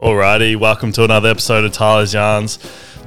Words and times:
Alrighty, 0.00 0.56
welcome 0.56 0.92
to 0.92 1.04
another 1.04 1.28
episode 1.28 1.64
of 1.64 1.72
Tyler's 1.72 2.14
Yarns. 2.14 2.58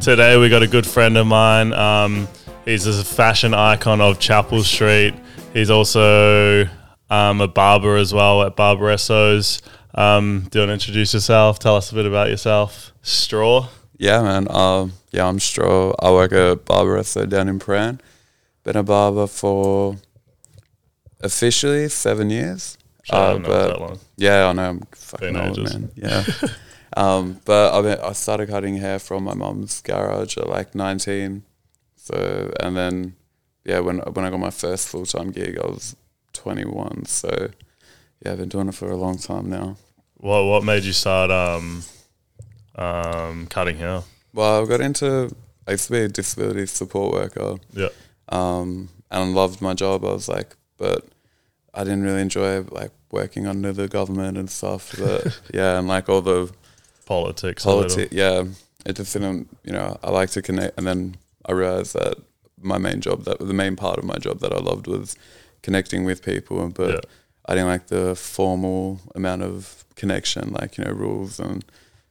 Today 0.01 0.37
we 0.37 0.49
got 0.49 0.61
a 0.61 0.67
good 0.67 0.85
friend 0.85 1.17
of 1.17 1.25
mine. 1.25 1.71
Um, 1.73 2.27
he's 2.65 2.85
a 2.85 3.03
fashion 3.03 3.53
icon 3.53 4.01
of 4.01 4.19
Chapel 4.19 4.61
Street. 4.63 5.13
He's 5.53 5.69
also 5.69 6.65
um, 7.09 7.39
a 7.39 7.47
barber 7.47 7.95
as 7.95 8.13
well 8.13 8.41
at 8.43 8.57
Barberesso's. 8.57 9.61
Um, 9.95 10.47
do 10.51 10.59
you 10.59 10.67
want 10.67 10.69
to 10.69 10.73
introduce 10.73 11.13
yourself? 11.13 11.59
Tell 11.59 11.77
us 11.77 11.91
a 11.91 11.95
bit 11.95 12.05
about 12.05 12.29
yourself. 12.29 12.91
Straw. 13.01 13.69
Yeah, 13.97 14.21
man. 14.21 14.47
Um, 14.53 14.93
yeah, 15.11 15.27
I'm 15.27 15.39
Straw. 15.39 15.93
I 15.99 16.11
work 16.11 16.33
at 16.33 16.65
Barbaresso 16.65 17.27
down 17.29 17.47
in 17.47 17.59
Prahran. 17.59 17.99
Been 18.63 18.75
a 18.75 18.83
barber 18.83 19.27
for 19.27 19.95
officially 21.21 21.87
seven 21.87 22.29
years. 22.29 22.77
Shit, 23.03 23.15
I 23.15 23.17
Uh, 23.17 23.31
don't 23.33 23.41
know 23.43 23.47
but- 23.49 23.67
that 23.67 23.79
long. 23.79 23.99
Yeah, 24.17 24.47
I 24.49 24.53
know. 24.53 24.69
I'm 24.69 24.81
fucking 24.93 25.33
Been 25.33 25.41
old, 25.47 25.59
ages. 25.59 25.73
man. 25.73 25.91
Yeah. 25.95 26.23
um, 26.97 27.39
but 27.45 27.73
I 27.73 27.81
mean, 27.81 27.97
I 28.03 28.13
started 28.13 28.49
cutting 28.49 28.77
hair 28.77 28.99
from 28.99 29.23
my 29.23 29.33
mum's 29.33 29.81
garage 29.81 30.37
at 30.37 30.47
like 30.49 30.75
19. 30.75 31.43
So, 31.95 32.51
and 32.59 32.75
then, 32.75 33.15
yeah, 33.63 33.79
when 33.79 33.99
when 33.99 34.25
I 34.25 34.29
got 34.29 34.39
my 34.39 34.49
first 34.49 34.87
full 34.89 35.05
time 35.05 35.31
gig, 35.31 35.57
I 35.57 35.67
was 35.67 35.95
21. 36.33 37.05
So, 37.05 37.49
yeah, 38.25 38.31
I've 38.33 38.37
been 38.39 38.49
doing 38.49 38.67
it 38.69 38.75
for 38.75 38.89
a 38.89 38.95
long 38.97 39.17
time 39.17 39.49
now. 39.49 39.77
What 40.17 40.43
What 40.45 40.63
made 40.63 40.83
you 40.83 40.93
start 40.93 41.31
um, 41.31 41.83
um, 42.75 43.47
cutting 43.47 43.77
hair? 43.77 44.03
Well, 44.33 44.63
I 44.63 44.67
got 44.67 44.81
into, 44.81 45.35
I 45.67 45.71
used 45.71 45.87
to 45.87 45.91
be 45.91 45.99
a 45.99 46.07
disability 46.07 46.65
support 46.65 47.13
worker. 47.13 47.57
Yeah. 47.73 47.89
um, 48.29 48.89
and 49.11 49.35
loved 49.35 49.61
my 49.61 49.73
job. 49.73 50.05
I 50.05 50.13
was 50.13 50.29
like, 50.29 50.55
but 50.77 51.05
I 51.73 51.83
didn't 51.83 52.03
really 52.03 52.21
enjoy 52.21 52.61
like 52.71 52.91
working 53.11 53.45
under 53.45 53.73
the 53.73 53.87
government 53.89 54.37
and 54.37 54.49
stuff. 54.49 54.95
But 54.97 55.41
yeah, 55.53 55.77
and 55.77 55.87
like 55.87 56.07
all 56.07 56.21
the 56.21 56.49
Politics. 57.11 57.63
politics. 57.65 58.13
Yeah, 58.13 58.45
it 58.85 58.95
just 58.95 59.11
didn't. 59.13 59.49
You 59.63 59.73
know, 59.73 59.97
I 60.01 60.09
like 60.11 60.29
to 60.31 60.41
connect, 60.41 60.77
and 60.77 60.87
then 60.87 61.15
I 61.45 61.51
realized 61.51 61.93
that 61.93 62.15
my 62.57 62.77
main 62.77 63.01
job, 63.01 63.25
that 63.25 63.39
the 63.39 63.53
main 63.53 63.75
part 63.75 63.97
of 63.97 64.05
my 64.05 64.17
job 64.17 64.39
that 64.39 64.53
I 64.53 64.59
loved 64.59 64.87
was 64.87 65.17
connecting 65.61 66.05
with 66.05 66.23
people. 66.23 66.69
But 66.69 66.89
Yeah. 66.89 66.99
I 67.47 67.55
didn't 67.55 67.67
like 67.67 67.87
the 67.87 68.15
formal 68.15 69.01
amount 69.13 69.43
of 69.43 69.83
connection, 69.95 70.53
like 70.53 70.77
you 70.77 70.85
know 70.85 70.91
rules 70.91 71.39
and 71.39 71.65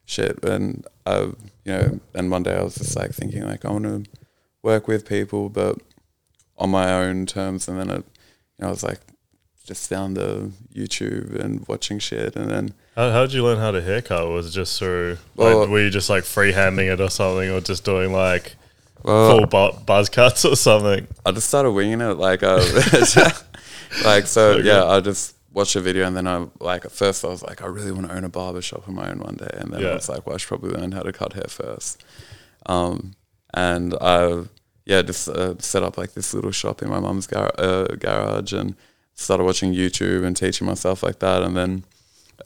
shit. 0.04 0.44
And 0.44 0.84
I, 1.06 1.18
you 1.64 1.72
know, 1.76 2.00
and 2.14 2.30
one 2.30 2.42
day 2.42 2.56
I 2.56 2.62
was 2.62 2.74
just 2.74 2.96
like 2.96 3.12
thinking 3.12 3.44
like 3.44 3.64
I 3.64 3.70
want 3.70 3.84
to 3.84 4.04
work 4.62 4.86
with 4.86 5.08
people, 5.08 5.48
but 5.48 5.78
on 6.58 6.70
my 6.70 6.92
own 6.92 7.24
terms. 7.26 7.68
And 7.68 7.78
then 7.78 7.90
I, 7.90 7.96
you 7.96 8.04
know, 8.60 8.68
I 8.68 8.70
was 8.70 8.82
like 8.82 9.00
just 9.64 9.88
down 9.88 10.14
the 10.14 10.50
YouTube 10.74 11.34
and 11.42 11.66
watching 11.68 11.98
shit, 12.00 12.36
and 12.36 12.50
then 12.50 12.74
How 13.00 13.10
How 13.10 13.22
did 13.22 13.32
you 13.32 13.42
learn 13.42 13.56
how 13.58 13.70
to 13.70 13.80
haircut? 13.80 14.28
Was 14.28 14.48
it 14.48 14.50
just 14.50 14.78
through? 14.78 15.16
Well- 15.34 15.60
like, 15.60 15.68
were 15.70 15.80
you 15.80 15.88
just 15.88 16.10
like 16.10 16.24
freehanding 16.24 16.92
it 16.92 17.00
or 17.00 17.08
something, 17.08 17.48
or 17.50 17.60
just 17.62 17.82
doing 17.82 18.12
like 18.12 18.56
well, 19.02 19.38
full 19.38 19.46
bu- 19.46 19.78
buzz 19.86 20.10
cuts 20.10 20.44
or 20.44 20.54
something? 20.54 21.06
I 21.24 21.32
just 21.32 21.48
started 21.48 21.70
winging 21.70 22.02
it, 22.02 22.18
like, 22.18 22.42
uh, 22.42 22.56
like 24.04 24.26
so. 24.26 24.56
So 24.56 24.58
yeah. 24.58 24.84
I 24.84 25.00
just 25.00 25.34
watched 25.50 25.76
a 25.76 25.80
video, 25.80 26.06
and 26.06 26.14
then 26.14 26.26
I 26.26 26.46
like 26.60 26.84
at 26.84 26.92
first 26.92 27.24
I 27.24 27.28
was 27.28 27.42
like, 27.42 27.62
I 27.62 27.66
really 27.66 27.90
want 27.90 28.06
to 28.06 28.14
own 28.14 28.24
a 28.24 28.28
barber 28.28 28.60
shop 28.60 28.86
of 28.86 28.92
my 28.92 29.10
own 29.10 29.20
one 29.20 29.36
day, 29.36 29.50
and 29.54 29.72
then 29.72 29.80
Yeah. 29.80 29.92
I 29.92 29.94
was 29.94 30.10
like, 30.10 30.26
well, 30.26 30.34
I 30.34 30.38
should 30.38 30.48
probably 30.48 30.72
learn 30.78 30.92
how 30.92 31.02
to 31.02 31.12
cut 31.12 31.32
hair 31.32 31.48
first. 31.48 32.04
Um, 32.66 33.14
and 33.54 33.94
I 33.98 34.42
yeah 34.84 35.00
just 35.00 35.26
uh, 35.26 35.54
set 35.58 35.82
up 35.82 35.96
like 35.96 36.12
this 36.12 36.34
little 36.34 36.52
shop 36.52 36.82
in 36.82 36.90
my 36.90 37.00
mum's 37.00 37.26
gar- 37.26 37.54
uh, 37.58 37.86
garage, 37.98 38.52
and 38.52 38.76
started 39.14 39.44
watching 39.44 39.72
YouTube 39.72 40.22
and 40.22 40.36
teaching 40.36 40.66
myself 40.66 41.02
like 41.02 41.20
that, 41.20 41.42
and 41.42 41.56
then 41.56 41.84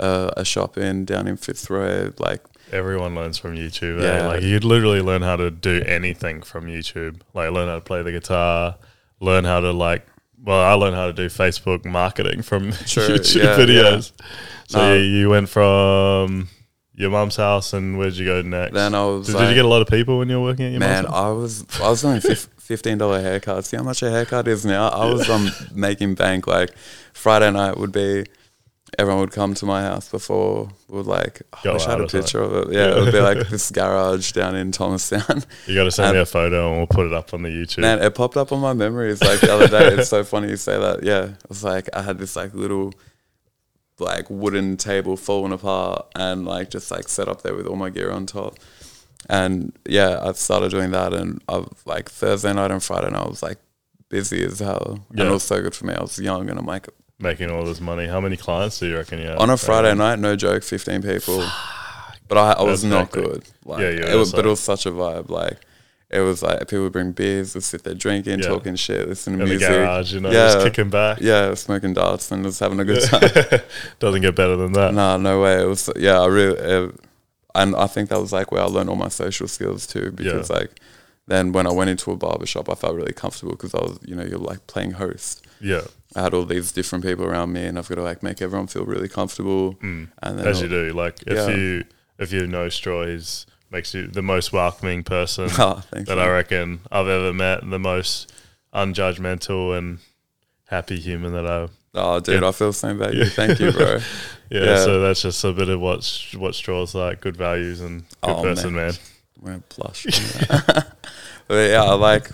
uh, 0.00 0.30
a 0.36 0.44
shop 0.44 0.76
in 0.78 1.04
down 1.04 1.26
in 1.28 1.36
Fitzroy, 1.36 2.10
like 2.18 2.42
Everyone 2.72 3.14
learns 3.14 3.38
from 3.38 3.54
YouTube. 3.54 4.02
Yeah. 4.02 4.22
Eh? 4.22 4.26
Like 4.26 4.42
you'd 4.42 4.64
literally 4.64 5.00
learn 5.00 5.22
how 5.22 5.36
to 5.36 5.50
do 5.50 5.82
anything 5.86 6.42
from 6.42 6.66
YouTube. 6.66 7.20
Like 7.34 7.50
learn 7.52 7.68
how 7.68 7.74
to 7.76 7.80
play 7.80 8.02
the 8.02 8.10
guitar, 8.12 8.76
learn 9.20 9.44
how 9.44 9.60
to 9.60 9.70
like. 9.72 10.06
Well, 10.42 10.60
I 10.60 10.72
learned 10.74 10.96
how 10.96 11.06
to 11.06 11.12
do 11.12 11.26
Facebook 11.28 11.84
marketing 11.84 12.42
from 12.42 12.72
Sure, 12.86 13.08
YouTube 13.08 13.42
yeah, 13.44 13.56
videos. 13.56 14.12
So 14.68 14.78
No. 14.78 14.94
you, 14.94 15.02
you 15.02 15.30
went 15.30 15.48
from 15.48 16.48
your 16.94 17.10
mom's 17.10 17.36
house, 17.36 17.72
and 17.72 17.96
where'd 17.98 18.14
you 18.14 18.24
go 18.26 18.42
next? 18.42 18.72
then 18.74 18.94
I 18.94 19.04
was 19.04 19.26
did, 19.26 19.34
like, 19.34 19.42
did 19.44 19.48
you 19.50 19.54
get 19.56 19.64
a 19.64 19.68
lot 19.68 19.82
of 19.82 19.88
people 19.88 20.18
when 20.18 20.28
you 20.28 20.38
were 20.40 20.44
working 20.46 20.66
at 20.66 20.70
your 20.72 20.80
Man, 20.80 21.04
mum's 21.04 21.14
house? 21.14 21.24
I 21.24 21.30
was 21.30 21.80
I 21.80 21.88
was 21.90 22.02
doing 22.02 22.20
fifteen 22.58 22.98
dollar 22.98 23.20
haircuts. 23.22 23.66
See 23.66 23.76
how 23.76 23.82
much 23.82 24.02
a 24.02 24.10
haircut 24.10 24.48
is 24.48 24.64
now? 24.64 24.88
I 24.88 25.06
was 25.12 25.28
um 25.30 25.50
making 25.72 26.14
bank. 26.14 26.46
Like 26.46 26.70
Friday 27.12 27.50
night 27.50 27.76
would 27.78 27.92
be, 27.92 28.24
everyone 28.98 29.20
would 29.20 29.32
come 29.32 29.54
to 29.54 29.66
my 29.66 29.82
house 29.82 30.08
before. 30.08 30.70
Would 30.88 31.06
like 31.06 31.42
oh, 31.52 31.58
I 31.60 31.62
Go 31.64 31.72
wish 31.74 31.86
I 31.86 31.90
had 31.90 32.00
a 32.00 32.02
something. 32.08 32.20
picture 32.22 32.42
of 32.42 32.52
it. 32.68 32.74
Yeah, 32.74 32.96
it 32.96 33.00
would 33.00 33.12
be 33.12 33.20
like 33.20 33.48
this 33.48 33.70
garage 33.70 34.32
down 34.32 34.56
in 34.56 34.72
Thomastown. 34.72 35.42
You 35.66 35.74
got 35.74 35.84
to 35.84 35.90
send 35.90 36.14
me 36.14 36.20
a 36.20 36.26
photo, 36.26 36.68
and 36.68 36.78
we'll 36.78 36.86
put 36.86 37.06
it 37.06 37.12
up 37.12 37.32
on 37.34 37.42
the 37.42 37.48
YouTube. 37.48 37.78
Man, 37.78 38.00
it 38.02 38.14
popped 38.14 38.36
up 38.36 38.52
on 38.52 38.60
my 38.60 38.72
memories 38.72 39.20
like 39.22 39.40
the 39.40 39.52
other 39.52 39.68
day. 39.68 39.94
It's 39.94 40.08
so 40.10 40.24
funny 40.24 40.48
you 40.50 40.56
say 40.56 40.78
that. 40.78 41.02
Yeah, 41.02 41.24
it 41.24 41.48
was 41.48 41.64
like 41.64 41.88
I 41.94 42.02
had 42.02 42.18
this 42.18 42.36
like 42.36 42.54
little 42.54 42.92
like 43.98 44.28
wooden 44.28 44.76
table 44.76 45.16
falling 45.16 45.52
apart 45.52 46.06
and 46.16 46.44
like 46.44 46.68
just 46.70 46.90
like 46.90 47.08
set 47.08 47.28
up 47.28 47.42
there 47.42 47.54
with 47.54 47.66
all 47.66 47.76
my 47.76 47.90
gear 47.90 48.10
on 48.10 48.26
top. 48.26 48.58
And 49.28 49.72
yeah, 49.86 50.18
I 50.22 50.32
started 50.32 50.70
doing 50.70 50.90
that 50.90 51.14
and 51.14 51.40
I've 51.48 51.68
like 51.86 52.10
Thursday 52.10 52.52
night 52.52 52.70
and 52.70 52.82
Friday 52.82 53.10
night 53.10 53.24
I 53.24 53.28
was 53.28 53.42
like 53.42 53.58
busy 54.08 54.44
as 54.44 54.58
hell. 54.58 54.98
Yeah. 55.12 55.22
And 55.22 55.30
it 55.30 55.32
was 55.32 55.44
so 55.44 55.62
good 55.62 55.74
for 55.74 55.86
me. 55.86 55.94
I 55.94 56.02
was 56.02 56.18
young 56.18 56.50
and 56.50 56.58
I'm 56.58 56.66
like 56.66 56.88
making 57.18 57.50
all 57.50 57.64
this 57.64 57.80
money. 57.80 58.06
How 58.06 58.20
many 58.20 58.36
clients 58.36 58.78
do 58.78 58.86
you 58.86 58.96
reckon 58.96 59.18
you 59.20 59.26
had? 59.28 59.38
on 59.38 59.50
a 59.50 59.56
Friday 59.56 59.94
night, 59.94 60.18
no 60.18 60.36
joke, 60.36 60.62
fifteen 60.62 61.02
people. 61.02 61.46
But 62.28 62.38
I, 62.38 62.52
I 62.52 62.62
was 62.62 62.82
not 62.84 63.10
good. 63.10 63.44
Like, 63.64 63.80
Yeah, 63.80 63.90
you 63.90 64.02
it 64.02 64.14
was, 64.16 64.32
but 64.32 64.46
it 64.46 64.48
was 64.48 64.60
such 64.60 64.86
a 64.86 64.90
vibe. 64.90 65.28
Like 65.28 65.58
it 66.10 66.20
was 66.20 66.42
like 66.42 66.60
people 66.60 66.84
would 66.84 66.92
bring 66.92 67.12
beers, 67.12 67.54
would 67.54 67.62
sit 67.64 67.82
there 67.84 67.94
drinking, 67.94 68.38
Yeah. 68.40 68.48
talking 68.48 68.76
shit, 68.76 69.08
listening 69.08 69.38
to 69.38 69.42
in 69.44 69.48
the 69.50 69.54
music. 69.56 69.68
garage, 69.68 70.14
you 70.14 70.20
know, 70.20 70.30
Yeah. 70.30 70.52
just 70.52 70.64
kicking 70.66 70.88
back. 70.90 71.18
Yeah, 71.20 71.52
smoking 71.54 71.92
darts 71.92 72.30
and 72.32 72.44
just 72.44 72.60
having 72.60 72.80
a 72.80 72.84
good 72.84 73.02
time. 73.02 73.60
Doesn't 73.98 74.22
get 74.22 74.34
better 74.34 74.56
than 74.56 74.72
that. 74.72 74.94
nah, 74.94 75.16
no 75.18 75.40
way. 75.42 75.62
It 75.62 75.66
was 75.66 75.90
yeah, 75.96 76.20
I 76.20 76.26
really, 76.26 76.58
uh, 76.58 76.88
and 77.54 77.76
I 77.76 77.86
think 77.88 78.08
that 78.08 78.20
was 78.20 78.32
like 78.32 78.50
where 78.52 78.62
I 78.62 78.66
learned 78.66 78.88
all 78.90 78.96
my 78.96 79.08
social 79.08 79.46
skills 79.46 79.86
too. 79.86 80.10
Because 80.12 80.48
like 80.50 80.80
then 81.26 81.52
when 81.52 81.66
I 81.66 81.72
went 81.72 81.90
into 81.90 82.10
a 82.10 82.16
barber 82.16 82.46
shop, 82.46 82.68
I 82.70 82.74
felt 82.74 82.94
really 82.96 83.12
comfortable 83.12 83.52
because 83.52 83.74
I 83.74 83.78
was, 83.82 83.98
you 84.02 84.14
know, 84.16 84.24
you're 84.24 84.38
like 84.38 84.66
playing 84.66 84.92
host. 84.92 85.44
Yeah, 85.60 85.82
I 86.16 86.22
had 86.22 86.34
all 86.34 86.44
these 86.44 86.70
different 86.72 87.04
people 87.04 87.24
around 87.24 87.52
me, 87.52 87.64
and 87.64 87.76
I've 87.78 87.88
got 87.88 87.96
to 87.96 88.02
like 88.02 88.22
make 88.22 88.40
everyone 88.40 88.66
feel 88.68 88.84
really 88.84 89.08
comfortable. 89.08 89.74
mm. 89.74 90.08
And 90.22 90.38
then 90.38 90.46
as 90.46 90.60
you 90.62 90.68
do. 90.68 90.92
Like 90.92 91.22
if 91.26 91.36
Yeah. 91.36 91.48
you 91.56 91.84
if 92.18 92.32
you 92.32 92.46
know 92.46 92.68
Straw, 92.68 93.04
he's 93.06 93.46
makes 93.70 93.92
you 93.94 94.06
the 94.06 94.22
most 94.22 94.52
welcoming 94.52 95.02
person 95.02 95.48
Oh, 95.58 95.82
that. 95.90 96.18
I 96.18 96.28
reckon 96.30 96.80
I've 96.92 97.08
ever 97.08 97.32
met, 97.32 97.68
the 97.68 97.78
most 97.80 98.32
unjudgmental 98.72 99.76
and 99.76 99.98
happy 100.66 100.98
human 101.00 101.32
that 101.32 101.46
I. 101.46 101.68
Oh, 101.96 102.20
dude, 102.20 102.42
Yeah. 102.42 102.48
I 102.48 102.52
feel 102.52 102.68
the 102.68 102.72
same 102.74 103.00
about 103.00 103.14
you. 103.14 103.24
Thank 103.26 103.58
you, 103.60 103.72
bro. 103.72 103.98
Yeah, 104.50 104.64
Yeah. 104.64 104.76
so 104.84 105.00
that's 105.00 105.22
just 105.22 105.42
a 105.42 105.52
bit 105.52 105.68
of 105.68 105.80
what 105.80 106.04
what 106.36 106.54
Straw's 106.54 106.94
like. 106.94 107.20
Good 107.20 107.36
values 107.36 107.80
and 107.80 108.02
good 108.22 108.36
Oh, 108.36 108.42
person, 108.42 108.74
man. 108.74 108.92
man. 108.92 108.94
Gonna 109.44 109.62
blush. 109.74 110.06
but 111.48 111.54
yeah, 111.70 111.82
like. 111.82 112.28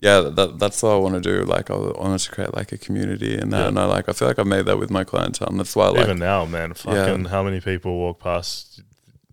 Yeah, 0.00 0.20
that, 0.20 0.58
that's 0.58 0.82
what 0.82 0.92
I 0.92 0.96
want 0.96 1.14
to 1.14 1.20
do. 1.20 1.44
Like, 1.44 1.70
I 1.70 1.74
want 1.76 2.18
to 2.18 2.30
create 2.30 2.54
like 2.54 2.72
a 2.72 2.78
community 2.78 3.36
and 3.36 3.52
that. 3.52 3.60
Yeah. 3.60 3.68
And 3.68 3.78
I 3.78 3.84
like, 3.84 4.08
I 4.08 4.12
feel 4.12 4.28
like 4.28 4.38
I've 4.38 4.46
made 4.46 4.64
that 4.64 4.78
with 4.78 4.90
my 4.90 5.04
clientele. 5.04 5.48
And 5.48 5.58
that's 5.60 5.76
why, 5.76 5.86
I 5.86 5.90
like, 5.90 6.00
Even 6.04 6.18
now, 6.18 6.46
man, 6.46 6.72
fucking 6.72 7.26
how 7.26 7.42
many 7.42 7.60
people 7.60 7.98
walk 7.98 8.18
past 8.18 8.82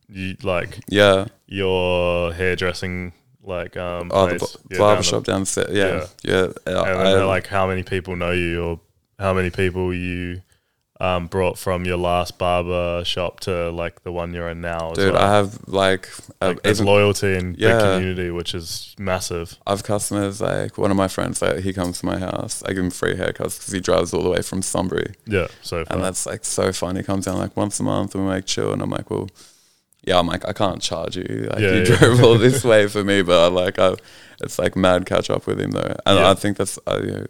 you 0.09 0.35
like 0.41 0.79
yeah, 0.87 1.25
your 1.47 2.31
hairdressing 2.33 3.11
like 3.43 3.75
um 3.77 4.11
oh, 4.13 4.27
the 4.27 4.35
place, 4.39 4.55
b- 4.55 4.61
yeah, 4.71 4.77
barber 4.77 4.93
down 4.95 4.97
the- 4.97 5.03
shop 5.03 5.23
downstairs. 5.23 5.75
Yeah, 5.75 6.07
yeah. 6.23 6.43
And 6.65 6.75
then 7.07 7.21
I- 7.21 7.25
like 7.25 7.47
how 7.47 7.67
many 7.67 7.83
people 7.83 8.15
know 8.15 8.31
you 8.31 8.63
or 8.63 8.79
how 9.19 9.33
many 9.33 9.49
people 9.49 9.93
you 9.93 10.41
um, 10.99 11.27
brought 11.27 11.59
from 11.59 11.85
your 11.85 11.97
last 11.97 12.37
barber 12.39 13.03
shop 13.05 13.39
to 13.41 13.69
like 13.69 14.01
the 14.03 14.11
one 14.11 14.33
you're 14.33 14.49
in 14.49 14.61
now. 14.61 14.91
Dude, 14.93 15.13
well. 15.13 15.21
I 15.21 15.35
have 15.35 15.59
like, 15.67 16.09
like, 16.41 16.61
there's 16.63 16.77
even 16.79 16.87
loyalty 16.87 17.35
and 17.35 17.53
big 17.55 17.61
Yeah. 17.61 17.79
community, 17.79 18.31
which 18.31 18.55
is 18.55 18.95
massive. 18.97 19.57
I 19.67 19.71
have 19.71 19.83
customers 19.83 20.41
like 20.41 20.77
one 20.77 20.89
of 20.89 20.97
my 20.97 21.07
friends. 21.07 21.41
Like, 21.41 21.59
he 21.59 21.71
comes 21.73 21.99
to 21.99 22.05
my 22.07 22.17
house. 22.17 22.63
I 22.65 22.69
give 22.73 22.83
him 22.83 22.89
free 22.89 23.13
haircuts 23.15 23.59
because 23.59 23.71
he 23.71 23.79
drives 23.79 24.13
all 24.13 24.23
the 24.23 24.29
way 24.29 24.41
from 24.41 24.61
Sunbury. 24.63 25.13
Yeah, 25.27 25.47
so 25.61 25.85
far. 25.85 25.95
And 25.95 26.03
that's 26.03 26.25
like 26.25 26.43
so 26.45 26.73
fun. 26.73 26.95
He 26.95 27.03
comes 27.03 27.25
down 27.25 27.37
like 27.37 27.55
once 27.55 27.79
a 27.79 27.83
month 27.83 28.15
and 28.15 28.23
we 28.25 28.29
like 28.31 28.45
chill. 28.45 28.73
And 28.73 28.81
I'm 28.81 28.89
like, 28.89 29.11
well, 29.11 29.29
yeah, 30.03 30.17
I'm 30.17 30.25
like, 30.27 30.47
I 30.47 30.53
can't 30.53 30.81
charge 30.81 31.15
you. 31.17 31.47
Like, 31.51 31.59
Yeah, 31.59 31.71
you 31.73 31.79
yeah. 31.79 31.83
drove 31.99 32.23
all 32.23 32.37
this 32.39 32.63
way 32.71 32.87
for 32.87 33.03
me, 33.03 33.21
but 33.21 33.39
I 33.39 33.47
like, 33.49 33.77
I, 33.77 33.93
it's 34.41 34.57
like 34.57 34.75
mad 34.75 35.05
catch 35.05 35.29
up 35.29 35.45
with 35.45 35.59
him 35.59 35.71
though. 35.71 35.95
And 36.05 36.17
Yeah. 36.19 36.31
I 36.31 36.33
think 36.33 36.57
that's, 36.57 36.79
uh, 36.87 37.01
you 37.03 37.11
know, 37.11 37.25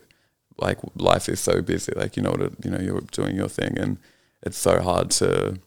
like 0.60 0.80
life 0.96 1.30
is 1.30 1.40
so 1.40 1.62
busy. 1.62 1.94
Like, 1.96 2.16
you 2.18 2.24
know, 2.24 2.32
what 2.32 2.52
you 2.64 2.72
know, 2.72 2.80
you're 2.80 3.02
doing 3.12 3.36
your 3.36 3.50
thing 3.50 3.78
and 3.78 3.98
it's 4.44 4.58
so 4.58 4.82
hard 4.82 5.12
to 5.12 5.60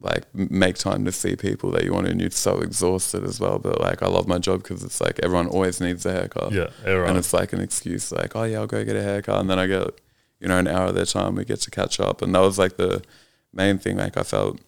like 0.00 0.24
make 0.34 0.76
time 0.76 1.04
to 1.06 1.12
see 1.12 1.34
people 1.34 1.70
that 1.70 1.84
you 1.84 1.92
want 1.92 2.06
and 2.06 2.20
you're 2.20 2.30
so 2.30 2.58
exhausted 2.60 3.24
as 3.24 3.40
well. 3.40 3.58
But 3.58 3.80
like, 3.80 4.02
I 4.02 4.06
love 4.06 4.28
my 4.28 4.38
job 4.38 4.62
because 4.62 4.84
it's 4.84 5.00
like 5.00 5.18
everyone 5.22 5.46
always 5.48 5.80
needs 5.80 6.04
a 6.04 6.12
haircut. 6.12 6.52
yeah, 6.52 6.68
everyone. 6.84 7.10
And 7.10 7.18
it's 7.18 7.32
like 7.32 7.52
an 7.52 7.60
excuse, 7.60 8.12
like, 8.12 8.36
oh 8.36 8.44
yeah, 8.44 8.58
I'll 8.58 8.66
go 8.66 8.84
get 8.84 8.96
a 8.96 9.02
haircut, 9.02 9.40
and 9.40 9.48
then 9.48 9.58
I 9.58 9.66
get, 9.66 9.88
you 10.40 10.48
know, 10.48 10.58
an 10.58 10.68
hour 10.68 10.88
of 10.88 10.94
their 10.94 11.06
time. 11.06 11.36
We 11.36 11.44
get 11.46 11.60
to 11.62 11.70
catch 11.70 12.00
up, 12.00 12.20
and 12.20 12.34
that 12.34 12.40
was 12.40 12.58
like 12.58 12.76
the 12.76 13.02
main 13.52 13.78
thing. 13.78 13.96
Like 13.96 14.16
I 14.18 14.22
felt 14.24 14.60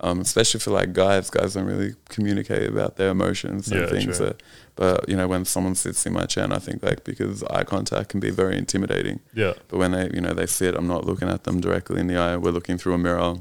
Um, 0.00 0.20
especially 0.20 0.60
for 0.60 0.72
like 0.72 0.92
guys, 0.92 1.30
guys 1.30 1.54
don't 1.54 1.64
really 1.64 1.94
communicate 2.10 2.68
about 2.68 2.96
their 2.96 3.08
emotions 3.10 3.68
and 3.68 3.80
Yeah, 3.80 3.86
things. 3.86 4.18
true. 4.18 4.26
That, 4.26 4.42
but 4.74 5.08
you 5.08 5.16
know, 5.16 5.26
when 5.26 5.44
someone 5.46 5.74
sits 5.74 6.04
in 6.04 6.12
my 6.12 6.26
chair, 6.26 6.44
and 6.44 6.52
I 6.52 6.58
think 6.58 6.82
like 6.82 7.02
because 7.04 7.42
eye 7.44 7.64
contact 7.64 8.10
can 8.10 8.20
be 8.20 8.30
very 8.30 8.58
intimidating. 8.58 9.20
Yeah. 9.32 9.54
But 9.68 9.78
when 9.78 9.92
they, 9.92 10.10
you 10.12 10.20
know, 10.20 10.34
they 10.34 10.44
sit, 10.46 10.74
I'm 10.74 10.86
not 10.86 11.06
looking 11.06 11.28
at 11.30 11.44
them 11.44 11.60
directly 11.62 11.98
in 12.00 12.08
the 12.08 12.16
eye. 12.18 12.36
We're 12.36 12.50
looking 12.50 12.76
through 12.76 12.94
a 12.94 12.98
mirror. 12.98 13.36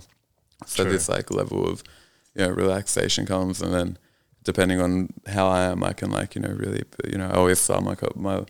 So 0.66 0.84
True. 0.84 0.94
this 0.94 1.10
like 1.10 1.30
level 1.30 1.68
of, 1.70 1.84
you 2.36 2.46
know, 2.46 2.52
relaxation 2.52 3.26
comes, 3.26 3.62
and 3.62 3.74
then 3.74 3.98
depending 4.46 4.80
on 4.80 5.10
how 5.28 5.48
I 5.48 5.64
am, 5.64 5.84
I 5.84 5.92
can 5.92 6.10
like, 6.12 6.36
you 6.36 6.42
know, 6.42 6.50
really, 6.54 6.84
you 7.12 7.18
know, 7.18 7.28
I 7.28 7.34
always 7.34 7.60
start 7.60 7.84
my 7.84 7.96
my 8.16 8.46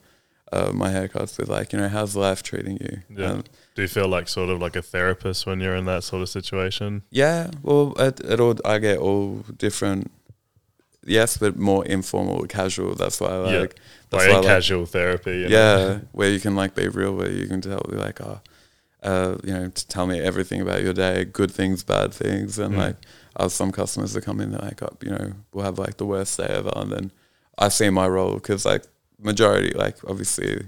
uh, 0.53 0.71
my 0.73 0.89
haircuts 0.91 1.39
with 1.39 1.49
like, 1.49 1.73
you 1.73 1.79
know, 1.79 1.89
how's 1.89 2.15
life 2.15 2.43
treating 2.43 2.77
you? 2.77 2.99
Yeah. 3.09 3.31
And 3.31 3.49
Do 3.75 3.81
you 3.81 3.87
feel 3.89 4.07
like 4.07 4.27
sort 4.29 4.49
of 4.49 4.59
like 4.61 4.75
a 4.77 4.81
therapist 4.81 5.45
when 5.45 5.59
you're 5.59 5.75
in 5.75 5.85
that 5.85 6.03
sort 6.03 6.21
of 6.21 6.29
situation? 6.29 7.03
yeah. 7.11 7.51
Well, 7.61 7.93
it, 7.99 8.19
it 8.21 8.39
all 8.39 8.55
I 8.65 8.79
get 8.79 8.97
all 8.99 9.43
different. 9.57 10.11
Yes, 11.07 11.37
but 11.37 11.55
more 11.57 11.85
informal, 11.85 12.45
casual. 12.47 12.95
That's 12.95 13.19
why 13.21 13.27
I 13.27 13.51
Yeah. 13.53 13.59
like. 13.59 13.75
That's 14.09 14.23
Like 14.23 14.29
why 14.29 14.35
I 14.35 14.37
a 14.39 14.41
like- 14.41 14.45
casual 14.47 14.85
therapy. 14.85 15.31
you 15.39 15.49
know? 15.49 15.57
yeah, 15.57 15.99
where 16.13 16.29
you 16.31 16.39
can 16.39 16.55
like 16.55 16.73
be 16.73 16.87
real, 16.87 17.13
where 17.15 17.29
you 17.29 17.47
can 17.47 17.61
tell 17.61 17.85
me 17.89 17.97
like, 17.97 18.19
oh, 18.21 18.39
uh, 19.03 19.37
you 19.43 19.53
know, 19.53 19.67
to 19.69 19.87
tell 19.87 20.07
me 20.07 20.19
everything 20.19 20.61
about 20.61 20.81
your 20.81 20.93
day, 20.93 21.25
good 21.25 21.51
things, 21.51 21.83
bad 21.83 22.13
things, 22.13 22.57
and 22.57 22.73
Mm. 22.73 22.77
like, 22.77 22.95
have 23.39 23.51
some 23.51 23.71
customers 23.71 24.13
that 24.13 24.23
come 24.23 24.39
in, 24.41 24.51
they're 24.51 24.61
like, 24.61 24.81
oh, 24.81 24.95
you 25.03 25.09
know, 25.11 25.33
we'll 25.53 25.65
have 25.65 25.77
like 25.77 25.97
the 25.97 26.05
worst 26.05 26.37
day 26.37 26.45
ever, 26.47 26.71
and 26.75 26.91
then 26.91 27.11
I 27.57 27.67
see 27.69 27.89
my 27.89 28.07
role 28.07 28.35
because 28.35 28.65
like 28.65 28.83
majority, 29.19 29.71
like 29.77 29.97
obviously, 30.07 30.65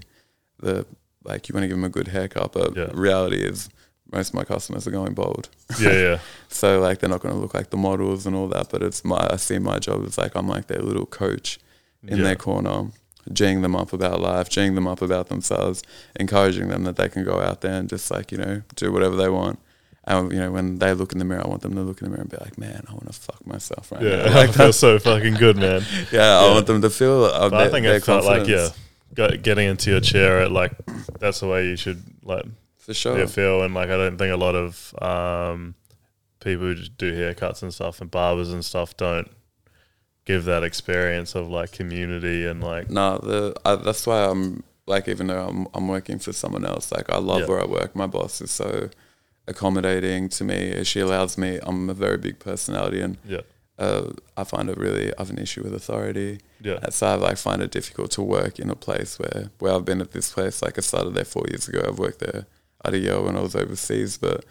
the 0.60 0.84
like 1.28 1.48
you 1.48 1.52
want 1.54 1.64
to 1.64 1.68
give 1.68 1.76
them 1.76 1.84
a 1.84 1.88
good 1.88 2.08
haircut, 2.08 2.52
but 2.52 2.76
Yeah. 2.76 2.88
reality 2.92 3.36
is 3.42 3.68
most 4.10 4.28
of 4.30 4.34
my 4.34 4.44
customers 4.44 4.86
are 4.86 4.90
going 4.90 5.14
bald. 5.14 5.48
Yeah, 5.80 5.92
yeah. 5.92 6.18
So 6.48 6.80
like 6.80 6.98
they're 7.00 7.10
not 7.10 7.20
going 7.20 7.34
to 7.34 7.40
look 7.40 7.52
like 7.54 7.70
the 7.70 7.76
models 7.76 8.26
and 8.26 8.34
all 8.34 8.48
that, 8.48 8.70
but 8.70 8.82
it's 8.82 9.04
my 9.04 9.26
I 9.30 9.36
see 9.36 9.58
my 9.58 9.78
job 9.78 10.04
as 10.06 10.16
like 10.18 10.34
I'm 10.34 10.48
like 10.48 10.66
their 10.66 10.80
little 10.82 11.06
coach 11.06 11.58
in 12.06 12.18
Yeah. 12.18 12.24
their 12.24 12.36
corner, 12.36 12.86
geeing 13.30 13.60
them 13.62 13.76
up 13.76 13.92
about 13.92 14.20
life, 14.20 14.48
geeing 14.48 14.74
them 14.74 14.86
up 14.86 15.02
about 15.02 15.28
themselves, 15.28 15.82
encouraging 16.18 16.68
them 16.68 16.84
that 16.84 16.96
they 16.96 17.08
can 17.10 17.22
go 17.24 17.40
out 17.40 17.60
there 17.60 17.74
and 17.80 17.88
just 17.88 18.10
like 18.10 18.32
you 18.32 18.38
know 18.38 18.62
do 18.76 18.90
whatever 18.92 19.14
they 19.16 19.28
want. 19.28 19.58
And 20.04 20.32
you 20.32 20.38
know 20.38 20.50
when 20.52 20.78
they 20.78 20.94
look 20.94 21.12
in 21.12 21.18
the 21.18 21.26
mirror, 21.26 21.44
I 21.44 21.48
want 21.48 21.60
them 21.60 21.74
to 21.74 21.82
look 21.82 22.00
in 22.00 22.06
the 22.06 22.10
mirror 22.10 22.22
and 22.22 22.30
be 22.30 22.38
like, 22.40 22.56
man, 22.56 22.82
I 22.88 22.92
want 22.92 23.08
to 23.12 23.12
fuck 23.12 23.46
myself 23.46 23.92
right 23.92 24.00
Yeah, 24.02 24.16
now. 24.24 24.24
I 24.38 24.46
Like 24.46 24.54
feel 24.54 24.72
so 24.72 24.98
fucking 24.98 25.34
good, 25.34 25.56
man. 25.58 25.82
Yeah, 26.10 26.38
I 26.38 26.50
want 26.54 26.66
them 26.66 26.80
to 26.80 26.88
feel. 26.88 27.24
Uh, 27.24 27.50
I 27.52 27.68
think 27.68 27.84
it 27.84 28.02
felt 28.04 28.24
like 28.24 28.46
yeah, 28.48 28.70
getting 29.14 29.68
into 29.68 29.90
your 29.90 30.00
chair 30.00 30.40
at 30.40 30.50
like 30.52 30.72
that's 31.18 31.40
the 31.40 31.46
way 31.48 31.66
you 31.66 31.76
should 31.76 32.02
like 32.22 32.44
for 32.76 32.94
sure. 32.94 33.18
yeah, 33.18 33.26
feel. 33.26 33.62
And 33.62 33.74
like 33.74 33.88
I 33.90 33.96
don't 33.96 34.18
think 34.18 34.32
a 34.32 34.36
lot 34.36 34.54
of 34.54 34.94
um, 35.02 35.74
people 36.40 36.66
who 36.66 36.74
do 36.76 37.12
haircuts 37.12 37.62
and 37.62 37.72
stuff 37.74 38.00
and 38.00 38.10
barbers 38.10 38.52
and 38.52 38.64
stuff 38.64 38.96
don't 38.96 39.30
give 40.24 40.44
that 40.44 40.62
experience 40.62 41.34
of 41.34 41.48
like 41.48 41.72
community 41.72 42.46
and 42.46 42.62
like 42.62 42.90
No, 42.90 43.18
the 43.18 43.54
I, 43.64 43.76
that's 43.76 44.06
why 44.06 44.24
I'm 44.26 44.62
like 44.86 45.08
even 45.08 45.26
though 45.28 45.46
I'm 45.48 45.66
I'm 45.74 45.88
working 45.88 46.18
for 46.18 46.32
someone 46.32 46.64
else, 46.64 46.92
like 46.92 47.10
I 47.10 47.18
love 47.18 47.40
Yeah. 47.40 47.46
where 47.46 47.60
I 47.60 47.66
work. 47.66 47.96
My 47.96 48.06
boss 48.06 48.40
is 48.40 48.50
so 48.50 48.90
accommodating 49.46 50.28
to 50.30 50.44
me. 50.44 50.84
She 50.84 51.00
allows 51.00 51.38
me. 51.38 51.58
I'm 51.62 51.88
a 51.90 51.94
very 51.94 52.18
big 52.18 52.38
personality, 52.38 53.00
and 53.00 53.16
yeah, 53.26 53.40
uh, 53.78 54.10
I 54.36 54.44
find 54.44 54.68
it 54.70 54.76
really. 54.76 55.12
I 55.16 55.20
have 55.22 55.30
an 55.30 55.38
issue 55.38 55.62
with 55.62 55.74
authority. 55.74 56.40
yeah, 56.60 56.78
So 56.90 57.06
I 57.06 57.14
like 57.14 57.36
find 57.38 57.62
it 57.62 57.70
difficult 57.70 58.10
to 58.12 58.22
work 58.22 58.58
in 58.58 58.70
a 58.70 58.74
place 58.76 59.18
where 59.18 59.50
where 59.60 59.72
I've 59.74 59.84
been 59.84 60.00
at 60.00 60.12
this 60.12 60.32
place. 60.32 60.62
Like 60.62 60.78
I 60.78 60.80
started 60.82 61.14
there 61.14 61.24
four 61.24 61.44
years 61.48 61.68
ago. 61.68 61.80
I've 61.86 61.98
worked 61.98 62.18
there 62.20 62.46
at 62.84 62.94
a 62.94 62.98
year 62.98 63.20
when 63.20 63.36
I 63.36 63.40
was 63.40 63.54
overseas, 63.54 64.18
but 64.18 64.44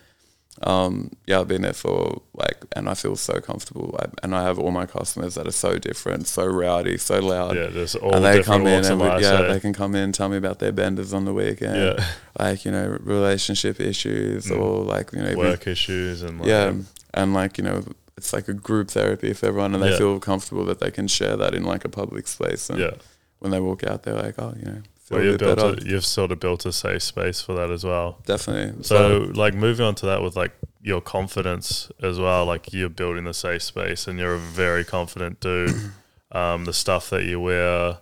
um, 0.63 1.12
yeah, 1.27 1.39
I've 1.39 1.47
been 1.47 1.62
there 1.62 1.74
for 1.74 2.21
like, 2.33 2.57
and 2.75 2.89
I 2.89 2.95
feel 2.95 3.15
so 3.15 3.39
comfortable. 3.39 3.95
I, 4.00 4.06
and 4.24 4.33
I 4.35 4.41
have 4.44 4.57
all 4.57 4.71
my 4.71 4.88
customers 4.88 5.35
that 5.35 5.45
are 5.45 5.51
so 5.51 5.77
different, 5.77 6.25
so 6.27 6.45
rowdy, 6.47 6.97
so 6.97 7.19
loud 7.19 7.56
yeah. 7.56 7.68
There's 7.68 7.95
all 7.95 8.15
and 8.15 8.25
they 8.25 8.41
come 8.41 8.65
in 8.65 8.83
and 8.83 9.00
we, 9.00 9.06
yeah, 9.21 9.44
they 9.44 9.59
can 9.59 9.74
come 9.74 9.94
in 9.94 10.01
and 10.06 10.13
tell 10.15 10.29
me 10.29 10.38
about 10.38 10.57
their 10.57 10.71
benders 10.71 11.13
on 11.13 11.25
the 11.25 11.33
weekend, 11.33 11.75
yeah, 12.00 12.06
like 12.39 12.65
you 12.65 12.71
know 12.71 12.97
relationship 13.01 13.79
issues 13.79 14.47
Mm. 14.47 14.59
or 14.59 14.83
like 14.83 15.12
you 15.13 15.21
know 15.21 15.35
work 15.35 15.68
issues 15.68 16.24
and 16.24 16.39
like, 16.39 16.47
yeah, 16.50 16.74
and 17.13 17.33
like 17.35 17.57
you 17.59 17.63
know 17.63 17.83
it's 18.18 18.34
like 18.34 18.48
a 18.48 18.54
group 18.54 18.90
therapy 18.90 19.31
for 19.34 19.46
everyone, 19.48 19.74
and 19.75 19.84
they 19.84 19.92
Yeah. 19.92 19.98
feel 19.98 20.19
comfortable 20.19 20.66
that 20.66 20.80
they 20.80 20.92
can 20.92 21.08
share 21.08 21.38
that 21.38 21.54
in 21.54 21.64
like 21.64 21.86
a 21.86 21.90
public 21.90 22.28
space. 22.28 22.69
And 22.69 22.80
yeah. 22.80 22.92
when 23.40 23.52
they 23.52 23.60
walk 23.60 23.84
out, 23.84 24.04
they're 24.04 24.16
like, 24.16 24.36
oh, 24.40 24.54
you 24.58 24.66
know, 24.66 24.81
feel 25.04 25.18
Well, 25.18 25.22
a 25.22 25.24
you've 25.31 25.38
bit 25.40 25.56
built 25.56 25.58
better. 25.75 25.86
a, 25.88 25.90
you've 25.90 26.06
sort 26.06 26.31
of 26.31 26.40
built 26.40 26.66
a 26.66 26.72
safe 26.72 27.04
space 27.04 27.40
for 27.42 27.54
that 27.56 27.69
as 27.69 27.84
well. 27.84 28.19
Definitely. 28.25 28.84
So, 28.84 29.31
like 29.36 29.54
moving 29.54 29.86
on 29.86 29.96
to 29.96 30.06
that 30.08 30.22
with 30.24 30.36
like 30.36 30.54
your 30.81 31.02
confidence 31.02 31.92
as 32.02 32.18
well, 32.19 32.46
like 32.46 32.74
you're 32.74 32.90
building 32.90 33.25
the 33.25 33.34
safe 33.34 33.62
space 33.64 34.08
and 34.08 34.18
you're 34.20 34.36
a 34.36 34.40
very 34.40 34.84
confident 34.84 35.40
dude. 35.40 35.75
um, 36.31 36.66
the 36.66 36.74
stuff 36.74 37.10
that 37.12 37.24
you 37.25 37.40
wear, 37.40 38.00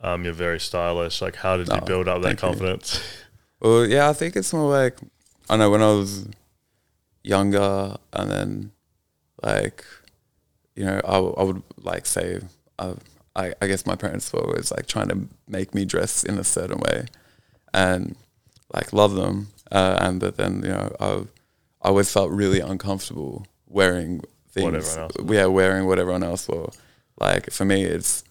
um, 0.00 0.24
you're 0.24 0.32
very 0.32 0.60
stylish. 0.60 1.20
Like, 1.20 1.36
how 1.36 1.56
did 1.56 1.68
you 1.68 1.78
Oh, 1.82 1.84
build 1.84 2.08
up 2.08 2.22
that 2.22 2.28
thank 2.38 2.42
you. 2.42 2.48
confidence? 2.48 3.00
Well, 3.60 3.86
yeah, 3.86 4.08
I 4.08 4.12
think 4.12 4.34
it's 4.34 4.52
more 4.52 4.68
like 4.68 4.98
I 5.48 5.56
know 5.56 5.70
when 5.70 5.82
I 5.82 5.92
was 5.92 6.26
younger, 7.22 7.96
and 8.12 8.28
then 8.30 8.72
like 9.42 9.84
you 10.74 10.84
know, 10.84 11.00
I 11.04 11.42
would 11.42 11.62
like 11.82 12.06
say 12.06 12.40
I, 12.78 12.94
I 13.36 13.54
I 13.60 13.66
guess 13.66 13.84
my 13.86 13.96
parents 13.96 14.32
were 14.32 14.40
always 14.40 14.70
like 14.70 14.86
trying 14.86 15.08
to 15.08 15.18
make 15.46 15.74
me 15.74 15.84
dress 15.84 16.24
in 16.24 16.38
a 16.38 16.44
certain 16.44 16.78
way, 16.80 17.06
and 17.74 18.16
like 18.74 18.92
love 18.92 19.14
them, 19.14 19.48
uh, 19.70 19.98
and 20.00 20.20
but 20.20 20.36
then 20.36 20.62
you 20.62 20.70
know 20.70 20.94
I 21.00 21.06
I 21.84 21.88
always 21.88 22.12
felt 22.12 22.30
really 22.30 22.60
uncomfortable 22.60 23.46
wearing 23.66 24.22
things. 24.50 24.66
everyone 24.74 24.98
else 25.00 25.12
Yeah, 25.30 25.46
wearing 25.46 25.86
what 25.86 25.98
everyone 25.98 26.22
else 26.22 26.48
wore. 26.48 26.70
Like 27.20 27.50
for 27.50 27.64
me, 27.64 27.84
it's 27.84 28.24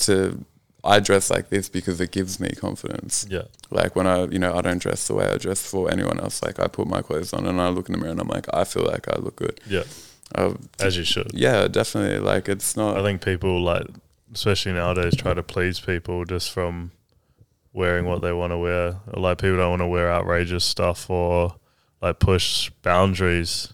to 0.00 0.44
I 0.84 1.00
dress 1.00 1.30
like 1.30 1.48
this 1.48 1.68
because 1.70 2.00
it 2.00 2.10
gives 2.10 2.38
me 2.38 2.50
confidence. 2.50 3.26
yeah, 3.30 3.44
Like 3.70 3.96
when 3.96 4.06
I, 4.06 4.24
you 4.24 4.38
know, 4.38 4.54
I 4.54 4.60
don't 4.60 4.78
dress 4.82 5.06
the 5.08 5.14
way 5.14 5.24
I 5.26 5.38
dress 5.38 5.64
for 5.66 5.90
anyone 5.90 6.20
else. 6.20 6.42
Like 6.42 6.60
I 6.60 6.66
put 6.68 6.86
my 6.86 7.00
clothes 7.00 7.32
on 7.32 7.46
and 7.46 7.58
I 7.58 7.68
look 7.70 7.88
in 7.88 7.92
the 7.94 7.98
mirror 7.98 8.10
and 8.10 8.20
I'm 8.20 8.28
like, 8.28 8.46
I 8.52 8.64
feel 8.64 8.84
like 8.84 9.08
I 9.08 9.16
look 9.18 9.36
good. 9.36 9.60
yeah, 9.66 9.84
Uh, 10.34 10.54
as 10.80 10.96
you 10.96 11.04
should. 11.04 11.30
yeah, 11.34 11.68
definitely. 11.68 12.18
Like 12.18 12.48
it's 12.48 12.76
not. 12.76 12.96
I 12.96 13.02
think 13.02 13.24
people 13.24 13.60
like, 13.62 13.86
especially 14.32 14.72
nowadays, 14.72 15.16
try 15.16 15.34
to 15.34 15.42
please 15.42 15.80
people 15.80 16.24
just 16.24 16.50
from 16.52 16.90
wearing 17.72 18.04
what 18.06 18.22
they 18.22 18.32
want 18.32 18.52
to 18.52 18.58
wear. 18.58 18.96
Like 19.12 19.38
people 19.38 19.56
don't 19.56 19.70
want 19.70 19.82
to 19.82 19.86
wear 19.86 20.10
outrageous 20.12 20.64
stuff 20.64 21.08
or 21.10 21.54
like 22.00 22.18
push 22.20 22.70
boundaries. 22.82 23.72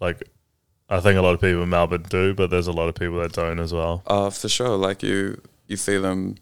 Like 0.00 0.22
I 0.88 1.00
think 1.00 1.18
a 1.18 1.22
lot 1.22 1.34
of 1.34 1.40
people 1.40 1.62
in 1.62 1.68
Melbourne 1.70 2.04
do, 2.08 2.34
but 2.34 2.50
there's 2.50 2.66
a 2.66 2.72
lot 2.72 2.88
of 2.88 2.94
people 2.94 3.20
that 3.20 3.32
don't 3.32 3.58
as 3.58 3.72
well. 3.72 4.02
Uh, 4.06 4.30
for 4.30 4.48
sure. 4.48 4.76
Like 4.76 5.02
you, 5.02 5.40
you 5.66 5.76
see 5.76 5.96
them 5.96 6.36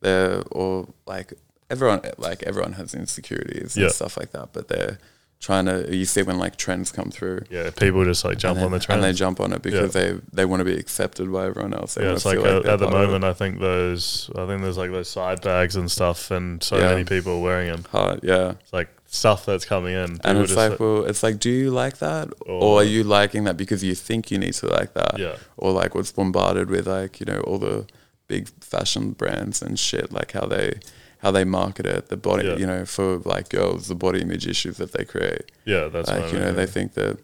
there, 0.00 0.42
or 0.50 0.88
like 1.06 1.32
everyone, 1.68 2.00
like 2.18 2.42
everyone 2.44 2.72
has 2.74 2.94
insecurities 2.94 3.76
and 3.76 3.84
Yeah. 3.84 3.88
stuff 3.90 4.16
like 4.16 4.32
that. 4.32 4.50
But 4.52 4.68
they're 4.68 4.98
trying 5.40 5.66
to. 5.66 5.94
You 5.94 6.04
see 6.04 6.22
when 6.22 6.38
like 6.38 6.56
trends 6.56 6.92
come 6.92 7.10
through, 7.10 7.42
Yeah, 7.50 7.70
people 7.70 8.04
just 8.04 8.24
like 8.24 8.38
jump 8.38 8.60
on 8.60 8.70
the 8.70 8.78
trend. 8.78 9.02
and 9.02 9.12
they 9.12 9.16
jump 9.16 9.40
on 9.40 9.52
it 9.52 9.62
because 9.62 9.92
they 9.92 10.18
they 10.32 10.44
want 10.44 10.60
to 10.60 10.64
be 10.64 10.76
accepted 10.76 11.32
by 11.32 11.46
everyone 11.46 11.74
else. 11.74 11.94
They 11.94 12.04
yeah, 12.04 12.12
it's 12.12 12.24
like, 12.24 12.36
feel 12.38 12.46
uh, 12.46 12.60
they're 12.60 12.72
at 12.72 12.78
the 12.78 12.86
part 12.86 12.96
of 12.96 13.00
it. 13.02 13.06
moment, 13.12 13.24
I 13.24 13.32
think 13.32 13.58
those, 13.60 14.30
I 14.36 14.46
think 14.46 14.62
there's 14.62 14.78
like 14.78 14.90
those 14.92 15.08
side 15.08 15.40
bags 15.42 15.76
and 15.76 15.90
stuff, 15.90 16.30
and 16.30 16.62
so 16.62 16.76
Yeah. 16.78 16.90
many 16.90 17.04
people 17.04 17.32
are 17.34 17.40
wearing 17.42 17.68
them. 17.70 17.84
Hard, 17.90 18.20
yeah. 18.22 18.52
It's 18.60 18.72
like 18.72 18.88
stuff 19.06 19.44
that's 19.44 19.64
coming 19.64 19.94
in. 19.94 20.20
And 20.22 20.38
it's 20.38 20.52
just, 20.52 20.56
like, 20.70 20.78
well, 20.78 21.04
it's 21.04 21.22
like, 21.24 21.40
do 21.40 21.50
you 21.50 21.70
like 21.72 21.98
that, 21.98 22.28
or, 22.46 22.62
Or- 22.62 22.80
are 22.80 22.84
you 22.84 23.02
liking 23.02 23.44
that 23.44 23.56
because 23.56 23.82
you 23.82 23.94
think 23.96 24.30
you 24.30 24.38
need 24.38 24.54
to 24.54 24.66
like 24.68 24.92
that? 24.94 25.18
yeah, 25.18 25.36
or 25.56 25.72
like 25.72 25.94
what's 25.94 26.12
bombarded 26.12 26.70
with 26.70 26.86
like 26.86 27.18
you 27.18 27.26
know 27.26 27.40
all 27.40 27.58
the 27.58 27.86
big 28.28 28.48
fashion 28.60 29.10
brands 29.10 29.60
and 29.62 29.76
shit 29.76 30.12
like 30.12 30.30
how 30.32 30.46
they 30.46 30.78
how 31.22 31.30
they 31.30 31.44
market 31.44 31.86
it 31.86 32.08
the 32.08 32.16
body 32.16 32.46
Yeah. 32.48 32.56
you 32.56 32.66
know 32.66 32.84
for 32.84 33.18
like 33.18 33.48
girls 33.50 33.88
the 33.88 33.94
body 33.94 34.20
image 34.22 34.46
issues 34.46 34.76
that 34.78 34.92
they 34.92 35.04
create. 35.04 35.50
Yeah, 35.64 35.88
that's 35.88 36.08
like 36.08 36.24
I 36.24 36.30
you 36.32 36.38
know 36.38 36.52
they 36.52 36.66
think 36.66 36.94
that 36.94 37.18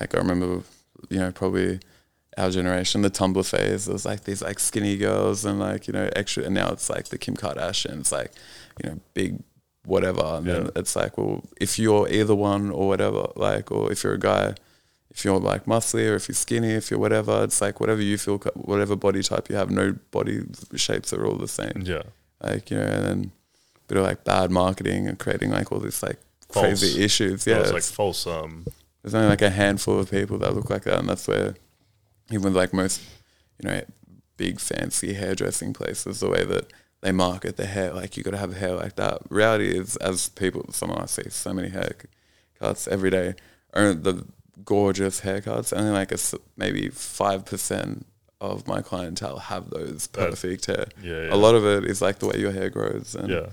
like 0.00 0.14
I 0.14 0.18
remember 0.18 0.62
you 1.08 1.18
know 1.18 1.32
probably 1.32 1.80
our 2.36 2.50
generation 2.50 3.02
the 3.02 3.10
Tumblr 3.10 3.44
phase 3.50 3.86
there 3.86 3.92
was 3.94 4.04
like 4.06 4.24
these 4.24 4.42
like 4.42 4.58
skinny 4.60 4.96
girls 4.96 5.44
and 5.44 5.58
like 5.58 5.86
you 5.88 5.92
know 5.92 6.08
extra 6.14 6.44
and 6.44 6.54
now 6.54 6.68
it's 6.70 6.88
like 6.90 7.06
the 7.08 7.18
Kim 7.18 7.34
Kardashians 7.36 8.12
like 8.12 8.32
you 8.82 8.90
know 8.90 8.98
big 9.14 9.42
whatever. 9.84 10.22
And 10.36 10.46
Yeah. 10.46 10.52
then 10.54 10.70
it's 10.76 10.94
like 10.94 11.16
well 11.18 11.42
if 11.60 11.78
you're 11.78 12.06
either 12.08 12.34
one 12.34 12.70
or 12.70 12.86
whatever 12.88 13.32
like 13.36 13.72
or 13.72 13.90
if 13.90 14.04
you're 14.04 14.14
a 14.14 14.18
guy 14.20 14.54
if 15.10 15.24
you're 15.24 15.40
like 15.40 15.64
muscly 15.64 16.08
or 16.10 16.16
if 16.16 16.28
you're 16.28 16.34
skinny 16.34 16.72
if 16.74 16.90
you're 16.90 17.00
whatever 17.00 17.42
it's 17.44 17.60
like 17.60 17.80
whatever 17.80 18.02
you 18.02 18.18
feel 18.18 18.38
whatever 18.54 18.94
body 18.94 19.22
type 19.22 19.48
you 19.48 19.56
have 19.56 19.70
no 19.70 19.94
body 20.10 20.42
shapes 20.76 21.12
are 21.14 21.24
all 21.26 21.36
the 21.36 21.48
same. 21.48 21.82
Yeah, 21.84 22.02
like 22.42 22.70
you 22.70 22.76
know 22.76 22.84
and 22.84 23.04
then 23.06 23.32
bit 23.88 23.98
of 23.98 24.04
like 24.04 24.22
bad 24.24 24.50
marketing 24.50 25.08
and 25.08 25.18
creating 25.18 25.50
like 25.50 25.72
all 25.72 25.80
this 25.80 26.02
like 26.02 26.18
False. 26.50 26.66
crazy 26.80 27.02
issues 27.02 27.46
yeah, 27.46 27.56
yeah 27.56 27.60
it's 27.62 27.68
like 27.72 27.78
it's- 27.78 27.90
false. 27.90 28.26
Um, 28.26 28.64
there's 29.02 29.14
only 29.14 29.28
like 29.28 29.42
a 29.42 29.50
handful 29.50 29.98
of 29.98 30.10
people 30.10 30.38
that 30.38 30.54
look 30.54 30.70
like 30.70 30.84
that, 30.84 30.98
and 30.98 31.08
that's 31.08 31.26
where 31.28 31.54
even 32.30 32.52
like 32.52 32.72
most, 32.74 33.00
you 33.62 33.68
know, 33.68 33.80
big 34.36 34.60
fancy 34.60 35.14
hairdressing 35.14 35.72
places, 35.72 36.20
the 36.20 36.28
way 36.28 36.44
that 36.44 36.72
they 37.00 37.12
market 37.12 37.56
the 37.56 37.66
hair, 37.66 37.92
like 37.94 38.16
you 38.16 38.22
got 38.24 38.32
to 38.32 38.36
have 38.38 38.56
hair 38.56 38.74
like 38.74 38.96
that. 38.96 39.18
Reality 39.30 39.68
is, 39.78 39.96
as 39.96 40.28
people, 40.30 40.66
someone 40.72 41.00
I 41.00 41.06
see 41.06 41.28
so 41.30 41.52
many 41.54 41.70
haircuts 41.70 42.88
every 42.88 43.10
day, 43.10 43.34
or 43.72 43.94
the 43.94 44.24
gorgeous 44.64 45.20
haircuts. 45.20 45.76
Only 45.76 45.90
like 45.92 46.12
a 46.12 46.18
maybe 46.56 46.88
five 46.88 47.44
percent 47.44 48.04
of 48.40 48.66
my 48.66 48.82
clientele 48.82 49.38
have 49.38 49.70
those 49.70 50.06
That- 50.08 50.30
perfect 50.30 50.66
hair. 50.66 50.86
Yeah, 51.02 51.22
yeah. 51.26 51.34
A 51.34 51.36
lot 51.36 51.54
of 51.54 51.64
it 51.64 51.84
is 51.84 52.02
like 52.02 52.18
the 52.18 52.26
way 52.26 52.38
your 52.38 52.52
hair 52.52 52.68
grows 52.70 53.14
and 53.14 53.28
Yeah. 53.30 53.46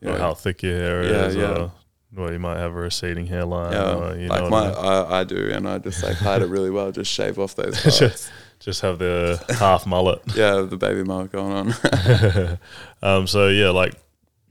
You 0.00 0.08
or 0.08 0.12
know, 0.12 0.18
how 0.18 0.34
thick 0.34 0.62
your 0.62 0.76
hair 0.76 1.04
Yeah, 1.04 1.26
is. 1.26 1.36
yeah. 1.36 1.56
Or, 1.58 1.72
well, 2.16 2.32
you 2.32 2.38
might 2.40 2.56
have 2.58 2.72
a 2.72 2.80
receding 2.80 3.26
hairline. 3.26 3.72
yeah, 3.72 3.94
Or, 3.94 4.16
you 4.16 4.28
like 4.28 4.42
know 4.42 4.50
my 4.50 4.64
I 4.64 4.66
mean? 4.68 4.74
I, 4.76 5.20
I 5.20 5.24
do, 5.24 5.50
and 5.52 5.68
I 5.68 5.78
just 5.78 6.02
like 6.02 6.16
hide 6.16 6.42
it 6.42 6.46
really 6.48 6.70
well. 6.70 6.90
Just 6.90 7.10
shave 7.12 7.38
off 7.38 7.54
those 7.54 7.80
parts. 7.98 8.30
Just 8.58 8.80
have 8.82 8.98
the 8.98 9.42
half 9.58 9.86
mullet. 9.86 10.20
yeah, 10.34 10.60
the 10.62 10.76
baby 10.76 11.02
mark 11.04 11.30
going 11.32 11.52
on. 11.52 12.58
um, 13.02 13.26
so 13.26 13.48
yeah, 13.48 13.70
like, 13.70 13.94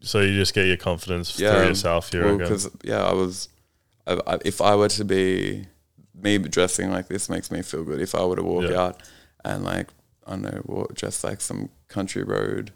so 0.01 0.21
you 0.21 0.35
just 0.35 0.53
get 0.53 0.67
your 0.67 0.77
confidence 0.77 1.37
Yeah, 1.39 1.51
through 1.57 1.67
yourself. 1.67 2.09
Well, 2.13 2.21
reckon? 2.23 2.37
because 2.39 2.69
yeah, 2.83 3.03
I 3.03 3.13
was. 3.13 3.49
I, 4.07 4.19
I, 4.25 4.37
if 4.45 4.61
I 4.61 4.75
were 4.75 4.87
to 4.89 5.03
be 5.05 5.65
me 6.15 6.37
dressing 6.37 6.89
like 6.91 7.07
this 7.07 7.29
makes 7.29 7.51
me 7.51 7.61
feel 7.61 7.83
good. 7.83 8.01
If 8.01 8.15
I 8.15 8.23
were 8.25 8.35
to 8.37 8.43
walk 8.43 8.69
Yeah. 8.69 8.81
out 8.81 9.03
and 9.45 9.63
like 9.63 9.87
I 10.25 10.31
don't 10.31 10.41
know, 10.43 10.61
walk, 10.65 10.95
dress 10.95 11.23
like 11.23 11.41
some 11.41 11.69
country 11.87 12.23
road 12.23 12.71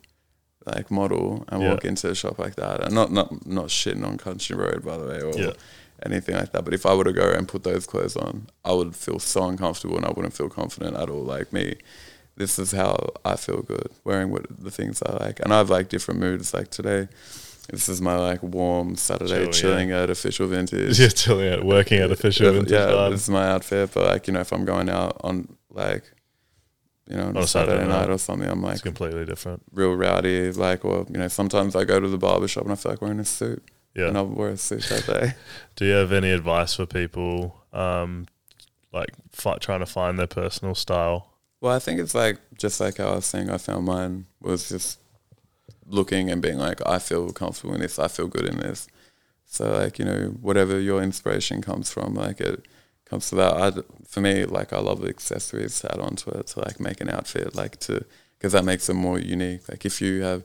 like 0.66 0.90
model 0.92 1.46
and 1.50 1.62
Yeah. 1.62 1.72
walk 1.72 1.86
into 1.86 2.10
a 2.10 2.16
shop 2.16 2.40
like 2.40 2.56
that, 2.56 2.84
and 2.84 2.94
not 2.94 3.12
not 3.12 3.46
not 3.46 3.68
shitting 3.68 4.06
on 4.06 4.18
country 4.18 4.56
road 4.56 4.84
by 4.84 4.98
the 4.98 5.06
way, 5.06 5.22
or 5.22 5.34
Yeah. 5.38 5.54
anything 6.06 6.36
like 6.36 6.52
that. 6.54 6.64
But 6.66 6.74
if 6.74 6.86
I 6.86 6.94
were 6.94 7.04
to 7.04 7.14
go 7.14 7.30
and 7.32 7.48
put 7.48 7.64
those 7.64 7.86
clothes 7.86 8.16
on, 8.16 8.48
I 8.66 8.72
would 8.74 8.96
feel 8.96 9.20
so 9.20 9.48
uncomfortable 9.48 9.98
and 9.98 10.06
I 10.06 10.12
wouldn't 10.12 10.34
feel 10.34 10.50
confident 10.50 10.96
at 10.98 11.10
all. 11.10 11.24
Like 11.24 11.52
me, 11.54 11.76
this 12.36 12.58
is 12.60 12.72
how 12.72 12.96
I 13.24 13.36
feel 13.36 13.62
good 13.62 13.90
wearing 14.04 14.32
what 14.32 14.46
the 14.64 14.72
things 14.72 15.02
I 15.06 15.12
like, 15.24 15.40
and 15.40 15.54
I 15.54 15.58
have 15.58 15.70
like 15.70 15.90
different 15.90 16.20
moods. 16.20 16.54
Like 16.54 16.70
today, 16.72 17.08
this 17.72 17.88
is 17.88 18.02
my 18.02 18.18
like 18.18 18.42
warm 18.44 18.96
Saturday 18.96 19.34
Chill, 19.34 19.46
yeah. 19.46 19.52
chilling 19.52 19.92
at 19.92 20.10
official 20.10 20.48
vintage. 20.48 21.00
yeah, 21.04 21.10
chilling 21.10 21.50
out, 21.54 21.64
working 21.64 22.00
at 22.00 22.12
official 22.12 22.52
vintage 22.52 22.72
yeah, 22.72 22.88
garden. 22.88 23.12
this 23.12 23.24
is 23.24 23.30
my 23.30 23.48
outfit. 23.48 23.92
But 23.94 24.06
like 24.08 24.28
you 24.28 24.34
know, 24.34 24.42
if 24.42 24.52
I'm 24.52 24.66
going 24.66 24.90
out 24.90 25.18
on 25.24 25.48
like, 25.70 26.04
you 27.08 27.18
know, 27.18 27.28
on, 27.28 27.38
a 27.38 27.46
Saturday, 27.48 27.72
Saturday 27.74 27.90
night 27.90 28.00
night. 28.08 28.10
or 28.10 28.18
something, 28.18 28.50
I'm 28.50 28.62
like 28.62 28.74
It's 28.74 28.82
completely 28.82 29.26
different. 29.26 29.62
real 29.72 29.94
rowdy. 29.96 30.52
Like, 30.52 30.86
or 30.86 31.06
you 31.10 31.18
know, 31.18 31.28
sometimes 31.28 31.76
I 31.76 31.84
go 31.84 32.00
to 32.00 32.08
the 32.08 32.18
barber 32.18 32.48
shop 32.48 32.64
and 32.64 32.72
I 32.72 32.76
feel 32.76 32.92
like 32.94 33.02
wearing 33.02 33.20
a 33.20 33.26
suit, 33.26 33.64
Yeah. 33.96 34.08
and 34.08 34.18
I'll 34.18 34.28
wear 34.28 34.50
a 34.50 34.58
suit 34.58 34.84
that 34.84 35.06
day. 35.06 35.34
Do 35.76 35.86
you 35.86 35.92
have 35.94 36.12
any 36.12 36.32
advice 36.32 36.76
for 36.76 36.86
people, 36.86 37.62
um, 37.74 38.28
like 38.94 39.10
fi- 39.32 39.58
trying 39.58 39.80
to 39.80 39.86
find 39.86 40.18
their 40.18 40.28
personal 40.28 40.76
style? 40.76 41.30
Well, 41.62 41.76
I 41.76 41.80
think 41.80 42.00
it's 42.00 42.14
like 42.16 42.38
just 42.58 42.80
like 42.80 43.00
I 43.00 43.16
was 43.16 43.26
saying, 43.26 43.50
I 43.50 43.58
found 43.58 43.86
mine 43.86 44.26
was 44.42 44.70
just 44.70 45.00
looking 45.86 46.30
and 46.30 46.42
being 46.42 46.58
like, 46.58 46.80
I 46.86 47.00
feel 47.00 47.32
comfortable 47.32 47.74
in 47.76 47.82
this, 47.82 48.00
I 48.00 48.08
feel 48.08 48.28
good 48.28 48.46
in 48.46 48.58
this. 48.58 48.88
So 49.46 49.72
like 49.72 50.00
you 50.00 50.06
know, 50.06 50.36
whatever 50.42 50.80
your 50.80 51.02
inspiration 51.02 51.62
comes 51.62 51.92
from, 51.92 52.16
like 52.16 52.40
it 52.42 52.66
comes 53.14 53.30
to 53.30 53.36
that. 53.36 53.54
I, 53.64 53.72
for 54.08 54.22
me, 54.22 54.46
like 54.46 54.74
I 54.74 54.80
love 54.80 55.04
accessories 55.06 55.80
to 55.82 55.92
add 55.94 56.00
onto 56.00 56.30
it 56.32 56.48
to 56.48 56.60
like 56.60 56.80
make 56.80 57.00
an 57.02 57.10
outfit, 57.10 57.56
like 57.56 57.80
to 57.82 58.04
because 58.38 58.54
that 58.54 58.66
makes 58.66 58.88
them 58.88 58.98
more 58.98 59.20
unique. 59.20 59.70
Like 59.70 59.86
if 59.86 60.02
you 60.02 60.22
have 60.24 60.44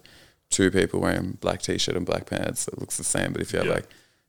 two 0.50 0.70
people 0.70 1.00
wearing 1.00 1.32
black 1.40 1.60
t-shirt 1.62 1.96
and 1.96 2.06
black 2.06 2.26
pants, 2.26 2.68
it 2.68 2.78
looks 2.78 2.96
the 2.96 3.04
same. 3.04 3.32
But 3.32 3.42
if 3.42 3.52
you 3.52 3.58
have 3.58 3.66
Yeah. 3.68 3.74
like 3.74 3.88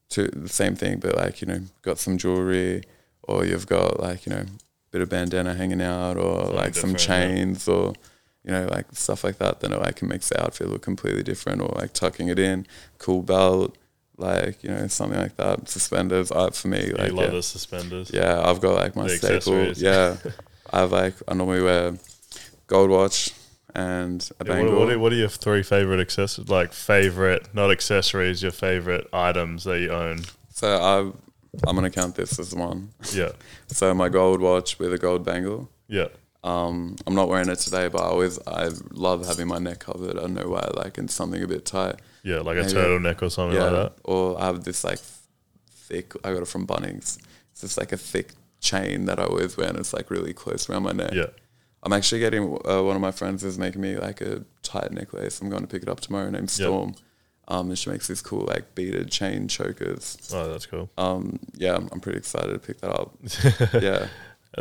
two 0.10 0.28
the 0.28 0.50
same 0.50 0.76
thing, 0.76 1.00
but 1.00 1.16
like 1.16 1.42
you 1.42 1.48
know, 1.48 1.62
got 1.82 1.98
some 2.00 2.18
jewelry, 2.18 2.84
or 3.24 3.46
you've 3.46 3.68
got 3.68 4.00
like 4.00 4.26
you 4.26 4.32
know, 4.34 4.42
a 4.42 4.90
bit 4.92 5.02
of 5.02 5.10
bandana 5.10 5.54
hanging 5.54 5.82
out, 5.82 6.18
or 6.18 6.40
Something 6.40 6.56
like 6.56 6.76
some 6.76 6.94
different, 6.94 7.10
yeah. 7.10 7.28
chains, 7.36 7.68
or 7.68 7.94
you 8.46 8.52
know, 8.52 8.66
like 8.72 8.88
stuff 8.94 9.24
like 9.24 9.38
that, 9.38 9.60
then 9.60 9.74
it 9.74 9.80
like, 9.80 9.98
can 9.98 10.08
make 10.08 10.22
the 10.22 10.42
outfit 10.44 10.68
look 10.70 10.82
completely 10.82 11.24
different, 11.24 11.62
or 11.62 11.72
like 11.82 11.94
tucking 11.94 12.28
it 12.30 12.40
in, 12.40 12.66
cool 12.98 13.22
belt, 13.22 13.78
like 14.20 14.64
you 14.64 14.70
know, 14.70 14.88
something 14.88 15.20
like 15.20 15.36
that. 15.38 15.68
Suspenders, 15.70 16.32
art 16.32 16.56
for 16.56 16.68
me, 16.68 16.92
like 16.92 17.10
you 17.12 17.16
love 17.16 17.26
yeah, 17.26 17.32
the 17.32 17.44
suspenders. 17.44 18.12
yeah, 18.14 18.42
I've 18.44 18.62
got 18.62 18.76
like 18.76 18.96
my 18.96 19.08
The 19.08 19.18
staple. 19.18 19.72
Yeah, 19.74 20.18
I 20.74 20.80
have 20.82 20.92
like 20.92 21.16
I 21.28 21.34
normally 21.34 21.62
wear 21.64 21.98
gold 22.68 22.90
watch 22.90 23.32
and 23.76 24.28
a 24.40 24.46
Yeah, 24.46 24.50
bangle. 24.56 24.74
what, 24.76 24.80
what, 24.88 24.94
are, 24.94 25.00
what 25.00 25.14
are 25.14 25.16
your 25.16 25.30
three 25.30 25.64
favorite 25.64 26.00
accessories? 26.00 26.50
Like 26.50 26.74
favorite, 26.74 27.54
not 27.54 27.72
accessories, 27.72 28.42
your 28.42 28.52
favorite 28.52 29.08
items 29.14 29.64
that 29.64 29.80
you 29.80 29.92
own? 29.92 30.22
so 30.54 30.68
I, 30.68 31.68
I'm 31.68 31.76
gonna 31.76 31.90
count 31.90 32.16
this 32.16 32.38
as 32.40 32.54
one. 32.54 32.90
Yeah, 33.14 33.32
So 33.68 33.94
my 33.94 34.10
gold 34.10 34.42
watch 34.42 34.78
with 34.80 34.94
a 34.94 34.98
gold 34.98 35.24
bangle. 35.24 35.70
yeah, 35.88 36.08
Um, 36.44 36.96
I'm 37.06 37.16
not 37.16 37.28
wearing 37.28 37.50
it 37.50 37.58
today, 37.60 37.90
but 37.90 38.02
I 38.02 38.06
always 38.06 38.40
I 38.48 38.70
love 38.92 39.26
having 39.28 39.48
my 39.48 39.60
neck 39.60 39.80
covered. 39.80 40.18
I 40.18 40.22
don't 40.22 40.34
know 40.34 40.50
why, 40.50 40.70
like 40.74 40.98
in 40.98 41.08
something 41.08 41.42
a 41.44 41.48
bit 41.48 41.66
tight. 41.66 41.96
yeah, 42.24 42.40
like 42.40 42.58
a 42.58 42.62
turtleneck 42.62 43.22
or 43.22 43.30
something 43.30 43.58
yeah, 43.58 43.66
like 43.66 43.74
that. 43.74 43.94
or 44.06 44.42
I 44.42 44.46
have 44.46 44.64
this 44.64 44.84
like 44.84 45.00
thick. 45.70 46.14
I 46.24 46.34
got 46.34 46.44
it 46.44 46.48
from 46.48 46.66
Bunnings. 46.66 47.20
It's 47.52 47.62
just 47.62 47.78
like 47.78 47.92
a 47.92 47.98
thick 47.98 48.32
chain 48.62 49.06
that 49.06 49.20
I 49.20 49.24
always 49.24 49.58
wear, 49.58 49.68
and 49.68 49.78
it's 49.78 49.94
like 49.94 50.10
really 50.10 50.34
close 50.34 50.70
around 50.70 50.84
my 50.84 50.94
neck. 50.94 51.12
Yeah, 51.14 51.28
I'm 51.84 51.92
actually 51.92 52.20
getting 52.20 52.44
uh, 52.66 52.84
one 52.84 52.96
of 52.96 53.02
my 53.02 53.12
friends 53.12 53.44
is 53.44 53.60
making 53.60 53.82
me 53.82 53.98
like 53.98 54.22
a 54.22 54.46
tight 54.64 54.92
necklace. 54.94 55.42
I'm 55.42 55.50
going 55.50 55.64
to 55.64 55.68
pick 55.68 55.84
it 55.84 55.90
up 55.90 56.00
tomorrow. 56.00 56.30
Named. 56.30 56.50
Storm. 56.50 56.96
Um, 57.50 57.70
and 57.70 57.80
she 57.80 57.90
makes 57.90 58.08
these 58.08 58.22
cool 58.22 58.46
like 58.46 58.76
beaded 58.76 59.10
chain 59.10 59.48
chokers. 59.48 60.30
oh, 60.34 60.52
that's 60.52 60.68
cool. 60.68 60.88
Um, 61.00 61.40
yeah, 61.56 61.76
I'm, 61.76 61.90
I'm 61.92 62.00
pretty 62.00 62.20
excited 62.20 62.54
to 62.54 62.60
pick 62.60 62.80
that 62.82 62.92
up. 62.92 63.16
yeah. 63.82 64.08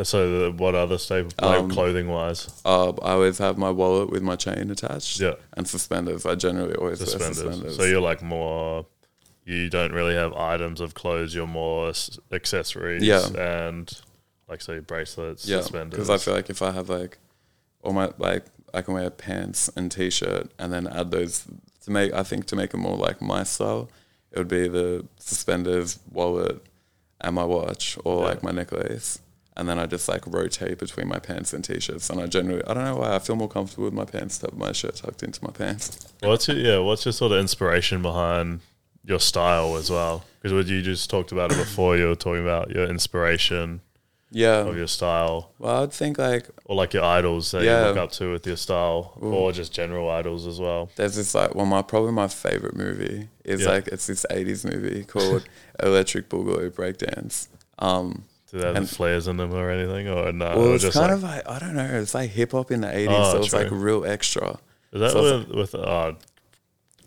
So, 0.03 0.51
the, 0.51 0.51
what 0.51 0.75
other 0.75 0.97
staple, 0.97 1.31
like 1.41 1.59
Um, 1.59 1.69
clothing 1.71 2.07
wise? 2.09 2.47
Uh, 2.63 2.89
I 3.01 3.13
always 3.13 3.37
have 3.39 3.57
my 3.57 3.71
wallet 3.71 4.09
with 4.09 4.21
my 4.21 4.35
chain 4.35 4.69
attached. 4.69 5.19
Yeah, 5.19 5.33
And 5.57 5.67
suspenders. 5.67 6.25
I 6.25 6.35
generally 6.35 6.75
always 6.75 6.99
wear 6.99 7.07
suspenders. 7.07 7.37
suspenders. 7.37 7.75
So 7.75 7.83
you're 7.83 7.99
like 8.01 8.21
more. 8.21 8.85
You 9.45 9.67
don't 9.69 9.91
really 9.91 10.13
have 10.13 10.33
items 10.33 10.79
of 10.79 10.93
clothes. 10.93 11.33
You're 11.33 11.47
more 11.47 11.89
s- 11.89 12.19
accessories. 12.31 13.01
Yeah. 13.03 13.25
and 13.37 13.91
like 14.47 14.61
say 14.61 14.79
bracelets, 14.79 15.47
yeah, 15.47 15.61
suspenders. 15.61 15.91
because 15.97 16.09
I 16.09 16.17
feel 16.17 16.33
like 16.35 16.49
if 16.49 16.61
I 16.61 16.71
have 16.71 16.89
like 16.89 17.17
all 17.83 17.93
my 17.93 18.11
like 18.17 18.45
I 18.73 18.81
can 18.83 18.93
wear 18.95 19.09
pants 19.09 19.69
and 19.75 19.91
t-shirt 19.91 20.51
and 20.59 20.71
then 20.73 20.87
add 20.87 21.11
those 21.11 21.45
to 21.83 21.91
make 21.91 22.13
I 22.13 22.23
think 22.23 22.45
to 22.47 22.55
make 22.55 22.73
it 22.73 22.77
more 22.77 22.95
like 22.97 23.21
my 23.21 23.43
style, 23.43 23.89
it 24.31 24.37
would 24.39 24.47
be 24.47 24.67
the 24.67 25.05
suspenders, 25.19 25.99
wallet, 26.11 26.63
and 27.21 27.35
my 27.35 27.43
watch 27.43 27.97
or 28.05 28.21
Yeah. 28.21 28.27
like 28.29 28.43
my 28.43 28.51
necklace. 28.51 29.19
And 29.59 29.67
then 29.67 29.77
I 29.77 29.85
just 29.85 30.07
like 30.07 30.25
rotate 30.25 30.77
between 30.79 31.07
my 31.09 31.19
pants 31.19 31.51
and 31.53 31.63
t-shirts. 31.63 32.09
And 32.09 32.21
I 32.21 32.27
generally, 32.27 32.63
I 32.65 32.73
don't 32.73 32.85
know 32.85 32.95
why, 32.95 33.15
I 33.15 33.19
feel 33.19 33.35
more 33.35 33.49
comfortable 33.49 33.85
with 33.85 33.93
my 33.93 34.05
pants 34.05 34.37
to 34.39 34.47
have 34.47 34.57
my 34.57 34.71
shirt 34.71 34.95
tucked 34.95 35.21
into 35.21 35.43
my 35.43 35.51
pants. 35.51 35.99
What's 36.21 36.47
your 36.47 36.57
yeah? 36.57 36.79
What's 36.79 37.05
your 37.05 37.11
sort 37.11 37.33
of 37.33 37.39
inspiration 37.39 38.01
behind 38.01 38.61
your 39.03 39.19
style 39.19 39.75
as 39.75 39.89
well? 39.91 40.23
Because 40.41 40.53
what 40.53 40.67
you 40.67 40.81
just 40.81 41.09
talked 41.09 41.31
about 41.33 41.51
it 41.51 41.57
before, 41.65 41.97
you 41.97 42.07
were 42.07 42.15
talking 42.15 42.41
about 42.41 42.69
your 42.71 42.85
inspiration 42.85 43.81
Yeah. 44.31 44.59
of 44.69 44.77
your 44.77 44.87
style, 44.87 45.51
Well, 45.59 45.83
I'd 45.83 45.91
think 45.91 46.17
like 46.19 46.45
or 46.65 46.75
like 46.77 46.93
your 46.93 47.03
idols 47.03 47.51
that 47.51 47.63
Yeah. 47.63 47.81
you 47.81 47.87
look 47.89 47.97
up 47.97 48.11
to 48.13 48.31
with 48.31 48.45
your 48.47 48.55
style, 48.57 49.13
or 49.19 49.51
just 49.51 49.73
general 49.73 50.09
idols 50.09 50.45
as 50.47 50.57
well. 50.59 50.89
there's 50.95 51.15
this 51.15 51.33
like 51.35 51.53
well 51.55 51.65
my 51.65 51.81
probably 51.81 52.11
my 52.13 52.27
favorite 52.29 52.75
movie 52.77 53.27
is 53.43 53.61
Yeah. 53.61 53.69
like 53.73 53.87
it's 53.89 54.07
this 54.07 54.25
80s 54.29 54.63
movie 54.71 55.03
called 55.03 55.43
Electric 55.83 56.29
Boogaloo 56.29 56.69
Breakdance. 56.71 57.47
Um 57.79 58.23
Do 58.51 58.59
they 58.59 58.73
have 58.73 58.89
flares 58.89 59.27
in 59.27 59.37
them 59.37 59.53
or 59.53 59.69
anything, 59.69 60.07
or 60.07 60.31
no? 60.31 60.57
well 60.57 60.73
it's 60.75 60.83
kind 60.89 61.07
like, 61.07 61.11
of 61.11 61.23
like 61.23 61.49
I 61.49 61.59
don't 61.59 61.75
know, 61.75 61.85
it's 62.01 62.13
like 62.15 62.29
hip 62.31 62.51
hop 62.53 62.71
in 62.71 62.81
the 62.81 62.87
80s 62.87 63.07
Oh, 63.09 63.31
so 63.33 63.37
it's 63.39 63.53
like 63.53 63.67
true. 63.67 63.77
real 63.77 64.05
extra. 64.05 64.57
is 64.91 64.99
that 65.01 65.11
so- 65.11 65.39
with, 65.39 65.49
with 65.49 65.75
uh, 65.75 66.13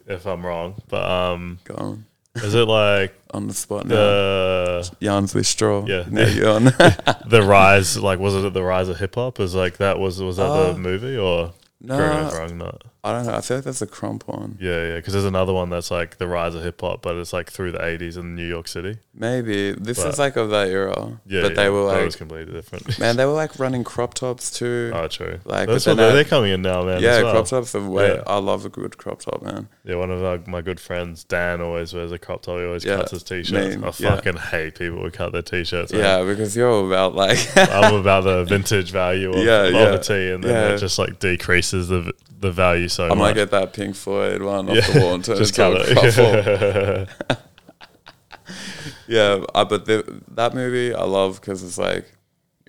if 0.07 0.27
I'm 0.27 0.45
wrong, 0.45 0.81
but 0.89 1.05
um, 1.09 1.59
Go 1.65 1.75
on. 1.75 2.07
is 2.37 2.55
it 2.55 2.67
like 2.67 3.15
On 3.35 3.47
the 3.49 3.55
spot 3.55 3.87
now. 3.87 3.95
the 3.95 4.91
Yarns 5.01 5.35
with 5.35 5.47
straw. 5.47 5.85
Yeah. 5.87 6.05
Now 6.11 6.27
you're 6.27 6.51
on. 6.51 6.65
the 7.27 7.43
rise? 7.47 7.97
Like, 7.99 8.19
was 8.19 8.35
it 8.35 8.53
the 8.53 8.63
rise 8.63 8.89
of 8.89 8.99
hip 8.99 9.15
hop? 9.15 9.41
Is 9.41 9.55
like 9.55 9.79
that 9.79 9.99
was 9.99 10.21
was 10.21 10.37
that 10.37 10.47
Uh, 10.51 10.73
the 10.75 10.79
movie 10.79 11.17
or? 11.17 11.53
no, 11.81 11.97
correct 11.97 12.15
me 12.23 12.27
if 12.29 12.35
I'm 12.35 12.39
wrong, 12.41 12.59
not. 12.59 12.85
I 13.05 13.11
don't 13.13 13.27
know. 13.27 13.35
I 13.35 13.41
feel 13.41 13.57
like 13.57 13.65
that's 13.65 13.83
a 13.83 13.87
crump 13.89 14.29
one. 14.29 14.57
Yeah, 14.61 14.87
yeah, 14.87 14.97
because 14.97 15.13
there's 15.13 15.25
another 15.25 15.53
one 15.53 15.71
that's 15.71 15.91
like 15.91 16.19
the 16.19 16.29
rise 16.29 16.55
of 16.55 16.63
hip 16.63 16.81
hop, 16.81 17.03
but 17.03 17.17
it's 17.17 17.33
like 17.33 17.51
through 17.51 17.73
the 17.73 17.79
80s 17.79 18.17
in 18.17 18.37
New 18.37 18.47
York 18.47 18.69
City. 18.69 18.99
Maybe 19.13 19.73
this 19.73 19.99
But- 20.01 20.11
is 20.11 20.19
like 20.21 20.37
of 20.37 20.51
that 20.51 20.69
era. 20.69 21.19
Yeah, 21.27 21.43
but 21.43 21.51
yeah, 21.51 21.57
they 21.57 21.69
were 21.69 21.83
like, 21.83 22.05
was 22.05 22.15
completely 22.15 22.53
different. 22.53 22.97
man, 23.01 23.17
they 23.17 23.25
were 23.27 23.33
like 23.33 23.59
running 23.59 23.83
crop 23.83 24.15
tops 24.15 24.53
too. 24.53 24.93
oh, 24.95 25.09
true. 25.09 25.41
Like, 25.45 25.69
That's 25.69 25.85
what 25.85 25.97
they're, 25.97 26.13
they're 26.13 26.23
coming 26.25 26.53
in 26.53 26.63
now, 26.63 26.85
man. 26.85 27.03
yeah, 27.03 27.11
as 27.17 27.23
well. 27.25 27.33
crop 27.33 27.47
tops 27.49 27.75
are 27.75 27.81
way. 27.91 28.15
Yeah. 28.15 28.23
I 28.25 28.37
love 28.39 28.65
a 28.65 28.69
good 28.69 28.97
crop 28.99 29.19
top, 29.19 29.43
man. 29.43 29.69
Yeah, 29.85 29.97
one 29.97 30.13
of 30.13 30.23
our, 30.23 30.39
my 30.47 30.61
good 30.63 30.79
friends, 30.79 31.25
Dan, 31.25 31.61
always 31.61 31.93
wears 31.93 32.13
a 32.13 32.21
crop 32.21 32.43
top. 32.43 32.59
He 32.61 32.65
always 32.67 32.85
Yeah, 32.85 32.99
cuts 32.99 33.11
his 33.11 33.25
t-shirts. 33.25 33.75
mean, 33.79 33.83
I 33.85 33.91
fucking 33.91 34.37
hate 34.37 34.79
people 34.79 35.03
who 35.03 35.11
cut 35.11 35.33
their 35.33 35.43
t-shirts. 35.43 35.93
man. 35.93 36.03
Yeah, 36.03 36.23
because 36.25 36.55
you're 36.57 36.71
all 36.71 36.87
about 36.87 37.17
like. 37.17 37.39
I'm 37.57 37.95
about 37.97 38.23
the 38.23 38.45
vintage 38.45 38.93
value 38.93 39.31
of, 39.33 39.39
Yeah, 39.45 39.63
of 39.65 39.75
yeah. 39.75 39.95
a 39.95 39.99
tee, 39.99 40.31
and 40.31 40.45
then 40.45 40.75
it 40.75 40.79
just 40.79 41.01
like 41.01 41.19
decreases 41.19 41.89
the 41.89 42.13
the 42.41 42.51
value 42.51 42.89
so 42.93 43.05
I 43.07 43.09
much. 43.09 43.19
might 43.19 43.35
get 43.35 43.51
that 43.51 43.73
Pink 43.73 43.97
Floyd 43.97 44.43
one 44.43 44.69
off 44.69 44.77
yeah, 44.77 44.91
the 44.91 45.01
wall 45.01 45.15
and 45.15 45.25
turn 45.25 45.37
just 45.45 45.59
it 45.59 45.63
into 45.63 46.01
a 46.01 47.03
it. 47.03 47.09
couple. 47.27 47.37
Yeah, 49.09 49.45
uh, 49.55 49.65
but 49.65 49.87
the, 49.87 50.23
that 50.33 50.55
movie 50.55 50.95
I 50.95 51.05
love 51.05 51.41
because 51.41 51.63
it's 51.63 51.79
like, 51.79 52.11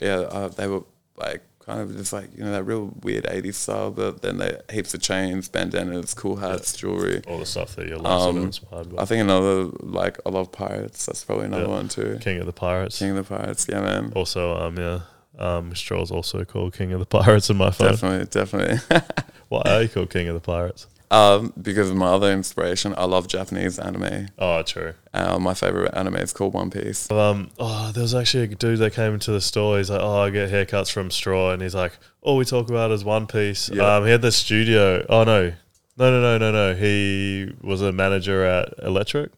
yeah, 0.01 0.17
uh, 0.17 0.47
they 0.49 0.67
were 0.67 0.83
like 1.17 1.41
kind 1.65 1.79
of 1.79 1.95
just 1.95 2.11
like 2.11 2.29
you 2.35 2.43
know 2.43 2.51
that 2.51 2.63
real 2.63 2.91
weird 3.01 3.23
'80s 3.25 3.55
style, 3.55 3.91
but 3.91 4.21
then 4.21 4.37
they 4.37 4.57
heaps 4.71 4.93
of 4.93 5.01
chains, 5.01 5.47
bandanas, 5.47 6.13
cool 6.13 6.35
hats, 6.37 6.75
jewelry. 6.75 7.21
All 7.27 7.39
the 7.39 7.45
stuff 7.45 7.75
that 7.75 7.87
you're 7.87 8.05
Um, 8.05 8.37
inspired 8.43 8.93
by. 8.95 9.01
I 9.01 9.05
think 9.05 9.21
another 9.21 9.65
like 9.79 10.17
I 10.25 10.29
love 10.29 10.51
pirates. 10.51 11.05
That's 11.05 11.23
probably 11.23 11.45
another 11.45 11.63
Yeah. 11.63 11.69
one 11.69 11.87
too. 11.87 12.17
King 12.21 12.39
of 12.39 12.45
the 12.45 12.53
Pirates. 12.53 12.99
King 12.99 13.11
of 13.17 13.27
the 13.27 13.35
Pirates, 13.35 13.65
yeah, 13.69 13.81
man. 13.81 14.11
Also, 14.15 14.55
um, 14.57 14.77
yeah, 14.77 15.01
um, 15.37 15.73
Straw's 15.75 16.11
also 16.11 16.45
called 16.45 16.73
King 16.73 16.93
of 16.93 16.99
the 16.99 17.05
Pirates 17.05 17.49
in 17.49 17.57
my 17.57 17.71
phone. 17.71 17.91
Definitely, 17.91 18.25
definitely. 18.27 19.01
Why 19.49 19.61
are 19.65 19.81
you 19.83 19.89
called 19.89 20.09
King 20.09 20.27
of 20.27 20.35
the 20.35 20.41
Pirates? 20.41 20.87
um, 21.13 21.53
because 21.61 21.91
of 21.91 21.95
my 21.95 22.07
other 22.07 22.31
inspiration, 22.31 22.95
I 22.97 23.05
love 23.05 23.27
Japanese 23.27 23.77
anime. 23.77 24.29
Oh, 24.39 24.63
true. 24.63 24.93
Uh, 25.13 25.37
my 25.37 25.53
favorite 25.53 25.93
anime 25.95 26.15
is 26.15 26.33
called 26.33 26.55
One 26.55 26.71
Piece. 26.71 27.09
Um, 27.11 27.51
oh, 27.59 27.91
there 27.93 28.01
was 28.01 28.15
actually 28.15 28.45
a 28.45 28.47
dude 28.47 28.79
that 28.79 28.93
came 28.93 29.13
into 29.13 29.31
the 29.31 29.41
store. 29.41 29.77
He's 29.77 29.91
like, 29.91 30.01
"Oh, 30.01 30.21
I 30.21 30.31
get 30.31 30.49
haircuts 30.49 30.91
from 30.91 31.11
Straw," 31.11 31.51
and 31.51 31.61
he's 31.61 31.75
like, 31.75 31.93
"All 32.21 32.35
we 32.35 32.45
talk 32.45 32.69
about 32.69 32.89
is 32.89 33.05
One 33.05 33.27
Piece." 33.27 33.69
Yeah. 33.69 33.97
Um, 33.97 34.05
he 34.05 34.11
had 34.11 34.23
the 34.23 34.31
studio. 34.31 35.05
Oh 35.07 35.23
no, 35.23 35.53
no, 35.97 36.09
no, 36.09 36.19
no, 36.19 36.37
no, 36.39 36.51
no. 36.51 36.75
He 36.75 37.53
was 37.61 37.83
a 37.83 37.91
manager 37.91 38.43
at 38.43 38.73
Electric. 38.81 39.31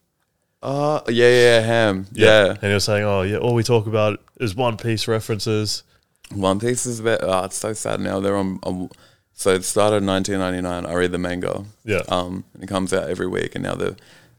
Oh, 0.68 1.02
yeah, 1.08 1.30
yeah, 1.30 1.60
Ham. 1.60 2.08
Yeah. 2.12 2.50
and 2.50 2.60
he 2.64 2.74
was 2.74 2.84
saying, 2.84 3.04
"Oh, 3.06 3.22
yeah, 3.22 3.38
all 3.38 3.54
we 3.54 3.62
talk 3.64 3.86
about 3.86 4.20
is 4.40 4.56
One 4.56 4.78
Piece 4.78 5.08
references." 5.08 5.84
One 6.32 6.60
Piece 6.60 6.88
is 6.88 7.00
about, 7.00 7.20
oh, 7.24 7.44
it's 7.46 7.56
so 7.56 7.74
sad 7.74 8.00
now. 8.00 8.20
They're 8.20 8.36
on, 8.36 8.90
so 9.34 9.52
it 9.52 9.64
started 9.64 9.98
in 9.98 10.08
1999. 10.08 10.86
I 10.92 10.96
read 10.96 11.12
the 11.12 11.20
manga. 11.20 11.66
Yeah, 11.84 12.02
Um, 12.10 12.46
and 12.56 12.64
it 12.64 12.68
comes 12.68 12.94
out 12.94 13.10
every 13.10 13.28
week, 13.28 13.54
and 13.54 13.64
now 13.64 13.76
the 13.76 13.96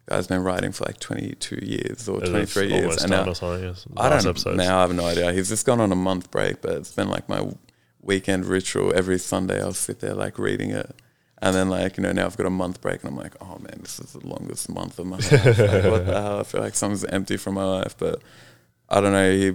guy's 0.08 0.26
been 0.26 0.42
writing 0.42 0.72
for 0.72 0.84
like 0.84 0.98
22 0.98 1.60
years 1.62 2.08
or 2.08 2.20
It's 2.20 2.30
23 2.30 2.68
years. 2.70 2.82
almost 2.82 3.02
And 3.02 3.10
done 3.12 3.24
now, 3.26 3.30
or 3.30 3.34
something. 3.36 3.62
Yes. 3.68 3.86
I 3.96 4.08
Last 4.08 4.24
don't 4.24 4.30
episodes. 4.30 4.56
now. 4.58 4.78
I 4.78 4.80
have 4.80 4.94
no 4.94 5.06
idea. 5.06 5.32
He's 5.32 5.48
just 5.48 5.64
gone 5.64 5.80
on 5.80 5.92
a 5.92 5.96
month 5.96 6.30
break, 6.32 6.60
but 6.60 6.72
it's 6.72 6.90
been 6.92 7.08
like 7.08 7.28
my 7.28 7.48
weekend 8.02 8.46
ritual. 8.46 8.92
Every 8.96 9.18
Sunday, 9.18 9.62
I'll 9.62 9.72
sit 9.74 10.00
there 10.00 10.14
like 10.14 10.40
reading 10.40 10.70
it, 10.72 10.92
and 11.48 11.56
then 11.56 11.68
like 11.70 11.96
you 11.96 12.02
know 12.02 12.12
now 12.12 12.26
I've 12.26 12.36
got 12.36 12.46
a 12.46 12.50
month 12.50 12.80
break, 12.80 13.02
and 13.02 13.10
I'm 13.10 13.16
like, 13.16 13.34
oh 13.40 13.58
man, 13.58 13.78
this 13.80 13.98
is 14.00 14.12
the 14.12 14.26
longest 14.26 14.68
month 14.68 14.98
of 14.98 15.06
my 15.06 15.16
life. 15.30 15.32
like, 15.32 15.56
what 15.84 16.06
the 16.06 16.12
hell? 16.22 16.40
I 16.40 16.42
feel 16.44 16.60
like 16.60 16.74
something's 16.74 17.04
empty 17.04 17.36
from 17.36 17.54
my 17.54 17.64
life, 17.64 17.96
but 17.98 18.20
I 18.88 19.00
don't 19.00 19.12
know. 19.12 19.30
He 19.32 19.54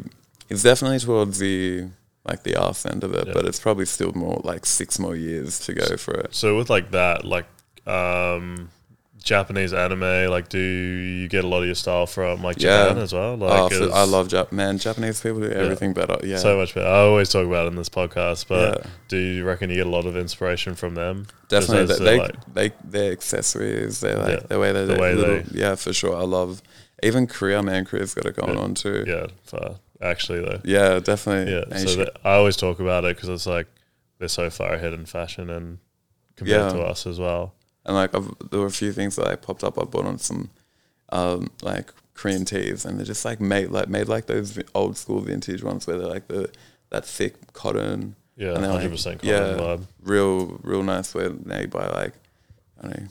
he's 0.49 0.63
definitely 0.63 0.99
towards 0.99 1.39
the 1.39 1.87
like 2.25 2.43
the 2.43 2.55
arse 2.55 2.85
end 2.85 3.03
of 3.03 3.13
it, 3.13 3.27
Yeah. 3.27 3.33
but 3.33 3.45
it's 3.45 3.59
probably 3.59 3.85
still 3.85 4.11
more 4.13 4.41
like 4.43 4.65
six 4.65 4.99
more 4.99 5.15
years 5.15 5.59
to 5.61 5.73
go 5.73 5.97
for 5.97 6.13
it. 6.13 6.35
So 6.35 6.55
with 6.57 6.69
like 6.69 6.91
that, 6.91 7.25
like 7.25 7.45
um, 7.87 8.69
Japanese 9.23 9.71
anime, 9.71 10.29
like 10.31 10.49
do 10.49 10.57
you 10.59 11.27
get 11.27 11.43
a 11.43 11.47
lot 11.47 11.59
of 11.59 11.65
your 11.67 11.75
style 11.75 12.07
from 12.07 12.41
like 12.41 12.59
Yeah. 12.59 12.87
Japan 12.87 13.03
as 13.03 13.13
well? 13.13 13.33
Oh, 13.33 13.35
Like 13.35 13.71
is- 13.71 13.91
I 13.91 14.03
love 14.03 14.27
Japan. 14.29 14.55
Man, 14.55 14.77
Japanese 14.79 15.21
people 15.21 15.39
do 15.41 15.49
everything 15.51 15.93
better. 15.93 16.17
Yeah, 16.23 16.37
so 16.37 16.57
much 16.57 16.73
better. 16.73 16.87
I 16.87 17.01
always 17.01 17.29
talk 17.29 17.45
about 17.45 17.65
it 17.65 17.69
in 17.69 17.75
this 17.75 17.89
podcast, 17.89 18.47
but 18.47 18.79
Yeah. 18.83 18.89
do 19.09 19.17
you 19.17 19.43
reckon 19.43 19.69
you 19.69 19.75
get 19.75 19.85
a 19.85 19.89
lot 19.89 20.05
of 20.05 20.17
inspiration 20.17 20.73
from 20.75 20.95
them? 20.95 21.27
definitely. 21.49 21.85
They, 21.97 22.03
they're, 22.03 22.17
like- 22.17 22.53
they, 22.53 22.71
their 22.83 23.11
accessories, 23.11 23.99
they 23.99 24.15
like 24.15 24.29
Yeah, 24.41 24.47
the 24.47 24.57
way 24.59 24.71
they, 24.71 24.85
the 24.85 24.93
they 24.95 24.99
way 24.99 25.13
little, 25.15 25.35
they- 25.43 25.59
yeah, 25.59 25.75
for 25.75 25.93
sure. 25.93 26.15
I 26.15 26.23
love 26.23 26.61
even 27.03 27.27
Korea. 27.27 27.61
Man, 27.61 27.85
Korea's 27.85 28.13
got 28.13 28.25
it 28.25 28.35
going 28.35 28.55
Yeah. 28.57 28.63
on 28.63 28.73
too. 28.73 29.03
yeah, 29.07 29.27
for, 29.43 29.75
actually 30.01 30.39
though. 30.39 30.61
Yeah, 30.63 30.99
definitely. 30.99 31.53
Yeah, 31.53 31.63
And 31.69 31.87
so 31.89 31.95
that, 31.97 32.17
I 32.23 32.33
always 32.33 32.55
talk 32.57 32.79
about 32.79 33.05
it 33.05 33.15
because 33.15 33.29
it's 33.29 33.45
like 33.45 33.67
they're 34.17 34.27
so 34.29 34.49
far 34.49 34.73
ahead 34.73 34.93
in 34.93 35.05
fashion 35.05 35.49
and 35.49 35.77
compared 36.37 36.71
Yeah. 36.71 36.77
to 36.79 36.81
us 36.83 37.05
as 37.05 37.19
well. 37.19 37.53
And 37.85 37.95
like 37.95 38.13
I've, 38.15 38.31
there 38.49 38.59
were 38.59 38.65
a 38.67 38.71
few 38.71 38.91
things 38.93 39.15
that 39.15 39.27
I 39.27 39.35
popped 39.35 39.63
up. 39.63 39.79
I 39.79 39.83
bought 39.85 40.05
on 40.05 40.17
some 40.19 40.49
um, 41.09 41.49
like 41.61 41.91
Korean 42.13 42.45
tees, 42.45 42.85
and 42.85 42.97
they're 42.97 43.05
just 43.05 43.25
like 43.25 43.39
made 43.41 43.69
like 43.71 43.87
made 43.89 44.07
like 44.07 44.27
those 44.27 44.57
old 44.75 44.97
school 44.97 45.19
vintage 45.21 45.63
ones 45.63 45.87
where 45.87 45.97
they're 45.97 46.07
like 46.07 46.27
the 46.27 46.51
that 46.89 47.05
thick 47.05 47.53
cotton. 47.53 48.15
Yeah, 48.37 48.53
And 48.55 48.63
they're 48.63 48.71
like- 48.71 48.81
hundred 48.81 48.91
percent 48.91 49.23
yeah. 49.23 49.53
vibe. 49.59 49.83
real 50.03 50.59
real 50.63 50.83
nice 50.83 51.13
where 51.13 51.29
made 51.29 51.69
by 51.69 51.85
like 51.87 52.13
I 52.79 52.87
don't 52.87 53.01
know 53.01 53.07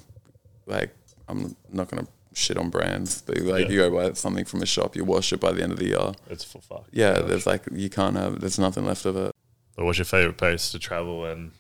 like 0.67 0.91
I'm 1.29 1.55
not 1.73 1.89
gonna 1.89 2.07
shit 2.33 2.57
on 2.57 2.71
brands 2.71 3.23
but 3.23 3.37
like 3.39 3.67
Yeah. 3.67 3.71
you 3.71 3.79
go 3.79 3.91
buy 3.91 4.13
something 4.15 4.45
from 4.45 4.63
a 4.63 4.67
shop 4.67 4.97
you 4.97 5.05
wash 5.05 5.33
it 5.33 5.39
by 5.41 5.53
the 5.53 5.63
end 5.63 5.73
of 5.73 5.79
the 5.79 5.87
year 5.89 6.13
It's 6.29 6.43
for 6.45 6.61
fuck. 6.61 6.87
yeah 6.91 7.15
gosh. 7.19 7.29
there's 7.29 7.47
like 7.47 7.63
you 7.73 7.91
can't 7.91 8.17
have 8.17 8.41
there's 8.41 8.59
nothing 8.59 8.87
left 8.87 9.05
of 9.05 9.17
it 9.17 9.33
But 9.77 9.85
what's 9.85 9.99
your 9.99 10.05
favorite 10.05 10.37
place 10.39 10.73
to 10.73 10.79
travel 10.79 11.25
and 11.27 11.53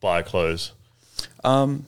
buy 0.00 0.22
clothes? 0.22 0.72
um 1.44 1.86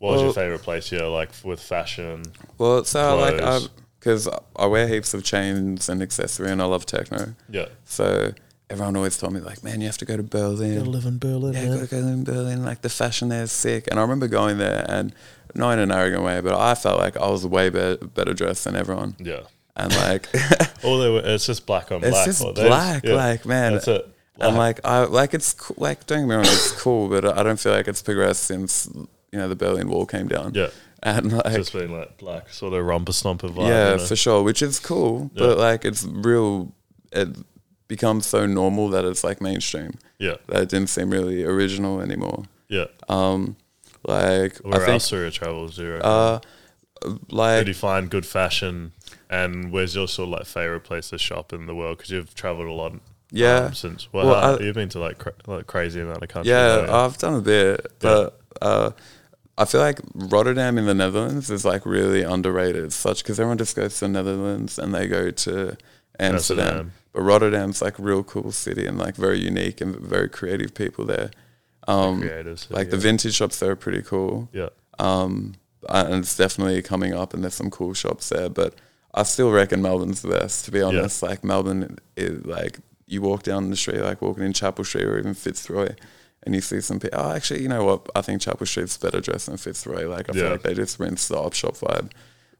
What 0.00 0.14
was 0.14 0.22
your 0.22 0.32
favorite 0.32 0.62
place 0.62 0.90
here, 0.90 1.04
like 1.06 1.30
with 1.44 1.60
fashion? 1.60 2.24
well 2.58 2.84
so 2.84 3.16
like 3.16 3.34
I 3.34 3.38
Clothes. 3.38 3.64
Um, 3.66 3.70
because 3.98 4.28
I 4.56 4.64
wear 4.66 4.88
heaps 4.88 5.12
of 5.12 5.22
chains 5.22 5.88
and 5.90 6.00
accessory 6.02 6.50
and 6.50 6.62
I 6.62 6.64
love 6.64 6.86
techno 6.86 7.34
Yeah, 7.50 7.66
so 7.84 8.32
everyone 8.70 8.96
always 8.96 9.18
told 9.18 9.34
me 9.34 9.40
like 9.40 9.62
man 9.62 9.80
you 9.82 9.86
have 9.88 9.98
to 9.98 10.06
go 10.06 10.16
to 10.16 10.22
Berlin 10.22 10.90
live 10.90 11.04
in 11.04 11.18
Berlin. 11.18 11.52
yeah, 11.52 11.66
gotta 11.74 11.86
go 11.86 11.98
in 11.98 12.24
Berlin. 12.24 12.64
Like 12.64 12.80
the 12.80 12.88
fashion 12.88 13.28
there 13.28 13.42
is 13.42 13.52
sick. 13.52 13.86
And 13.90 13.98
I 13.98 14.02
remember 14.02 14.26
going 14.26 14.56
there, 14.58 14.86
and 14.88 15.12
not 15.54 15.72
in 15.72 15.80
an 15.80 15.92
arrogant 15.92 16.22
way, 16.24 16.40
but 16.40 16.54
I 16.54 16.74
felt 16.74 16.98
like 16.98 17.16
I 17.18 17.28
was 17.28 17.46
way 17.46 17.68
better, 17.68 17.98
better 18.02 18.32
dressed 18.32 18.64
than 18.64 18.74
everyone. 18.76 19.16
Yeah. 19.18 19.40
And 19.76 19.94
like, 19.96 20.28
All 20.84 20.98
they 20.98 21.10
were, 21.10 21.20
it's 21.22 21.44
just 21.46 21.66
black 21.66 21.92
on 21.92 22.00
black. 22.00 22.26
it's 22.28 22.40
black. 22.40 22.54
just 22.54 22.66
black. 22.68 23.04
Yeah. 23.04 23.14
Like 23.16 23.44
man, 23.44 23.74
That's 23.74 23.88
it. 23.88 24.04
and 24.40 24.54
Black. 24.56 24.56
like 24.56 24.80
I 24.86 25.04
like 25.04 25.34
it's 25.34 25.52
cool, 25.52 25.76
like 25.78 26.06
don't 26.06 26.20
get 26.20 26.26
me 26.26 26.34
wrong, 26.36 26.44
it's 26.46 26.72
cool, 26.80 27.08
but 27.08 27.24
I 27.36 27.42
don't 27.42 27.60
feel 27.60 27.72
like 27.72 27.86
it's 27.88 28.00
progressed 28.02 28.44
since 28.44 28.88
you 29.32 29.38
know 29.38 29.48
the 29.48 29.56
Berlin 29.56 29.88
Wall 29.88 30.06
came 30.06 30.28
down. 30.28 30.52
yeah, 30.54 30.68
And 31.02 31.32
like 31.32 31.54
just 31.54 31.72
being 31.72 31.92
like 31.92 32.18
black, 32.18 32.50
sort 32.50 32.72
of 32.74 32.84
romper 32.84 33.12
stomper 33.12 33.50
vibe. 33.50 33.68
yeah, 33.68 33.90
you 33.92 33.96
know? 33.98 34.06
for 34.06 34.16
sure, 34.16 34.42
which 34.42 34.62
is 34.62 34.78
cool, 34.80 35.30
Yeah. 35.34 35.46
but 35.46 35.58
like 35.58 35.84
it's 35.84 36.04
real. 36.04 36.72
It 37.12 37.28
becomes 37.88 38.26
so 38.26 38.46
normal 38.46 38.88
that 38.90 39.04
it's 39.04 39.24
like 39.24 39.40
mainstream. 39.40 39.92
yeah, 40.18 40.36
That 40.48 40.62
it 40.62 40.68
didn't 40.68 40.88
seem 40.90 41.10
really 41.10 41.42
original 41.44 42.00
anymore. 42.00 42.44
yeah. 42.68 42.86
Um, 43.08 43.56
like 44.06 44.56
Where 44.58 44.74
I 44.74 44.78
think 44.78 44.88
else 44.90 45.12
are 45.12 45.20
your 45.22 45.30
travels? 45.30 45.78
Reckon? 45.78 46.02
uh, 46.02 46.40
Where 47.02 47.18
like 47.30 47.64
do 47.64 47.70
you 47.70 47.74
find 47.74 48.08
good 48.10 48.26
fashion? 48.26 48.92
And 49.28 49.70
where's 49.72 49.94
your 49.94 50.08
sort 50.08 50.28
of 50.28 50.32
like 50.38 50.46
favorite 50.46 50.80
place 50.84 51.10
to 51.10 51.18
shop 51.18 51.52
in 51.52 51.66
the 51.66 51.74
world? 51.74 51.98
Because 51.98 52.10
you've 52.10 52.34
traveled 52.34 52.68
a 52.68 52.72
lot. 52.72 52.92
Yeah. 53.32 53.66
um, 53.66 53.74
since 53.74 54.12
well, 54.12 54.26
Well, 54.26 54.56
I- 54.60 54.62
you've 54.64 54.74
been 54.74 54.88
to 54.90 54.98
like 54.98 55.18
cra- 55.18 55.34
like 55.46 55.66
crazy 55.66 56.00
amount 56.00 56.22
of 56.22 56.28
countries. 56.28 56.50
Yeah? 56.50 56.86
I've 56.90 57.16
done 57.18 57.34
a 57.34 57.40
bit, 57.40 57.92
but 58.00 58.40
uh, 58.62 58.90
I 59.60 59.64
feel 59.66 59.80
like 59.82 60.00
Rotterdam 60.14 60.78
in 60.78 60.86
the 60.86 60.94
Netherlands 60.94 61.50
is 61.50 61.64
like 61.64 61.84
really 61.84 62.22
underrated. 62.22 62.92
Such 62.92 63.22
because 63.22 63.38
everyone 63.38 63.58
just 63.58 63.76
goes 63.76 63.94
to 63.98 64.06
the 64.06 64.08
Netherlands 64.08 64.78
and 64.78 64.94
they 64.94 65.06
go 65.06 65.30
to 65.30 65.76
Amsterdam, 66.18 66.66
Amsterdam. 66.66 66.92
but 67.12 67.20
Rotterdam's 67.22 67.82
like 67.82 67.98
a 67.98 68.02
real 68.02 68.22
cool 68.24 68.52
city 68.52 68.86
and 68.86 68.96
like 68.98 69.16
very 69.16 69.38
unique 69.38 69.80
and 69.80 69.94
very 69.96 70.28
creative 70.28 70.72
people 70.74 71.04
there. 71.04 71.30
Um, 71.88 72.20
creators. 72.20 72.66
like 72.70 72.90
the 72.90 72.96
vintage 72.96 73.34
shops 73.34 73.58
there 73.58 73.72
are 73.72 73.76
pretty 73.76 74.02
cool. 74.02 74.48
yeah, 74.52 74.68
Um, 74.98 75.54
and 75.88 76.14
it's 76.22 76.36
definitely 76.36 76.80
coming 76.82 77.14
up, 77.14 77.32
and 77.34 77.42
there's 77.42 77.54
some 77.54 77.70
cool 77.70 77.94
shops 77.94 78.28
there. 78.28 78.48
But 78.48 78.74
I 79.14 79.22
still 79.24 79.50
reckon 79.50 79.82
Melbourne's 79.82 80.22
the 80.22 80.28
best, 80.28 80.64
to 80.66 80.70
be 80.70 80.82
honest. 80.82 81.22
Like 81.22 81.42
Melbourne 81.42 81.98
is 82.16 82.44
like 82.46 82.78
you 83.06 83.22
walk 83.22 83.42
down 83.42 83.70
the 83.70 83.76
street, 83.76 84.00
like 84.00 84.22
walking 84.22 84.44
in 84.44 84.52
Chapel 84.52 84.84
Street 84.84 85.04
or 85.04 85.18
even 85.18 85.34
Fitzroy, 85.34 85.94
and 86.44 86.54
you 86.54 86.60
see 86.60 86.80
some 86.80 87.00
people. 87.00 87.18
Oh, 87.20 87.32
actually, 87.32 87.62
you 87.62 87.68
know 87.68 87.84
what? 87.84 88.08
I 88.14 88.22
think 88.22 88.40
Chapel 88.42 88.66
Street's 88.66 88.96
better 88.96 89.20
dressed 89.20 89.46
than 89.46 89.56
Fitzroy. 89.56 90.08
Like 90.08 90.28
I 90.30 90.32
Yeah. 90.34 90.42
feel 90.42 90.50
like 90.52 90.62
they 90.62 90.74
just 90.74 90.98
rinse 90.98 91.28
the 91.28 91.36
op 91.38 91.52
shop 91.54 91.74
vibe, 91.76 92.10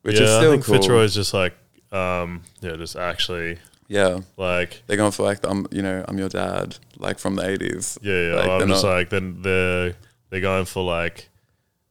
which 0.03 0.16
yeah. 0.16 0.25
is 0.25 0.31
I 0.31 0.38
still 0.38 0.51
think 0.53 0.64
cool. 0.64 0.75
Fitzroy 0.77 1.03
is 1.03 1.14
just 1.14 1.33
like, 1.35 1.55
um, 1.93 2.43
yeah, 2.61 2.77
just 2.77 2.97
actually 2.97 3.59
Yeah, 3.88 4.21
like, 4.37 4.83
they're 4.87 4.97
going 4.97 5.11
for 5.12 5.25
like 5.25 5.40
I'm, 5.45 5.66
you 5.71 5.83
know, 5.83 6.05
I'm 6.07 6.19
your 6.19 6.29
dad, 6.29 6.77
like 6.99 7.19
from 7.19 7.35
the 7.37 7.43
'80s. 7.43 7.99
yeah, 8.03 8.29
yeah. 8.31 8.35
Like, 8.37 8.62
I'm 8.62 8.69
just 8.69 8.85
not- 8.85 8.90
like, 8.93 9.11
then 9.11 9.43
they're 9.43 9.95
they're 10.31 10.40
going 10.40 10.64
for 10.66 10.85
like 10.85 11.29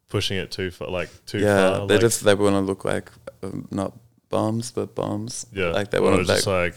pushing 0.10 0.38
it 0.38 0.50
too 0.52 0.72
far, 0.72 0.90
like 0.90 1.10
too 1.26 1.40
yeah, 1.40 1.78
far. 1.80 1.88
they 1.88 1.96
like, 1.96 2.02
just 2.02 2.24
they 2.24 2.34
want 2.36 2.54
to 2.56 2.62
look 2.62 2.86
like 2.86 3.12
um, 3.44 3.68
not 3.72 3.94
bums 4.30 4.72
but 4.72 4.96
bums. 4.96 5.46
yeah, 5.52 5.70
like 5.72 5.90
they 5.92 5.98
or 5.98 6.04
want 6.04 6.18
to 6.18 6.24
just 6.34 6.48
like 6.48 6.76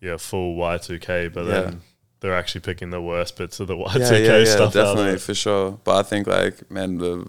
yeah, 0.00 0.16
full 0.16 0.56
Y2K, 0.56 1.32
but 1.32 1.44
Yeah. 1.44 1.60
then 1.60 1.80
they're 2.22 2.34
actually 2.36 2.62
picking 2.62 2.88
the 2.90 3.02
worst 3.02 3.36
bits 3.36 3.60
of 3.60 3.66
the 3.66 3.76
Y2K 3.76 3.98
yeah, 4.10 4.16
yeah, 4.16 4.38
yeah, 4.38 4.44
stuff 4.46 4.72
definitely 4.72 5.18
for 5.18 5.34
sure. 5.34 5.72
But 5.84 5.96
I 5.96 6.02
think 6.04 6.26
like 6.26 6.70
man, 6.70 6.96
the 6.98 7.28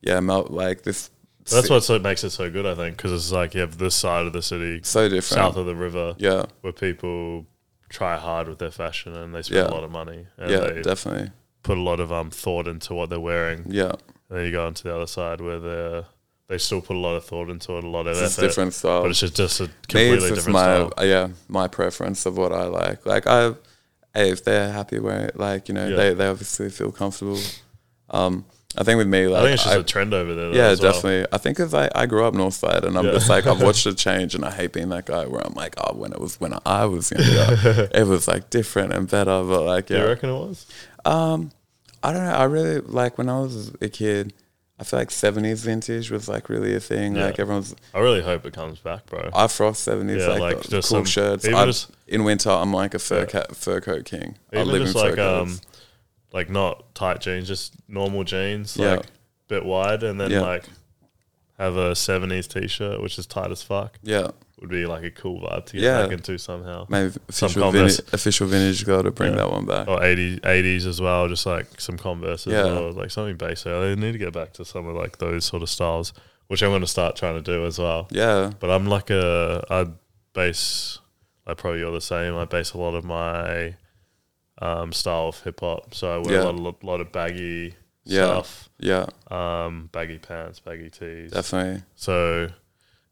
yeah, 0.00 0.18
Mel, 0.20 0.46
like 0.50 0.82
this. 0.82 1.10
That's 1.44 1.70
what 1.70 1.82
so 1.84 1.98
makes 1.98 2.24
it 2.24 2.30
so 2.30 2.50
good, 2.50 2.66
I 2.66 2.74
think, 2.74 2.96
because 2.98 3.12
it's 3.12 3.32
like 3.32 3.54
you 3.54 3.60
have 3.62 3.78
this 3.78 3.94
side 3.94 4.26
of 4.26 4.32
the 4.34 4.42
city, 4.42 4.80
so 4.82 5.08
different. 5.08 5.24
south 5.40 5.56
of 5.56 5.64
the 5.66 5.74
river, 5.76 6.14
yeah, 6.18 6.44
where 6.60 6.72
people 6.74 7.46
try 7.88 8.18
hard 8.18 8.48
with 8.48 8.58
their 8.58 8.70
fashion 8.70 9.14
and 9.14 9.34
they 9.34 9.40
spend 9.42 9.66
Yeah. 9.66 9.72
a 9.72 9.74
lot 9.74 9.82
of 9.84 9.90
money 9.90 10.26
and 10.36 10.50
yeah, 10.50 10.82
definitely. 10.82 11.30
put 11.62 11.78
a 11.78 11.80
lot 11.80 12.00
of 12.00 12.12
um 12.12 12.30
thought 12.30 12.66
into 12.68 12.92
what 12.94 13.08
they're 13.08 13.18
wearing. 13.20 13.64
Yeah, 13.68 13.92
And 14.28 14.38
then 14.38 14.44
you 14.44 14.52
go 14.52 14.66
onto 14.66 14.82
the 14.82 14.94
other 14.94 15.06
side 15.06 15.40
where 15.40 15.58
they 15.58 16.02
they 16.48 16.58
still 16.58 16.80
put 16.82 16.96
a 16.96 16.98
lot 16.98 17.14
of 17.14 17.24
thought 17.24 17.48
into 17.48 17.76
it, 17.78 17.84
a 17.84 17.88
lot 17.88 18.06
of 18.06 18.16
it's 18.16 18.38
effort, 18.38 18.46
different 18.48 18.74
style. 18.74 19.02
but 19.02 19.10
it's 19.10 19.20
just, 19.20 19.36
just 19.36 19.60
a 19.60 19.64
Me, 19.64 19.70
completely 19.88 20.16
just 20.18 20.34
different 20.34 20.52
my 20.54 20.64
style. 20.64 20.92
yeah, 21.06 21.28
my 21.48 21.66
preference 21.66 22.26
of 22.26 22.36
what 22.36 22.52
I 22.52 22.64
like. 22.64 23.04
Like 23.06 23.26
I, 23.26 23.54
hey, 24.14 24.30
if 24.30 24.44
they're 24.44 24.72
happy 24.72 24.98
wearing 24.98 25.24
it, 25.26 25.38
like 25.38 25.68
you 25.68 25.74
know, 25.74 25.86
Yeah. 25.88 25.96
they 25.96 26.14
they 26.14 26.26
obviously 26.26 26.70
feel 26.70 26.92
comfortable. 26.92 27.38
Um, 28.10 28.44
I 28.76 28.84
think 28.84 28.98
with 28.98 29.06
me, 29.08 29.26
like 29.26 29.40
I 29.40 29.44
think 29.44 29.54
it's 29.54 29.64
just 29.64 29.74
I- 29.76 29.80
a 29.80 29.82
trend 29.82 30.14
over 30.14 30.34
there. 30.34 30.52
yeah, 30.54 30.66
as 30.68 30.80
well. 30.80 30.92
definitely. 30.92 31.26
I 31.32 31.38
think 31.38 31.56
because 31.56 31.74
I, 31.74 31.88
I 31.94 32.06
grew 32.06 32.24
up 32.24 32.34
north 32.34 32.54
side, 32.54 32.84
and 32.84 32.96
I'm 32.98 33.06
Yeah. 33.06 33.12
just 33.12 33.28
like 33.28 33.46
I've 33.46 33.62
watched 33.62 33.86
it 33.86 33.96
change, 34.06 34.34
and 34.34 34.44
I 34.44 34.50
hate 34.50 34.72
being 34.72 34.90
that 34.90 35.06
guy 35.06 35.26
where 35.26 35.40
I'm 35.44 35.54
like, 35.54 35.74
oh, 35.78 35.94
when 35.94 36.12
it 36.12 36.20
was 36.20 36.38
when 36.40 36.54
I 36.66 36.84
was 36.84 37.10
younger, 37.10 37.88
it 37.94 38.06
was 38.06 38.28
like 38.28 38.50
different 38.50 38.92
and 38.92 39.08
better. 39.10 39.42
But 39.42 39.62
like, 39.62 39.86
Do 39.86 39.96
you 39.96 40.04
reckon 40.06 40.30
it 40.30 40.34
was? 40.34 40.66
um, 41.04 41.50
I 42.02 42.12
don't 42.12 42.24
know. 42.24 42.30
I 42.32 42.44
really 42.44 42.80
like 42.80 43.18
when 43.18 43.28
I 43.28 43.40
was 43.40 43.72
a 43.80 43.88
kid. 43.88 44.32
I 44.80 44.84
feel 44.84 44.98
like 45.00 45.08
'70s 45.10 45.64
vintage 45.64 46.10
was 46.10 46.28
like 46.28 46.48
really 46.48 46.74
a 46.74 46.80
thing. 46.80 47.16
Yeah. 47.16 47.26
Like 47.26 47.38
everyone's 47.40 47.74
I 47.92 47.98
really 47.98 48.22
hope 48.22 48.46
it 48.46 48.52
comes 48.52 48.78
back, 48.78 49.06
bro. 49.06 49.28
I 49.34 49.48
frost 49.48 49.86
'70s, 49.86 50.20
Yeah, 50.20 50.26
like, 50.28 50.40
like 50.56 50.70
cool 50.70 50.82
some- 50.82 51.04
shirts. 51.04 51.46
I, 51.46 51.64
just- 51.66 51.90
in 52.06 52.22
winter, 52.24 52.50
I'm 52.50 52.72
like 52.72 52.94
a 52.94 52.98
fur 52.98 53.20
Yeah. 53.20 53.24
cat, 53.26 53.56
fur 53.56 53.80
coat 53.80 54.04
king. 54.04 54.36
I 54.52 54.56
Even 54.56 54.68
live 54.68 54.82
just 54.82 54.96
in 54.96 55.02
fur 55.02 55.08
like 55.10 55.18
um, 55.18 55.60
like 56.32 56.48
not 56.50 56.94
tight 56.94 57.20
jeans, 57.20 57.48
just 57.48 57.74
normal 57.88 58.22
jeans, 58.24 58.76
Yeah. 58.76 58.96
like 58.96 59.06
bit 59.48 59.64
wide, 59.64 60.02
and 60.02 60.20
then 60.20 60.30
like 60.42 60.64
have 61.58 61.76
a 61.76 61.92
'70s 61.92 62.46
t-shirt 62.48 63.02
which 63.02 63.18
is 63.18 63.26
tight 63.26 63.50
as 63.50 63.62
fuck. 63.62 63.98
yeah, 64.02 64.28
Would 64.60 64.70
be 64.70 64.86
like 64.86 65.04
a 65.04 65.10
cool 65.10 65.40
vibe 65.40 65.66
to 65.66 65.72
get 65.74 65.82
Yeah. 65.82 66.02
back 66.02 66.12
into 66.12 66.38
somehow. 66.38 66.86
maybe 66.88 67.14
official 67.28 67.62
Converse. 67.62 67.96
vintage, 67.98 68.14
official 68.14 68.46
vintage 68.46 68.84
got 68.86 69.02
to 69.02 69.10
bring 69.10 69.32
Yeah. 69.32 69.38
that 69.38 69.50
one 69.50 69.66
back. 69.66 69.88
Or 69.88 70.00
80s, 70.02 70.40
80s 70.44 70.86
as 70.86 71.00
well, 71.00 71.28
just 71.28 71.46
like 71.46 71.80
some 71.80 71.96
Converse 71.98 72.46
as 72.46 72.52
Yeah. 72.52 72.64
well, 72.64 72.92
like 72.92 73.10
something 73.10 73.36
basic. 73.36 73.64
They 73.72 73.94
need 73.96 74.12
to 74.12 74.18
get 74.18 74.32
back 74.32 74.52
to 74.54 74.64
some 74.64 74.86
of 74.86 74.94
like 74.96 75.18
those 75.18 75.44
sort 75.44 75.62
of 75.62 75.68
styles, 75.70 76.12
which 76.48 76.62
I'm 76.62 76.70
going 76.70 76.80
to 76.80 76.86
start 76.86 77.16
trying 77.16 77.34
to 77.34 77.52
do 77.52 77.64
as 77.66 77.78
well. 77.78 78.08
Yeah, 78.10 78.52
But 78.60 78.70
I'm 78.70 78.86
like 78.86 79.10
a 79.10 79.64
I 79.70 79.86
base 80.34 80.98
like 81.46 81.56
probably 81.56 81.80
you're 81.80 81.90
the 81.92 82.00
same. 82.00 82.36
I 82.36 82.44
base 82.44 82.72
a 82.72 82.78
lot 82.78 82.94
of 82.94 83.04
my 83.04 83.74
um, 84.60 84.92
style 84.92 85.28
of 85.28 85.40
hip 85.44 85.60
hop, 85.60 85.94
so 85.94 86.14
I 86.16 86.18
wear 86.18 86.34
Yeah. 86.42 86.42
a 86.44 86.50
lot 86.50 86.74
of 86.76 86.84
lot 86.84 87.00
of 87.00 87.12
baggy 87.12 87.74
Yeah. 88.08 88.26
stuff, 88.42 88.68
yeah, 88.78 89.06
um, 89.30 89.88
baggy 89.92 90.18
pants, 90.18 90.60
baggy 90.60 90.90
tees. 90.90 91.30
definitely. 91.32 91.82
So 91.96 92.48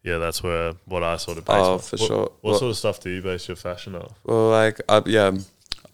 yeah, 0.03 0.19
that's 0.19 0.43
where 0.43 0.75
what 0.87 1.03
I 1.03 1.17
sort 1.17 1.39
of 1.39 1.45
base. 1.45 1.57
Oh, 1.59 1.75
my- 1.77 1.79
for 1.83 1.97
what, 1.97 2.07
sure. 2.07 2.19
What 2.19 2.35
Well- 2.43 2.59
sort 2.59 2.71
of 2.71 2.77
stuff 2.77 3.01
do 3.01 3.11
you 3.11 3.23
base 3.23 3.49
your 3.49 3.57
fashion 3.57 3.95
off? 3.97 4.13
Well, 4.25 4.51
like, 4.51 4.81
I, 4.89 5.03
yeah, 5.07 5.33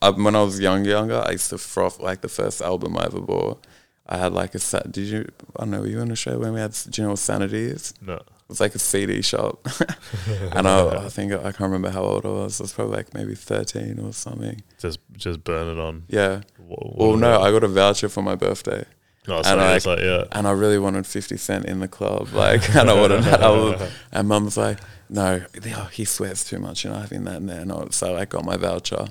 I, 0.01 0.11
when 0.11 0.37
I 0.37 0.43
was 0.43 0.61
young, 0.61 0.85
younger, 0.85 1.23
I 1.27 1.33
used 1.33 1.51
to 1.51 1.59
froth 1.59 1.99
like 2.01 2.21
the 2.21 2.29
first 2.29 2.61
album 2.61 2.97
I 2.99 3.05
ever 3.07 3.21
bought. 3.21 3.67
I 4.07 4.19
had 4.19 4.33
like 4.33 4.55
a 4.55 4.59
set. 4.59 4.91
Did 4.93 5.07
you? 5.09 5.29
I 5.57 5.61
don't 5.61 5.71
know. 5.71 5.81
Were 5.81 5.87
you 5.87 6.01
in 6.01 6.12
show 6.15 6.38
when 6.38 6.53
we 6.53 6.61
had? 6.61 6.73
Do 6.91 7.01
you 7.01 7.07
know 7.07 7.11
what 7.12 7.21
Sanity 7.21 7.65
is? 7.67 7.95
No, 8.03 8.15
It 8.17 8.25
was 8.49 8.61
like 8.61 8.75
a 8.75 8.79
CD 8.79 9.23
shop, 9.23 9.67
and 10.53 10.67
I, 10.69 11.07
I 11.07 11.09
think 11.09 11.33
I 11.33 11.41
can't 11.45 11.61
remember 11.61 11.91
how 11.91 12.03
old 12.03 12.27
I 12.27 12.29
was. 12.29 12.61
I 12.61 12.65
was 12.65 12.73
probably 12.73 12.97
like 12.97 13.15
maybe 13.15 13.35
thirteen 13.37 14.01
or 14.01 14.12
something. 14.12 14.61
just 14.79 14.99
just 15.17 15.45
burn 15.45 15.69
it 15.69 15.81
on. 15.81 16.03
Yeah. 16.09 16.41
What, 16.79 16.97
Well, 16.97 17.17
no, 17.17 17.41
I 17.41 17.51
got 17.51 17.65
a 17.65 17.69
voucher 17.69 18.09
for 18.09 18.23
my 18.23 18.35
birthday, 18.35 18.85
oh, 19.29 19.43
and 19.45 19.61
I- 19.61 19.73
like 19.75 19.85
yeah. 20.01 20.25
and 20.33 20.47
I 20.47 20.53
really 20.53 20.79
wanted 20.79 21.07
Fifty 21.07 21.37
Cent 21.37 21.65
in 21.67 21.81
the 21.81 21.89
club. 21.89 22.33
Like, 22.33 22.75
and 22.75 22.89
I 22.91 22.95
wanted. 22.95 23.27
I 23.27 23.51
was, 23.51 23.91
and 24.13 24.29
mum's 24.29 24.57
like, 24.57 24.79
"No, 25.09 25.41
he 25.93 26.05
sweats 26.05 26.45
too 26.49 26.59
much. 26.59 26.85
You're 26.85 26.93
not 26.93 27.03
having 27.03 27.25
that 27.25 27.37
in 27.37 27.47
there." 27.47 27.65
No, 27.65 27.89
so 27.91 28.17
I 28.17 28.25
got 28.25 28.45
my 28.45 28.57
voucher, 28.57 29.09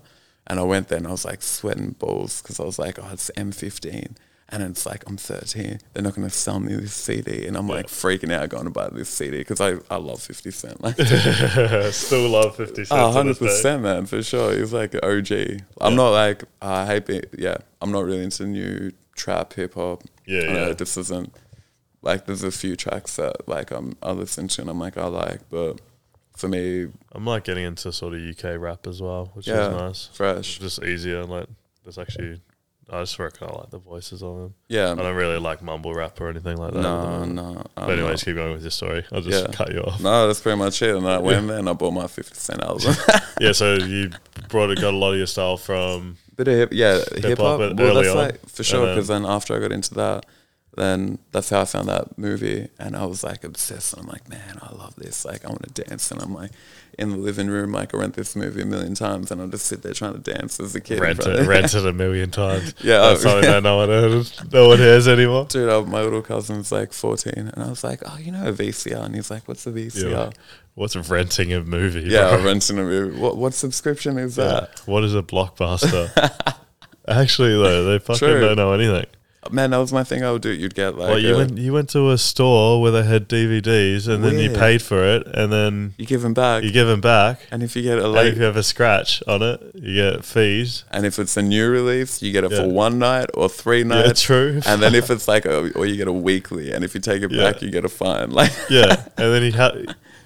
and 0.48 0.60
I 0.60 0.64
went 0.64 0.88
there, 0.88 0.98
and 0.98 1.08
I 1.08 1.12
was 1.12 1.26
like 1.26 1.42
sweating 1.42 1.92
balls 1.92 2.42
because 2.42 2.60
I 2.60 2.64
was 2.64 2.80
like, 2.80 2.98
"Oh, 3.00 3.10
it's 3.12 3.30
M15." 3.38 4.16
And 4.52 4.62
it's 4.64 4.86
like 4.86 5.08
I'm 5.08 5.16
13. 5.16 5.80
They're 5.94 6.04
not 6.04 6.14
going 6.14 6.28
to 6.28 6.34
sell 6.34 6.60
me 6.60 6.76
this 6.76 6.94
CD, 6.94 7.48
and 7.48 7.56
I'm 7.56 7.70
like 7.70 7.88
freaking 7.88 8.34
out 8.34 8.50
going 8.50 8.66
to 8.66 8.70
buy 8.70 8.90
this 8.90 9.10
CD 9.10 9.38
because 9.38 9.62
I, 9.62 9.76
I 9.90 9.96
love 9.96 10.22
50 10.22 10.52
Cent. 10.52 10.84
Like, 10.84 10.96
Still 11.92 12.30
love 12.30 12.58
Fifty 12.58 12.84
Cent. 12.84 13.00
Oh, 13.00 13.14
100%, 13.14 13.82
man, 13.82 14.06
for 14.06 14.22
sure. 14.22 14.54
He's 14.54 14.74
like 14.74 14.94
an 14.94 15.02
OG. 15.04 15.62
I'm 15.80 15.96
not 15.96 16.10
like 16.10 16.44
I 16.62 16.86
hate 16.86 17.10
it. 17.10 17.30
Yeah, 17.38 17.58
I'm 17.82 17.92
not 17.92 18.04
really 18.04 18.24
into 18.24 18.46
new 18.46 18.92
trap 19.16 19.54
hip 19.54 19.76
hop. 19.76 20.04
Yeah, 20.26 20.42
I 20.42 20.54
know. 20.54 20.74
This 20.74 20.98
isn't 20.98 21.34
like 22.02 22.26
there's 22.26 22.44
a 22.44 22.52
few 22.52 22.76
tracks 22.76 23.16
that 23.16 23.48
like 23.48 23.72
I'm 23.72 23.96
I 24.02 24.12
listen 24.12 24.48
to 24.50 24.62
and 24.62 24.70
I'm 24.70 24.80
like 24.80 24.98
I 24.98 25.06
like, 25.06 25.50
but 25.50 25.80
for 26.36 26.48
me, 26.48 26.88
I'm 27.12 27.26
like 27.26 27.44
getting 27.44 27.66
into 27.66 27.92
sort 27.92 28.14
of 28.14 28.22
UK 28.22 28.60
rap 28.60 28.88
as 28.88 29.02
well, 29.02 29.32
which 29.34 29.48
yeah, 29.48 29.68
is 29.68 29.76
nice. 29.76 30.08
It's 30.08 30.18
fresh. 30.18 30.60
just 30.60 30.84
easier. 30.84 31.24
Like 31.24 31.48
there's 31.84 31.98
actually, 31.98 32.42
I 32.94 33.00
just 33.04 33.18
reckon 33.20 33.48
I 33.48 33.54
like 33.54 33.70
the 33.70 33.78
voices 33.78 34.22
on 34.22 34.38
them. 34.42 34.54
Yeah, 34.68 34.92
I 34.92 34.96
don't 34.96 35.16
really 35.16 35.38
like 35.40 35.62
mumble 35.62 35.94
rap 35.94 36.20
or 36.20 36.28
anything 36.30 36.58
like 36.58 36.74
that. 36.74 36.80
at 36.80 36.84
no, 36.84 37.24
no. 37.24 37.66
I'm 37.78 37.88
But 37.88 37.92
anyways, 38.00 38.20
not. 38.20 38.26
keep 38.26 38.36
going 38.36 38.52
with 38.52 38.62
your 38.64 38.72
story. 38.72 39.06
I'll 39.14 39.22
just 39.22 39.46
Yeah. 39.46 39.52
cut 39.54 39.72
you 39.72 39.80
off. 39.80 40.02
no, 40.02 40.28
that's 40.28 40.42
pretty 40.42 40.58
much 40.58 40.82
it. 40.82 40.94
And 40.96 41.08
I 41.08 41.18
went 41.20 41.48
there 41.48 41.58
and 41.60 41.70
I 41.70 41.74
bought 41.74 41.92
my 41.92 42.08
50 42.08 42.36
Cent 42.36 42.62
album. 42.62 42.94
Yeah, 43.40 43.54
so 43.54 43.74
you 43.76 44.12
brought 44.50 44.70
it, 44.72 44.82
got 44.82 44.94
a 44.94 44.98
lot 44.98 45.14
of 45.14 45.18
your 45.18 45.26
style 45.26 45.56
from 45.58 46.18
Bit 46.36 46.48
of 46.50 46.54
hip, 46.56 46.70
yeah, 46.74 47.00
hip 47.16 47.38
hop. 47.40 47.60
but 47.60 47.76
Well, 47.78 47.88
early 47.88 48.04
that's 48.04 48.10
on, 48.16 48.18
like 48.18 48.50
for 48.50 48.64
sure. 48.64 48.86
Because 48.88 49.08
then 49.08 49.26
after 49.26 49.56
I 49.56 49.60
got 49.60 49.72
into 49.72 49.94
that, 49.96 50.26
then 50.78 51.20
that's 51.32 51.50
how 51.50 51.62
I 51.62 51.66
found 51.66 51.90
that 51.90 52.18
movie, 52.18 52.70
and 52.80 52.96
I 52.96 53.06
was 53.06 53.24
like 53.24 53.44
obsessed. 53.44 53.94
And 53.94 54.04
I'm 54.04 54.08
like, 54.08 54.30
man, 54.30 54.58
I 54.62 54.74
love 54.74 54.96
this. 54.96 55.26
Like, 55.26 55.44
I 55.44 55.50
want 55.50 55.64
to 55.74 55.84
dance. 55.84 56.10
And 56.12 56.22
I'm 56.22 56.34
like 56.34 56.52
in 56.98 57.10
the 57.10 57.18
living 57.18 57.48
room, 57.50 57.72
like 57.74 57.94
I 57.94 57.98
rent 57.98 58.14
this 58.14 58.36
movie 58.38 58.62
a 58.62 58.66
million 58.66 58.96
times, 58.96 59.32
and 59.32 59.42
I 59.42 59.48
just 59.48 59.66
sit 59.66 59.82
there 59.82 59.94
trying 59.94 60.14
to 60.14 60.20
dance 60.34 60.60
as 60.62 60.74
a 60.76 60.80
kid. 60.80 61.00
rent 61.02 61.20
it, 61.26 61.46
rent 61.46 61.74
it 61.74 61.86
a 61.86 61.92
million 62.04 62.32
times. 62.32 62.74
Yeah, 62.84 63.00
that's 63.00 63.22
something 63.24 63.50
that 63.50 63.64
no 63.64 63.78
one 63.78 63.90
hears, 63.90 64.52
no 64.52 64.70
one 64.70 64.78
hears 64.78 65.08
anymore. 65.10 65.46
Dude, 65.50 65.88
my 65.90 66.02
little 66.04 66.22
cousin's 66.22 66.72
like 66.72 66.94
14, 66.94 67.34
and 67.36 67.64
I 67.64 67.70
was 67.70 67.84
like, 67.84 68.02
oh, 68.06 68.18
you 68.18 68.32
know 68.32 68.48
a 68.48 68.54
VCR? 68.54 69.06
And 69.06 69.16
he's 69.16 69.30
like, 69.30 69.48
what's 69.48 69.68
a 69.68 69.72
VCR? 69.72 70.10
Yeah. 70.12 70.30
What's 70.76 70.96
renting 70.96 71.52
a 71.52 71.62
movie? 71.62 72.10
Yeah, 72.10 72.36
bro? 72.38 72.44
renting 72.46 72.80
a 72.80 72.84
movie. 72.84 73.20
What 73.20 73.36
what 73.36 73.54
subscription 73.54 74.18
is 74.18 74.38
Yeah. 74.38 74.46
that? 74.46 74.82
What 74.86 75.04
is 75.04 75.14
a 75.14 75.22
blockbuster? 75.22 76.10
Actually, 77.08 77.52
though, 77.52 77.84
they 77.92 78.00
fucking 78.00 78.20
True. 78.20 78.40
don't 78.40 78.56
know 78.56 78.72
anything. 78.72 79.06
Man, 79.50 79.72
that 79.72 79.78
was 79.78 79.92
my 79.92 80.04
thing. 80.04 80.24
I 80.24 80.32
would 80.32 80.44
do. 80.44 80.52
You'd 80.52 80.76
get 80.76 80.96
like 81.00 81.10
Well, 81.10 81.20
you 81.20 81.34
a- 81.34 81.38
went 81.38 81.58
you 81.58 81.74
went 81.74 81.90
to 81.90 82.12
a 82.12 82.18
store 82.20 82.80
where 82.80 82.92
they 82.92 83.02
had 83.04 83.28
DVDs, 83.28 84.08
and 84.08 84.24
then 84.24 84.34
you 84.38 84.50
Weird. 84.50 84.60
paid 84.60 84.82
for 84.84 85.04
it, 85.04 85.26
and 85.34 85.52
then 85.52 85.96
you 85.98 86.06
give 86.06 86.22
them 86.22 86.36
back, 86.36 86.64
you 86.64 86.72
give 86.72 86.88
them 86.88 87.02
back. 87.02 87.40
and 87.50 87.64
if 87.64 87.76
you 87.76 87.82
get 87.82 87.98
a 87.98 88.04
And 88.06 88.14
late 88.14 88.28
if 88.34 88.38
you 88.38 88.44
have 88.44 88.56
a 88.56 88.62
scratch 88.62 89.24
on 89.28 89.42
it, 89.42 89.60
you 89.74 89.96
get 89.96 90.24
fees. 90.26 90.84
And 90.92 91.08
if 91.08 91.18
it's 91.18 91.36
a 91.38 91.42
new 91.42 91.68
release, 91.72 92.22
you 92.22 92.32
get 92.32 92.44
it 92.44 92.52
Yeah. 92.52 92.60
for 92.62 92.68
one 92.70 93.00
night 93.00 93.32
or 93.34 93.50
three 93.50 93.80
Yeah, 93.80 93.86
nights. 94.04 94.22
true. 94.22 94.62
and 94.68 94.80
then 94.80 94.94
if 94.94 95.10
it's 95.10 95.28
like 95.28 95.46
a, 95.48 95.72
or 95.72 95.88
you 95.88 95.96
get 95.98 96.08
a 96.08 96.14
weekly, 96.14 96.72
and 96.72 96.84
if 96.86 96.94
you 96.94 97.02
take 97.02 97.24
it 97.24 97.32
Yeah. 97.32 97.52
back, 97.52 97.64
you 97.64 97.72
get 97.72 97.84
a 97.84 97.90
fine. 97.90 98.30
Like, 98.42 98.52
yeah, 98.70 99.06
and 99.18 99.34
then 99.34 99.42
you 99.44 99.54
had, 99.54 99.74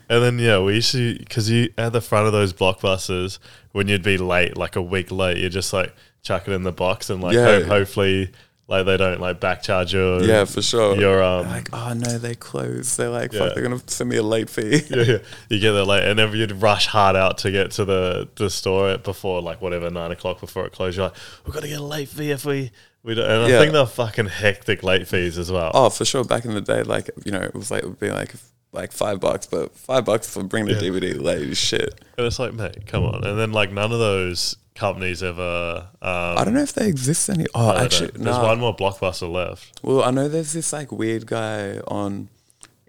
and 0.10 0.24
then 0.24 0.40
yeah, 0.40 0.60
we 0.60 0.76
used 0.76 0.92
to 0.92 1.18
because 1.20 1.50
you 1.50 1.70
at 1.78 1.94
the 1.94 2.02
front 2.02 2.28
of 2.28 2.34
those 2.34 2.52
blockbusters 2.52 3.40
when 3.72 3.88
you'd 3.88 4.04
be 4.04 4.18
late, 4.18 4.58
like 4.58 4.76
a 4.76 4.82
week 4.82 5.10
late, 5.10 5.38
you 5.38 5.48
just 5.50 5.72
like 5.72 5.94
chuck 6.22 6.50
it 6.50 6.52
in 6.52 6.64
the 6.64 6.72
box 6.74 7.10
and 7.10 7.22
like 7.24 7.34
Yeah. 7.36 7.46
hope, 7.46 7.64
hopefully 7.68 8.32
like 8.68 8.86
they 8.88 8.98
don't 8.98 9.20
like 9.22 9.40
backcharge 9.40 9.94
your 9.94 10.24
yeah, 10.24 10.46
for 10.46 10.62
sure. 10.62 10.96
your 10.96 11.22
um 11.24 11.48
like, 11.48 11.70
oh 11.72 11.94
no, 11.94 12.18
they 12.18 12.34
close. 12.36 12.96
They're 12.96 13.10
like, 13.10 13.32
Yeah. 13.32 13.40
fuck, 13.42 13.54
they're 13.54 13.64
gonna 13.64 13.82
send 13.88 14.10
me 14.10 14.18
a 14.18 14.24
late 14.24 14.50
fee. 14.50 14.82
yeah, 14.90 15.04
yeah. 15.04 15.18
You 15.50 15.60
get 15.60 15.72
there 15.74 15.84
late, 15.84 16.04
and 16.04 16.18
then 16.18 16.32
you'd 16.36 16.52
rush 16.54 16.88
hard 16.88 17.16
out 17.16 17.38
to 17.40 17.52
get 17.52 17.72
to 17.72 17.86
the, 17.86 18.28
the 18.36 18.50
store 18.50 18.98
before 18.98 19.42
like 19.42 19.62
whatever 19.62 19.90
nine 19.90 20.12
o'clock 20.12 20.40
before 20.40 20.66
it 20.66 20.72
closed. 20.74 20.98
You're 20.98 21.08
like, 21.08 21.18
we've 21.46 21.54
got 21.54 21.62
to 21.62 21.68
get 21.68 21.80
a 21.80 21.84
late 21.84 22.10
fee 22.10 22.32
if 22.32 22.44
we 22.46 22.72
we 23.04 23.14
don't. 23.14 23.30
And 23.30 23.44
I 23.44 23.50
Yeah. 23.50 23.60
think 23.60 23.74
they're 23.74 23.86
fucking 23.86 24.26
hectic 24.28 24.82
late 24.82 25.08
fees 25.08 25.38
as 25.38 25.52
well. 25.52 25.70
Oh, 25.76 25.90
for 25.92 26.04
sure. 26.06 26.24
Back 26.24 26.46
in 26.46 26.56
the 26.56 26.62
day, 26.62 26.82
like 26.82 27.12
you 27.24 27.32
know, 27.32 27.42
it 27.42 27.54
was 27.54 27.70
like 27.70 27.84
it 27.84 27.88
would 27.88 28.00
be 28.00 28.10
like 28.10 28.34
like 28.72 28.92
five 28.92 29.20
bucks, 29.20 29.46
but 29.46 29.76
five 29.78 30.04
bucks 30.06 30.28
for 30.34 30.42
bringing 30.44 30.76
the 30.76 30.84
Yeah. 30.84 30.92
DVD 30.92 31.22
late 31.22 31.56
shit. 31.56 32.02
And 32.18 32.26
it's 32.26 32.40
like, 32.40 32.54
mate, 32.54 32.88
come 32.88 33.04
on. 33.06 33.24
And 33.24 33.40
then 33.40 33.52
like 33.52 33.72
none 33.72 33.92
of 33.92 34.00
those 34.00 34.58
companies 34.76 35.24
ever. 35.24 35.88
Um, 36.02 36.38
I 36.38 36.44
don't 36.44 36.54
know 36.54 36.62
if 36.62 36.74
they 36.74 36.88
exist 36.88 37.30
any. 37.30 37.46
Oh, 37.56 37.72
no, 37.72 37.78
actually, 37.78 38.12
there's 38.14 38.38
one 38.38 38.60
more 38.60 38.76
blockbuster 38.76 39.32
left. 39.32 39.80
Well, 39.82 40.04
I 40.04 40.12
know 40.12 40.28
there's 40.28 40.54
this 40.54 40.72
like 40.74 40.92
weird 40.92 41.26
guy 41.26 41.80
on 41.88 42.30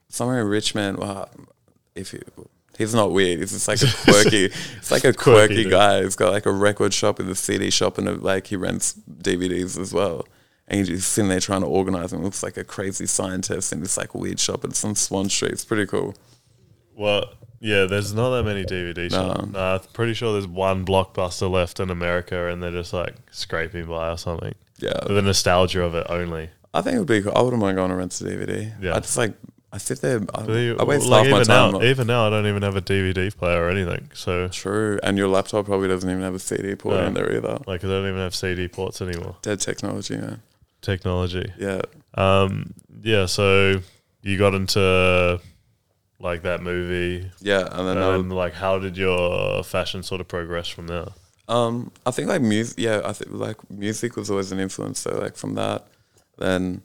somewhere 0.08 0.40
in 0.40 0.48
Richmond. 0.48 0.98
Well, 0.98 1.30
if 1.94 2.12
you, 2.12 2.20
he's 2.76 2.94
not 2.94 3.12
weird, 3.12 3.38
he's 3.38 3.52
just 3.52 3.68
like 3.68 3.80
a 3.82 3.86
quirky. 4.04 4.44
it's 4.76 4.90
like 4.90 5.04
a 5.04 5.12
Quirky 5.12 5.54
quirky, 5.54 5.70
guy. 5.70 6.02
He's 6.02 6.16
got 6.16 6.32
like 6.32 6.46
a 6.46 6.52
record 6.52 6.92
shop 6.92 7.18
with 7.18 7.30
a 7.30 7.34
CD 7.34 7.70
shop 7.70 7.98
and 7.98 8.08
a, 8.08 8.12
like 8.14 8.48
he 8.48 8.56
rents 8.56 8.94
DVDs 9.10 9.78
as 9.80 9.92
well. 9.94 10.26
And 10.68 10.78
he's 10.80 10.88
just 10.88 11.12
sitting 11.12 11.28
there 11.28 11.38
trying 11.38 11.60
to 11.60 11.68
organize 11.68 12.12
and 12.12 12.24
Looks 12.24 12.42
like 12.42 12.56
a 12.56 12.64
crazy 12.64 13.06
scientist 13.06 13.72
in 13.72 13.80
this 13.80 13.96
like 13.96 14.14
weird 14.16 14.40
shop. 14.40 14.64
It's 14.64 14.84
on 14.84 14.96
Swan 14.96 15.28
Street. 15.28 15.52
It's 15.52 15.64
pretty 15.64 15.86
cool. 15.86 16.16
Well, 16.96 17.26
yeah, 17.60 17.84
there's 17.84 18.12
not 18.14 18.30
that 18.30 18.44
many 18.44 18.64
DVD 18.64 19.10
No. 19.10 19.16
shops. 19.28 19.54
I'm 19.86 19.92
pretty 19.92 20.14
sure 20.14 20.32
there's 20.32 20.46
one 20.46 20.84
blockbuster 20.84 21.50
left 21.50 21.78
in 21.80 21.90
America, 21.90 22.48
and 22.48 22.62
they're 22.62 22.70
just 22.72 22.92
like 22.92 23.14
scraping 23.30 23.86
by 23.86 24.10
or 24.10 24.18
something. 24.18 24.54
Yeah, 24.78 24.98
The 25.06 25.22
nostalgia 25.22 25.82
of 25.82 25.94
it 25.94 26.06
only. 26.10 26.50
I 26.74 26.82
think 26.82 26.96
it 26.96 26.98
would 26.98 27.08
be 27.08 27.22
cool. 27.22 27.32
I 27.34 27.40
wouldn't 27.40 27.60
mind 27.62 27.76
going 27.76 27.88
to 27.90 27.96
rent 27.96 28.20
a 28.20 28.24
DVD. 28.24 28.72
Yeah. 28.82 28.94
I 28.96 29.00
just 29.00 29.16
like 29.16 29.34
I 29.72 29.78
sit 29.78 30.00
there. 30.00 30.20
I, 30.34 30.42
They- 30.42 30.76
I 30.76 30.84
waste 30.84 31.06
like 31.06 31.24
half 31.24 31.30
my 31.32 31.36
even 31.40 31.46
time. 31.46 31.72
now, 31.72 31.82
even 31.82 32.06
now, 32.06 32.26
I 32.26 32.30
don't 32.30 32.46
even 32.46 32.62
have 32.62 32.76
a 32.76 32.80
DVD 32.82 33.34
player 33.36 33.62
or 33.64 33.70
anything. 33.70 34.10
So 34.14 34.48
True, 34.48 34.98
and 35.02 35.16
your 35.18 35.28
laptop 35.28 35.66
probably 35.66 35.88
doesn't 35.88 36.08
even 36.08 36.22
have 36.22 36.34
a 36.34 36.38
CD 36.38 36.74
port 36.76 36.96
No. 36.96 37.06
in 37.06 37.14
there 37.14 37.30
either. 37.36 37.58
like, 37.66 37.84
I 37.84 37.88
don't 37.88 38.06
even 38.06 38.18
have 38.20 38.34
CD 38.34 38.68
ports 38.68 39.00
anymore. 39.02 39.36
Dead 39.42 39.60
technology, 39.60 40.16
man. 40.16 40.40
Technology. 40.82 41.52
Yeah. 41.58 41.80
Um, 42.14 42.74
yeah. 43.02 43.26
So 43.26 43.80
you 44.22 44.38
got 44.38 44.54
into 44.54 45.40
like 46.18 46.42
that 46.42 46.62
movie, 46.62 47.30
Yeah, 47.40 47.68
and 47.70 47.86
then 47.88 47.96
then 47.98 48.28
like, 48.30 48.54
how 48.54 48.78
did 48.78 48.96
your 48.96 49.62
fashion 49.64 50.02
sort 50.02 50.20
of 50.20 50.28
progress 50.28 50.68
from 50.68 50.86
there? 50.86 51.08
Um, 51.48 51.92
I 52.04 52.10
think 52.10 52.28
like 52.28 52.42
music. 52.42 52.78
Yeah, 52.78 53.02
I 53.04 53.12
think 53.12 53.32
like 53.32 53.70
music 53.70 54.16
was 54.16 54.30
always 54.30 54.50
an 54.52 54.58
influence. 54.58 55.00
So 55.00 55.16
like 55.18 55.36
from 55.36 55.54
that, 55.54 55.86
then 56.38 56.82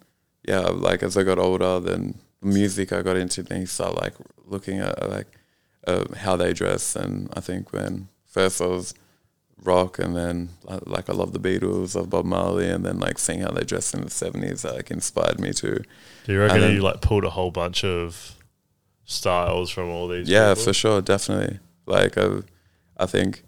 yeah, 0.47 0.59
like 0.59 1.01
as 1.03 1.17
I 1.17 1.23
got 1.23 1.39
older, 1.39 1.79
then 1.79 2.15
music 2.41 2.91
I 2.93 3.01
got 3.01 3.17
into, 3.17 3.41
then 3.43 3.61
you 3.61 3.65
start 3.67 3.95
like 3.95 4.13
looking 4.45 4.79
at 4.79 5.09
like 5.09 5.27
uh, 5.87 6.05
how 6.15 6.35
they 6.35 6.53
dress, 6.53 6.95
and 6.95 7.29
I 7.35 7.39
think 7.39 7.73
when 7.73 8.07
first 8.27 8.61
I 8.61 8.67
was 8.67 8.93
rock, 9.63 9.97
and 9.99 10.15
then 10.15 10.49
uh, 10.67 10.79
like 10.85 11.09
I 11.09 11.13
love 11.13 11.33
the 11.33 11.39
Beatles, 11.39 11.95
of 11.95 12.09
Bob 12.09 12.25
Marley, 12.25 12.69
and 12.69 12.85
then 12.85 12.99
like 12.99 13.17
seeing 13.17 13.41
how 13.41 13.51
they 13.51 13.63
dressed 13.63 13.93
in 13.95 14.01
the 14.01 14.09
seventies, 14.09 14.63
like 14.65 14.91
inspired 14.91 15.39
me 15.39 15.53
to. 15.53 15.81
Do 16.25 16.33
you 16.33 16.39
reckon 16.39 16.61
then- 16.61 16.73
you 16.75 16.81
like 16.81 17.01
pulled 17.01 17.23
a 17.23 17.29
whole 17.31 17.51
bunch 17.51 17.83
of 17.83 18.35
styles 19.05 19.69
from 19.69 19.89
all 19.89 20.07
these? 20.07 20.29
Yeah, 20.29 20.51
people? 20.53 20.63
for 20.65 20.73
sure, 20.73 21.01
definitely. 21.01 21.59
Like 21.85 22.17
I, 22.17 22.39
I 22.97 23.05
think, 23.05 23.43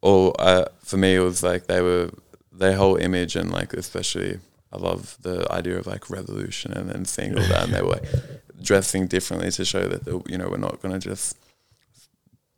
all 0.00 0.34
uh, 0.38 0.66
for 0.82 0.96
me 0.98 1.14
it 1.16 1.20
was 1.20 1.42
like 1.42 1.66
they 1.66 1.80
were 1.80 2.10
their 2.52 2.74
whole 2.74 2.96
image 2.96 3.36
and 3.36 3.50
like 3.50 3.72
especially 3.72 4.38
I 4.72 4.76
love 4.76 5.16
the 5.22 5.50
idea 5.50 5.78
of 5.78 5.86
like 5.86 6.10
revolution 6.10 6.72
and 6.72 6.90
then 6.90 7.04
seeing 7.04 7.36
all 7.38 7.46
that 7.48 7.64
and 7.64 7.72
they 7.72 7.82
were 7.82 8.00
dressing 8.62 9.06
differently 9.06 9.50
to 9.52 9.64
show 9.64 9.88
that 9.88 10.04
they, 10.04 10.12
you 10.30 10.36
know 10.38 10.48
we're 10.48 10.58
not 10.58 10.80
going 10.82 10.92
to 10.92 11.00
just 11.00 11.36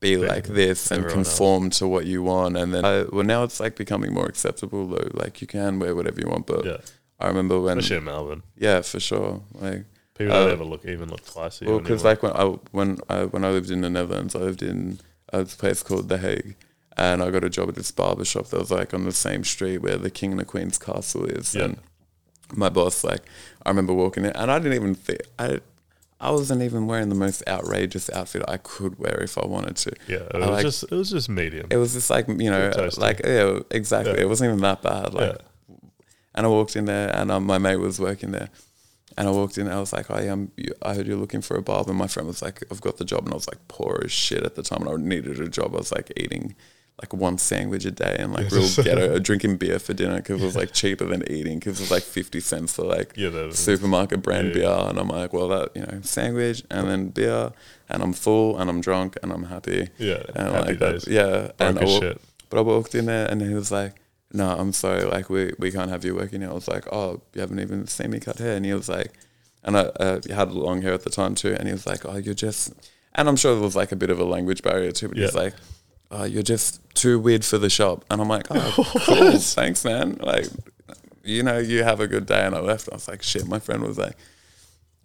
be 0.01 0.17
like 0.19 0.45
this 0.49 0.91
and 0.91 0.99
everyone 1.05 1.19
else. 1.21 1.29
conform 1.29 1.71
to 1.71 1.87
what 1.89 2.05
you 2.05 2.23
want 2.23 2.57
and 2.57 2.75
then 2.75 2.85
I, 2.85 3.05
well 3.05 3.25
now 3.25 3.45
it's 3.45 3.61
like 3.61 3.77
becoming 3.77 4.13
more 4.13 4.27
acceptable 4.27 4.87
though 4.87 5.09
like 5.15 5.41
you 5.41 5.47
can 5.47 5.79
wear 5.79 5.95
whatever 5.95 6.21
you 6.21 6.29
want 6.29 6.47
but 6.47 6.65
Yeah, 6.65 6.77
I 7.19 7.29
remember 7.29 7.59
when 7.61 7.79
especially 7.79 7.99
in 7.99 8.05
Melbourne. 8.05 8.43
yeah 8.57 8.83
for 8.83 9.01
sure 9.01 9.41
like 9.55 9.85
People 10.19 10.33
Uh, 10.35 10.45
don't 10.45 10.53
ever 10.53 10.65
look 10.65 10.85
even 10.87 11.09
look 11.11 11.25
twice. 11.25 11.61
well, 11.61 11.79
because 11.81 12.05
like 12.05 12.23
when 12.23 12.33
I 12.33 12.45
when 12.73 12.99
I 13.09 13.25
when 13.27 13.45
I 13.45 13.51
lived 13.51 13.71
in 13.71 13.81
the 13.83 13.91
Netherlands, 13.91 14.35
I 14.35 14.39
lived 14.41 14.63
in 14.63 14.99
a 15.33 15.45
place 15.45 15.83
called 15.83 16.09
The 16.09 16.19
Hague, 16.19 16.57
and 16.97 17.23
I 17.23 17.31
got 17.31 17.45
a 17.45 17.51
job 17.51 17.69
at 17.69 17.75
this 17.75 17.91
barber 17.91 18.25
shop 18.25 18.47
that 18.49 18.59
was 18.61 18.71
like 18.71 18.95
on 18.95 19.05
the 19.05 19.13
same 19.13 19.45
street 19.45 19.79
where 19.79 19.97
the 19.99 20.11
King 20.11 20.31
and 20.33 20.41
the 20.41 20.45
Queen's 20.45 20.79
castle 20.79 21.25
is. 21.27 21.55
Yeah. 21.55 21.65
And 21.65 21.77
my 22.55 22.69
boss, 22.69 23.03
like, 23.05 23.23
I 23.65 23.71
remember 23.71 23.93
walking 23.93 24.25
in, 24.25 24.31
and 24.33 24.51
I 24.51 24.59
didn't 24.59 24.75
even 24.75 24.95
think 24.95 25.21
I. 25.39 25.61
I 26.19 26.31
wasn't 26.31 26.63
even 26.63 26.87
wearing 26.87 27.11
the 27.11 27.15
most 27.15 27.43
outrageous 27.47 28.09
outfit 28.09 28.43
I 28.49 28.57
could 28.57 28.99
wear 28.99 29.21
if 29.23 29.37
I 29.37 29.45
wanted 29.47 29.77
to. 29.77 29.93
yeah, 30.09 30.17
it 30.33 30.39
was 30.41 30.49
like- 30.49 30.63
just 30.63 30.83
it 30.85 30.93
was 30.93 31.11
just 31.11 31.29
medium. 31.29 31.67
It 31.71 31.77
was 31.77 31.93
just 31.93 32.09
like 32.09 32.27
you 32.27 32.51
know, 32.51 32.73
like 32.97 33.21
yeah, 33.23 33.61
exactly. 33.71 34.15
Yeah. 34.15 34.21
It 34.23 34.29
wasn't 34.31 34.49
even 34.49 34.61
that 34.63 34.81
bad. 34.81 35.13
Like, 35.13 35.37
and 36.35 36.47
I 36.47 36.49
walked 36.49 36.75
in 36.75 36.87
there, 36.87 37.15
and 37.15 37.31
um, 37.31 37.45
my 37.45 37.59
mate 37.59 37.77
was 37.77 38.01
working 38.01 38.31
there, 38.31 38.49
and 39.17 39.27
I 39.29 39.31
walked 39.31 39.57
in. 39.59 39.67
and 39.67 39.75
I 39.75 39.81
was 39.81 39.93
like, 39.93 40.11
I 40.11 40.23
am. 40.27 40.53
I 40.83 40.95
heard 40.95 41.07
you're 41.07 41.17
looking 41.17 41.41
for 41.43 41.57
a 41.57 41.63
barber. 41.63 41.91
And 41.91 41.99
my 41.99 42.07
friend 42.07 42.27
was 42.27 42.43
like, 42.43 42.63
I've 42.71 42.81
got 42.81 42.97
the 42.99 43.05
job, 43.05 43.25
and 43.25 43.33
I 43.33 43.37
was 43.37 43.49
like, 43.49 43.59
poor 43.69 44.01
as 44.05 44.13
shit 44.13 44.43
at 44.45 44.55
the 44.55 44.63
time, 44.63 44.87
and 44.87 44.91
I 44.91 44.97
needed 45.03 45.41
a 45.41 45.49
job. 45.49 45.75
I 45.75 45.79
was 45.79 45.93
like 45.93 46.13
eating 46.17 46.55
like 47.03 47.13
one 47.13 47.37
sandwich 47.37 47.85
a 47.85 47.91
day 47.91 48.17
and 48.19 48.33
like 48.33 48.51
real 48.51 48.67
ghetto, 48.83 49.19
drinking 49.29 49.59
beer 49.59 49.79
for 49.79 49.93
dinner 49.93 50.17
because 50.17 50.41
it 50.41 50.45
was 50.47 50.57
like 50.57 50.73
cheaper 50.73 51.05
than 51.05 51.31
eating 51.31 51.59
because 51.59 51.79
it 51.79 51.83
was 51.83 51.91
like 51.91 52.03
fifty 52.03 52.41
cents 52.41 52.73
for 52.75 52.85
like 52.85 53.13
yeah, 53.17 53.51
supermarket 53.51 54.23
brand 54.23 54.49
Yeah. 54.49 54.55
beer, 54.55 54.89
and 54.89 54.99
I'm 54.99 55.09
like, 55.09 55.33
well, 55.35 55.49
that 55.49 55.77
you 55.77 55.83
know, 55.83 56.01
sandwich 56.03 56.63
and 56.71 56.89
then 56.89 57.09
beer, 57.11 57.53
and 57.91 58.03
I'm 58.03 58.15
full 58.15 58.59
and 58.59 58.71
I'm 58.71 58.81
drunk 58.81 59.19
and 59.23 59.31
I'm 59.33 59.45
happy. 59.45 59.91
yeah, 59.99 60.23
And 60.35 60.49
happy 60.55 60.67
like 60.69 60.79
that, 60.79 60.93
days. 60.93 61.07
yeah, 61.09 61.51
and 61.59 61.79
I 61.79 61.85
shit. 61.85 62.19
but 62.49 62.59
I 62.59 62.63
walked 62.63 62.95
in 62.95 63.05
there 63.07 63.27
and 63.31 63.43
he 63.43 63.53
was 63.53 63.71
like, 63.71 63.95
"No, 64.37 64.49
I'm 64.51 64.73
sorry, 64.73 65.05
like 65.05 65.29
we 65.31 65.53
we 65.59 65.73
can't 65.73 65.91
have 65.91 66.05
you 66.05 66.15
working 66.15 66.41
here." 66.43 66.51
I 66.51 66.55
was 66.55 66.69
like, 66.69 66.87
"Oh, 66.93 67.23
you 67.35 67.41
haven't 67.41 67.61
even 67.61 67.87
seen 67.87 68.11
me 68.11 68.21
cut 68.21 68.39
hair," 68.39 68.57
and 68.57 68.65
he 68.65 68.75
was 68.75 68.89
like, 68.89 69.13
and 69.65 69.77
I 69.77 69.81
uh, 69.81 70.21
had 70.31 70.53
long 70.53 70.83
hair 70.83 70.93
at 70.93 71.03
the 71.03 71.11
time 71.11 71.35
too, 71.35 71.55
and 71.59 71.67
he 71.67 71.73
was 71.73 71.87
like, 71.87 72.05
"Oh, 72.05 72.17
you're 72.17 72.35
just," 72.35 72.73
and 73.15 73.29
I'm 73.29 73.37
sure 73.37 73.55
there 73.55 73.63
was 73.63 73.77
like 73.77 73.93
a 73.93 73.97
bit 73.97 74.11
of 74.11 74.21
a 74.21 74.25
language 74.25 74.63
barrier 74.63 74.93
too, 74.93 75.09
but 75.09 75.17
he 75.17 75.23
was 75.23 75.35
like. 75.35 75.55
Oh, 76.09 76.23
you're 76.23 76.45
just 76.45 76.81
too 76.95 77.19
weird 77.19 77.45
for 77.45 77.59
the 77.59 77.69
shop, 77.69 78.05
and 78.09 78.21
I'm 78.21 78.29
like, 78.29 78.47
oh, 78.49 78.73
cool, 79.07 79.39
thanks, 79.39 79.85
man. 79.85 80.17
Like, 80.21 80.47
you 81.25 81.43
know, 81.43 81.59
you 81.59 81.83
have 81.83 81.99
a 81.99 82.07
good 82.07 82.27
day, 82.27 82.47
and 82.47 82.55
I 82.55 82.61
left. 82.61 82.89
I 82.93 82.95
was 82.95 83.09
like, 83.09 83.25
shit. 83.25 83.49
My 83.49 83.59
friend 83.59 83.83
was 83.83 83.99
like, 83.99 84.17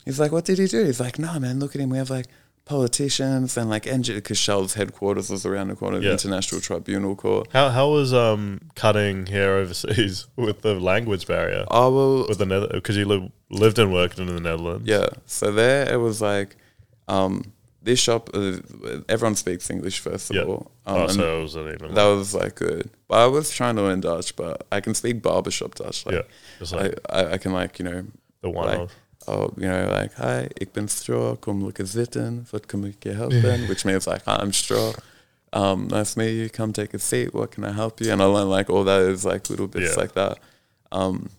he's 0.05 0.19
like, 0.19 0.31
what 0.31 0.45
did 0.45 0.59
he 0.59 0.67
do? 0.67 0.85
He's 0.85 0.99
like, 0.99 1.17
no, 1.17 1.39
man. 1.39 1.59
Look 1.59 1.73
at 1.73 1.81
him. 1.81 1.89
We 1.89 1.97
have 1.97 2.11
like 2.11 2.27
politicians 2.65 3.57
and 3.57 3.69
like 3.69 3.85
engine 3.87 4.15
because 4.15 4.37
Shell's 4.37 4.73
headquarters 4.75 5.29
was 5.29 5.45
around 5.45 5.69
the 5.69 5.75
corner, 5.75 5.99
the 5.99 6.05
Yeah. 6.05 6.11
International 6.13 6.61
Tribunal 6.61 7.15
Court. 7.15 7.47
How 7.51 7.69
how 7.69 7.89
was 7.89 8.13
um 8.13 8.61
cutting 8.75 9.25
hair 9.27 9.55
overseas 9.57 10.27
with 10.35 10.61
the 10.61 10.75
language 10.79 11.27
barrier 11.27 11.65
Oh 11.69 11.91
well, 11.93 12.27
with 12.27 12.37
the 12.37 12.45
Nether 12.45 12.67
because 12.71 12.97
you 12.97 13.05
li- 13.05 13.31
lived 13.49 13.77
and 13.79 13.91
worked 13.93 14.19
in 14.19 14.27
the 14.27 14.39
Netherlands? 14.39 14.87
yeah. 14.87 15.07
So 15.25 15.51
there 15.51 15.91
it 15.91 15.97
was 15.97 16.21
like, 16.21 16.55
um, 17.07 17.51
this 17.83 17.99
shop. 17.99 18.29
Uh, 18.33 18.57
everyone 19.09 19.35
speaks 19.35 19.69
English 19.69 19.99
first 19.99 20.29
of 20.29 20.35
Yeah. 20.35 20.43
all. 20.43 20.71
Um, 20.85 20.95
oh, 20.97 21.03
and 21.03 21.11
so 21.13 21.39
it 21.39 21.41
wasn't 21.41 21.73
even 21.81 21.93
that 21.95 22.05
was 22.05 22.33
like 22.33 22.55
good. 22.55 22.89
But 23.07 23.17
I 23.19 23.27
was 23.27 23.49
trying 23.51 23.75
to 23.77 23.81
learn 23.81 24.01
Dutch, 24.01 24.35
but 24.35 24.65
I 24.71 24.79
can 24.81 24.93
speak 24.93 25.21
barbershop 25.21 25.75
Dutch. 25.75 26.05
Like, 26.05 26.15
yeah, 26.15 26.21
just 26.59 26.73
like 26.73 26.93
I, 27.09 27.21
I, 27.23 27.31
I 27.33 27.37
can 27.37 27.53
like 27.53 27.79
you 27.79 27.85
know 27.85 28.05
the 28.41 28.49
one 28.49 28.67
like, 28.67 28.79
off. 28.79 28.95
Oh, 29.27 29.53
you 29.57 29.67
know, 29.67 29.87
like, 29.89 30.13
hi, 30.15 30.47
ik 30.53 30.71
ben 30.73 30.87
Stro, 30.87 31.35
kom 31.39 31.63
lekker 31.65 31.87
zitten, 31.87 32.47
wat 32.51 32.65
kan 32.65 32.85
ik 32.85 33.03
je 33.03 33.09
helpen? 33.11 33.65
Which 33.67 33.83
means 33.85 34.05
like, 34.05 34.21
hi, 34.25 34.41
I'm 34.41 34.51
Stro, 34.51 34.93
um, 35.53 35.87
nice 35.87 36.13
to 36.13 36.19
meet 36.19 36.35
you, 36.35 36.49
come 36.49 36.71
take 36.71 36.93
a 36.95 36.99
seat, 36.99 37.33
what 37.33 37.51
can 37.51 37.63
I 37.63 37.71
help 37.73 37.99
you? 37.99 38.11
And 38.11 38.21
I 38.21 38.25
learned 38.25 38.49
like 38.49 38.69
all 38.69 38.83
that 38.83 39.01
is 39.01 39.23
like 39.23 39.49
little 39.49 39.67
bits 39.67 39.89
Yeah. 39.95 40.01
like 40.01 40.13
that. 40.13 40.37
Um, 40.91 41.29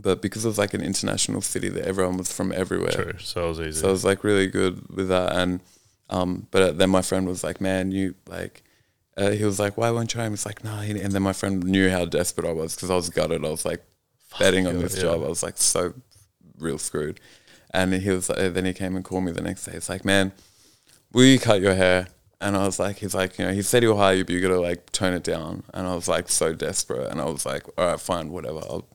but 0.00 0.20
because 0.22 0.44
it 0.44 0.48
was 0.48 0.58
like 0.58 0.74
an 0.74 0.82
international 0.82 1.42
city 1.42 1.68
that 1.70 1.84
everyone 1.86 2.16
was 2.16 2.32
from 2.32 2.50
everywhere, 2.52 2.92
True, 2.92 3.18
so 3.18 3.44
it 3.44 3.48
was 3.48 3.60
easy. 3.60 3.80
so 3.80 3.88
I 3.88 3.90
was 3.92 4.04
like 4.04 4.24
really 4.24 4.46
good 4.46 4.74
with 4.96 5.08
that. 5.08 5.32
And 5.36 5.60
um, 6.08 6.46
but 6.50 6.76
then 6.78 6.90
my 6.90 7.02
friend 7.02 7.26
was 7.26 7.42
like, 7.44 7.60
"Man, 7.60 7.90
you 7.92 8.14
like." 8.28 8.62
Uh, 9.16 9.30
he 9.30 9.44
was 9.44 9.58
like, 9.58 9.76
"Why 9.78 9.90
won't 9.90 10.12
you 10.12 10.18
try?" 10.18 10.26
him?" 10.26 10.32
It's 10.34 10.44
like, 10.46 10.62
"No." 10.64 10.78
And 10.80 11.12
then 11.12 11.22
my 11.22 11.32
friend 11.34 11.62
knew 11.64 11.90
how 11.90 12.04
desperate 12.06 12.46
I 12.48 12.52
was 12.52 12.74
because 12.74 12.90
I 12.90 12.94
was 12.96 13.08
gutted. 13.10 13.44
I 13.44 13.48
was 13.50 13.64
like 13.64 13.82
betting 14.38 14.66
on 14.66 14.78
this 14.78 14.94
yeah. 14.96 15.02
job. 15.02 15.22
I 15.22 15.28
was 15.28 15.42
like 15.42 15.56
so 15.58 15.92
real 16.62 16.78
screwed. 16.78 17.20
And 17.74 17.92
he 17.94 18.10
was 18.10 18.28
like, 18.28 18.52
then 18.54 18.64
he 18.64 18.72
came 18.72 18.96
and 18.96 19.04
called 19.04 19.24
me 19.24 19.32
the 19.32 19.40
next 19.42 19.64
day. 19.64 19.72
It's 19.72 19.88
like, 19.88 20.04
"Man, 20.04 20.32
will 21.12 21.24
you 21.24 21.38
cut 21.38 21.60
your 21.60 21.74
hair?" 21.74 22.08
And 22.40 22.56
I 22.56 22.66
was 22.66 22.78
like, 22.78 22.96
"He's 22.98 23.14
like, 23.14 23.38
you 23.38 23.46
know, 23.46 23.52
he 23.52 23.62
said 23.62 23.82
he'll 23.82 23.96
hire 23.96 24.14
you, 24.16 24.24
but 24.24 24.34
you 24.34 24.40
gotta 24.40 24.60
like 24.60 24.90
tone 24.92 25.14
it 25.14 25.22
down." 25.24 25.62
And 25.72 25.86
I 25.86 25.94
was 25.94 26.06
like 26.08 26.28
so 26.28 26.52
desperate. 26.52 27.10
And 27.10 27.20
I 27.20 27.24
was 27.24 27.46
like, 27.46 27.62
"All 27.78 27.86
right, 27.86 28.00
fine, 28.00 28.30
whatever. 28.30 28.58
I'll 28.58 28.86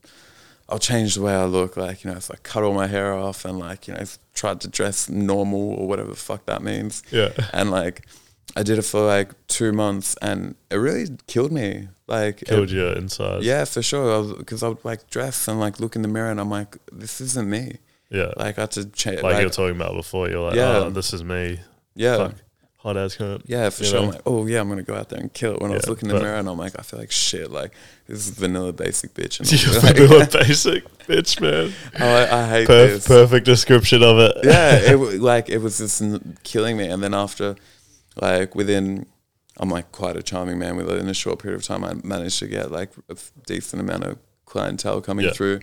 I'll 0.70 0.80
change 0.80 1.16
the 1.16 1.22
way 1.22 1.34
I 1.34 1.46
look. 1.46 1.78
Like, 1.78 2.04
you 2.04 2.12
know, 2.12 2.20
so 2.20 2.34
I 2.34 2.38
cut 2.44 2.62
all 2.64 2.74
my 2.74 2.88
hair 2.88 3.14
off 3.14 3.46
and 3.46 3.58
like, 3.58 3.88
you 3.88 3.94
know, 3.94 4.04
tried 4.34 4.60
to 4.62 4.68
dress 4.68 5.08
normal 5.10 5.72
or 5.76 5.88
whatever 5.88 6.10
the 6.10 6.16
fuck 6.18 6.46
that 6.46 6.62
means. 6.62 7.04
yeah, 7.10 7.30
And 7.54 7.72
like, 7.72 8.06
I 8.56 8.64
did 8.64 8.80
it 8.80 8.84
for 8.84 9.02
like 9.06 9.32
two 9.48 9.72
months 9.72 10.16
and 10.22 10.56
it 10.72 10.78
really 10.78 11.08
killed 11.28 11.52
me. 11.52 11.90
Like, 12.08 12.42
it- 12.44 12.48
killed 12.48 12.72
your 12.72 12.94
inside. 12.94 13.44
yeah, 13.44 13.66
for 13.66 13.82
sure. 13.82 14.34
Because 14.36 14.64
I, 14.64 14.70
would 14.70 14.84
like 14.86 15.10
dress 15.10 15.48
and 15.48 15.60
like 15.60 15.80
look 15.80 15.96
in 15.96 16.02
the 16.02 16.08
mirror 16.08 16.32
and 16.32 16.40
I'm 16.40 16.50
like, 16.50 16.78
this 16.92 17.20
isn't 17.22 17.50
me. 17.50 17.78
yeah. 18.10 18.32
Like, 18.38 18.58
I 18.58 18.62
had 18.62 18.72
to 18.72 18.86
change. 18.86 19.18
like, 19.22 19.34
Like, 19.34 19.40
you 19.42 19.48
were 19.48 19.52
talking 19.54 19.76
about 19.76 19.94
before. 19.94 20.30
You're 20.30 20.46
like, 20.48 20.56
Yeah. 20.56 20.78
oh, 20.78 20.90
this 20.90 21.14
is 21.14 21.24
me. 21.24 21.60
yeah. 21.96 22.18
Fuck. 22.18 22.36
Hot 22.82 22.96
ass 22.96 23.18
cunt. 23.18 23.42
Yeah, 23.48 23.70
for 23.72 23.84
You 23.84 23.90
sure. 23.90 24.00
know? 24.00 24.06
I'm 24.06 24.12
like, 24.14 24.22
oh 24.28 24.46
yeah, 24.46 24.62
I'm 24.62 24.70
gonna 24.70 24.84
go 24.84 24.94
out 24.96 25.10
there 25.10 25.20
and 25.20 25.34
kill 25.34 25.56
it. 25.56 25.62
When 25.62 25.72
I 25.72 25.74
was 25.76 25.90
looking 25.90 26.10
in 26.10 26.16
the 26.16 26.22
mirror 26.22 26.38
and 26.38 26.48
I'm 26.48 26.60
like, 26.60 26.80
I 26.80 26.84
feel 26.84 27.00
like 27.00 27.12
shit. 27.12 27.50
Like 27.52 27.74
this 28.08 28.28
is 28.30 28.38
vanilla 28.38 28.72
basic 28.72 29.14
bitch. 29.16 29.40
And 29.40 29.52
You're 29.64 29.82
like, 29.82 29.98
vanilla 29.98 30.28
basic 30.48 30.84
bitch, 31.00 31.42
man. 31.42 31.74
oh, 32.00 32.06
I, 32.08 32.44
I 32.44 32.50
hate 32.50 32.68
Perf- 32.68 32.88
this. 32.88 33.08
perfect 33.08 33.46
description 33.48 34.04
of 34.04 34.20
it. 34.20 34.38
yeah, 34.44 34.76
it 34.94 35.20
like 35.20 35.50
it 35.50 35.58
was 35.58 35.80
just 35.80 36.02
n- 36.04 36.38
killing 36.44 36.78
me. 36.78 36.86
And 36.88 37.04
then 37.04 37.14
after, 37.16 37.56
like 38.22 38.56
within, 38.56 39.06
I'm 39.58 39.70
like 39.70 39.92
quite 39.92 40.16
a 40.18 40.24
charming 40.24 40.60
man. 40.60 40.76
Within 40.78 41.08
a 41.10 41.14
short 41.14 41.40
period 41.40 41.58
of 41.60 41.66
time, 41.66 41.84
I 41.84 41.94
managed 42.04 42.40
to 42.40 42.48
get 42.48 42.72
like 42.72 42.92
a 43.10 43.16
decent 43.46 43.82
amount 43.82 44.04
of 44.04 44.18
clientele 44.46 45.02
coming 45.02 45.26
Yeah. 45.26 45.34
through. 45.34 45.60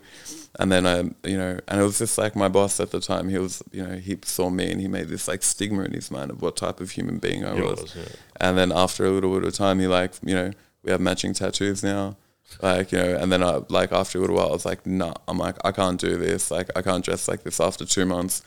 And 0.58 0.70
then 0.70 0.86
I, 0.86 0.98
you 1.28 1.36
know, 1.36 1.58
and 1.66 1.80
it 1.80 1.82
was 1.84 1.98
just 1.98 2.16
like 2.18 2.36
my 2.36 2.48
boss 2.48 2.78
at 2.78 2.90
the 2.90 3.00
time. 3.00 3.28
He 3.28 3.38
was, 3.38 3.62
you 3.72 3.84
know, 3.86 3.96
he 3.96 4.18
saw 4.24 4.50
me 4.50 4.70
and 4.70 4.80
he 4.80 4.86
made 4.88 5.08
this 5.08 5.26
like 5.26 5.42
stigma 5.42 5.82
in 5.84 5.92
his 5.92 6.10
mind 6.10 6.30
of 6.30 6.42
what 6.42 6.56
type 6.56 6.80
of 6.80 6.90
human 6.92 7.18
being 7.18 7.44
I 7.44 7.54
was. 7.54 7.82
was, 7.82 7.96
yeah. 7.96 8.02
And 8.40 8.56
then 8.58 8.70
after 8.70 9.04
a 9.04 9.10
little 9.10 9.32
bit 9.34 9.44
of 9.48 9.54
time, 9.54 9.80
he 9.80 9.86
like, 9.86 10.12
you 10.22 10.34
know, 10.34 10.50
we 10.82 10.92
have 10.92 11.00
matching 11.00 11.32
tattoos 11.34 11.82
now. 11.82 12.16
Like, 12.62 12.92
you 12.92 12.98
know, 12.98 13.16
and 13.16 13.32
then 13.32 13.42
I, 13.42 13.62
like, 13.68 13.90
after 13.90 14.18
a 14.18 14.20
little 14.20 14.36
while, 14.36 14.48
I 14.50 14.52
was 14.52 14.66
like, 14.66 14.86
nah, 14.86 15.14
I'm 15.26 15.38
like, 15.38 15.56
I 15.64 15.72
can't 15.72 15.98
do 15.98 16.16
this. 16.18 16.50
Like, 16.52 16.68
I 16.76 16.82
can't 16.82 17.04
dress 17.04 17.26
like 17.26 17.42
this 17.42 17.58
after 17.58 17.84
two 17.86 18.04
months. 18.04 18.42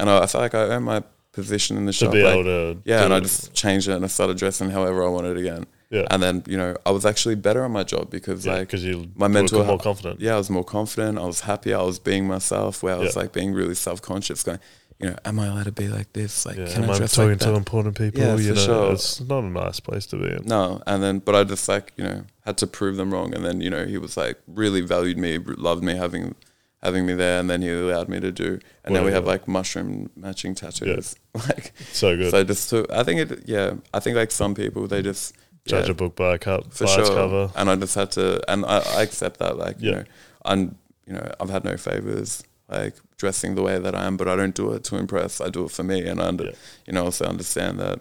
And 0.00 0.08
I, 0.08 0.22
I 0.22 0.26
felt 0.26 0.40
like 0.42 0.54
I 0.54 0.60
earned 0.68 0.84
my 0.86 1.02
position 1.32 1.76
in 1.76 1.86
the 1.86 1.92
To 1.92 1.98
shop. 1.98 2.12
be 2.12 2.22
like, 2.22 2.34
able 2.34 2.44
to. 2.44 2.78
yeah, 2.84 3.04
and 3.04 3.12
I 3.14 3.20
just 3.20 3.52
changed 3.54 3.88
it 3.88 3.92
and 3.94 4.04
I 4.04 4.08
started 4.08 4.36
dressing 4.36 4.70
however 4.70 5.04
I 5.04 5.08
wanted 5.08 5.36
again. 5.36 5.66
Yeah. 5.90 6.06
And 6.10 6.22
then, 6.22 6.42
you 6.46 6.56
know, 6.56 6.74
I 6.86 6.90
was 6.90 7.04
actually 7.04 7.34
better 7.34 7.62
at 7.64 7.70
my 7.70 7.84
job 7.84 8.10
because, 8.10 8.46
Yeah, 8.46 8.52
like, 8.54 8.68
because 8.68 8.82
you 8.82 9.10
my 9.14 9.26
were 9.26 9.32
mental 9.34 9.62
more 9.64 9.78
confident. 9.78 10.20
yeah, 10.20 10.34
I 10.34 10.38
was 10.38 10.48
more 10.48 10.64
confident. 10.64 11.18
I 11.18 11.24
was 11.26 11.40
happier. 11.40 11.76
I 11.76 11.82
was 11.82 11.98
being 11.98 12.26
myself. 12.26 12.82
Where 12.82 12.94
I 12.94 12.98
was 12.98 13.14
Yeah. 13.14 13.22
like 13.22 13.32
being 13.32 13.52
really 13.52 13.74
self 13.74 14.00
conscious, 14.00 14.42
going, 14.42 14.58
you 14.98 15.10
know, 15.10 15.16
am 15.26 15.38
I 15.38 15.48
allowed 15.48 15.64
to 15.64 15.72
be 15.72 15.88
like 15.88 16.10
this? 16.14 16.46
Like, 16.46 16.56
can 16.56 16.84
am 16.84 16.90
I 16.90 16.94
I 16.94 16.96
dress 16.98 17.12
talking 17.14 17.30
like 17.32 17.40
that? 17.40 17.46
to 17.50 17.54
important 17.56 17.98
people? 17.98 18.20
Yeah, 18.22 18.36
you 18.36 18.48
for 18.50 18.54
know, 18.54 18.64
sure. 18.66 18.92
it's 18.92 19.20
not 19.20 19.40
a 19.44 19.50
nice 19.50 19.80
place 19.80 20.06
to 20.06 20.16
be 20.16 20.28
in. 20.28 20.44
No, 20.46 20.80
and 20.86 21.02
then 21.02 21.18
but 21.18 21.34
I 21.34 21.44
just 21.44 21.68
like 21.68 21.92
you 21.98 22.04
know 22.04 22.22
had 22.46 22.56
to 22.58 22.66
prove 22.66 22.96
them 22.96 23.12
wrong, 23.12 23.34
and 23.34 23.44
then 23.44 23.60
you 23.60 23.68
know 23.68 23.84
he 23.84 23.98
was 23.98 24.16
like 24.16 24.38
really 24.46 24.80
valued 24.80 25.18
me, 25.18 25.36
r- 25.36 25.54
loved 25.58 25.82
me 25.84 25.94
having 25.96 26.36
having 26.82 27.06
me 27.06 27.14
there, 27.14 27.38
and 27.40 27.48
then 27.48 27.62
he 27.62 27.70
allowed 27.70 28.08
me 28.08 28.20
to 28.20 28.32
do, 28.32 28.58
and 28.84 28.94
then 28.94 29.04
we 29.04 29.12
have 29.12 29.24
like 29.26 29.46
mushroom 29.46 30.10
matching 30.16 30.54
tattoos, 30.54 31.14
like 31.34 31.72
So 31.92 32.16
good. 32.16 32.30
so 32.30 32.44
just 32.44 32.70
to 32.70 32.86
I 32.90 33.02
think 33.04 33.20
it 33.20 33.42
yeah 33.46 33.74
I 33.94 34.00
think 34.00 34.16
like 34.16 34.30
some 34.30 34.54
people 34.54 34.86
they 34.88 35.02
just 35.02 35.34
Judge 35.64 35.86
yeah, 35.86 35.92
a 35.92 35.94
book 35.94 36.16
by 36.16 36.34
a 36.34 36.38
cup, 36.38 36.72
for 36.74 36.84
by 36.86 36.90
sure, 36.90 37.00
its 37.02 37.10
cover. 37.10 37.50
and 37.56 37.70
I 37.70 37.76
just 37.76 37.94
had 37.94 38.10
to 38.12 38.42
and 38.50 38.64
I, 38.64 38.78
I 38.98 39.02
accept 39.02 39.38
that 39.38 39.56
like 39.58 39.80
you 39.80 39.90
Yeah. 39.90 39.96
know 39.98 40.04
I'm 40.44 40.60
you 41.06 41.12
know 41.14 41.32
I've 41.40 41.50
had 41.50 41.64
no 41.64 41.76
favors 41.76 42.42
like 42.68 42.94
dressing 43.16 43.54
the 43.54 43.62
way 43.62 43.78
that 43.78 43.94
I 43.94 44.04
am, 44.06 44.16
but 44.16 44.26
I 44.28 44.34
don't 44.34 44.54
do 44.54 44.72
it 44.72 44.82
to 44.84 44.96
impress. 44.96 45.40
I 45.40 45.50
do 45.50 45.64
it 45.66 45.70
for 45.70 45.84
me, 45.84 46.04
and 46.08 46.20
I, 46.20 46.26
under, 46.26 46.44
Yeah. 46.46 46.52
you 46.86 46.92
know, 46.94 47.04
also 47.04 47.26
understand 47.26 47.78
that 47.78 48.00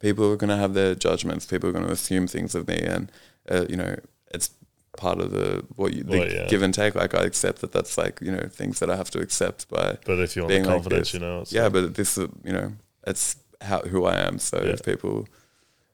people 0.00 0.30
are 0.32 0.36
going 0.36 0.50
to 0.50 0.56
have 0.56 0.74
their 0.74 0.94
judgments. 0.94 1.46
People 1.46 1.68
are 1.70 1.72
going 1.72 1.86
to 1.86 1.92
assume 1.92 2.26
things 2.26 2.54
of 2.54 2.66
me, 2.68 2.78
and 2.80 3.10
uh, 3.50 3.64
you 3.70 3.76
know, 3.76 3.96
it's 4.34 4.50
part 4.98 5.18
of 5.24 5.30
the 5.30 5.64
what 5.76 5.94
you 5.94 6.02
the 6.02 6.18
Well, 6.18 6.28
yeah. 6.28 6.46
give 6.52 6.62
and 6.66 6.74
take. 6.74 6.94
Like 7.02 7.14
I 7.14 7.22
accept 7.30 7.60
that 7.62 7.72
that's 7.72 7.96
like 7.96 8.14
you 8.20 8.32
know 8.32 8.44
things 8.60 8.78
that 8.80 8.90
I 8.90 8.96
have 8.96 9.10
to 9.16 9.20
accept 9.20 9.68
by 9.70 9.96
But 10.04 10.18
if 10.18 10.36
you 10.36 10.42
want 10.42 10.50
being 10.50 10.64
the 10.64 10.68
confidence, 10.68 11.08
this. 11.08 11.14
you 11.14 11.20
know, 11.20 11.40
it's 11.42 11.52
yeah. 11.52 11.64
like- 11.64 11.72
But 11.74 11.94
this 11.94 12.18
is 12.18 12.28
you 12.44 12.52
know, 12.52 12.68
it's 13.06 13.36
how 13.60 13.80
who 13.92 14.04
I 14.04 14.16
am. 14.28 14.38
So 14.38 14.56
Yeah. 14.62 14.72
if 14.76 14.82
people 14.82 15.26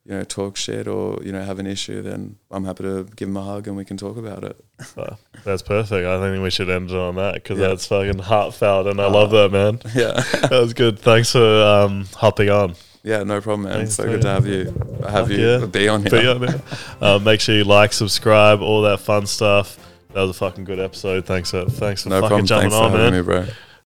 you 0.06 0.12
know 0.16 0.24
talk 0.24 0.56
shit 0.56 0.86
or 0.86 1.18
you 1.26 1.32
know 1.32 1.42
have 1.50 1.58
an 1.58 1.66
issue, 1.66 2.02
then 2.02 2.36
I'm 2.50 2.64
happy 2.64 2.82
to 2.84 3.04
give 3.16 3.28
them 3.28 3.36
a 3.38 3.42
hug 3.42 3.66
and 3.68 3.76
we 3.76 3.84
can 3.86 3.96
talk 3.96 4.16
about 4.16 4.42
it. 4.44 4.56
Uh, 4.96 5.16
that's 5.44 5.62
perfect. 5.62 6.04
I 6.06 6.16
think 6.20 6.42
we 6.42 6.50
should 6.50 6.68
end 6.70 6.90
it 6.90 6.96
on 6.96 7.14
that 7.16 7.34
because 7.34 7.58
Yeah. 7.58 7.68
that's 7.68 7.86
fucking 7.86 8.18
heartfelt, 8.18 8.86
and 8.86 9.00
I 9.00 9.04
Uh, 9.04 9.10
love 9.20 9.30
that, 9.38 9.50
man. 9.52 9.74
Yeah. 9.94 10.14
That 10.48 10.60
was 10.60 10.74
good. 10.74 10.98
Thanks 10.98 11.30
for 11.32 11.46
um, 11.72 12.06
hopping 12.14 12.50
on. 12.50 12.74
Yeah, 13.04 13.22
no 13.22 13.42
problem, 13.42 13.68
man. 13.68 13.80
Thanks, 13.80 13.94
so 13.96 14.04
good 14.04 14.22
to 14.22 14.28
have 14.28 14.46
you. 14.46 14.72
Have 15.06 15.30
you 15.30 15.46
yeah. 15.46 15.66
be 15.66 15.88
on 15.88 16.00
here. 16.00 16.10
Be 16.10 16.26
on 16.26 16.42
it. 16.42 16.60
Uh, 17.00 17.18
make 17.18 17.38
sure 17.38 17.54
you 17.54 17.64
like, 17.64 17.92
subscribe, 17.92 18.62
all 18.62 18.80
that 18.82 18.98
fun 18.98 19.26
stuff. 19.26 19.78
That 20.14 20.22
was 20.22 20.30
a 20.30 20.34
fucking 20.34 20.64
good 20.64 20.80
episode. 20.80 21.26
Thanks 21.26 21.50
for 21.50 21.66
thanks 21.66 22.04
for 22.04 22.08
No 22.08 22.22
fucking 22.22 22.28
problem. 22.28 22.46
jumping 22.46 22.70
Thanks 22.70 22.82
on, 22.82 22.92
man. 22.92 23.12
me, 23.12 23.20
bro. 23.20 23.46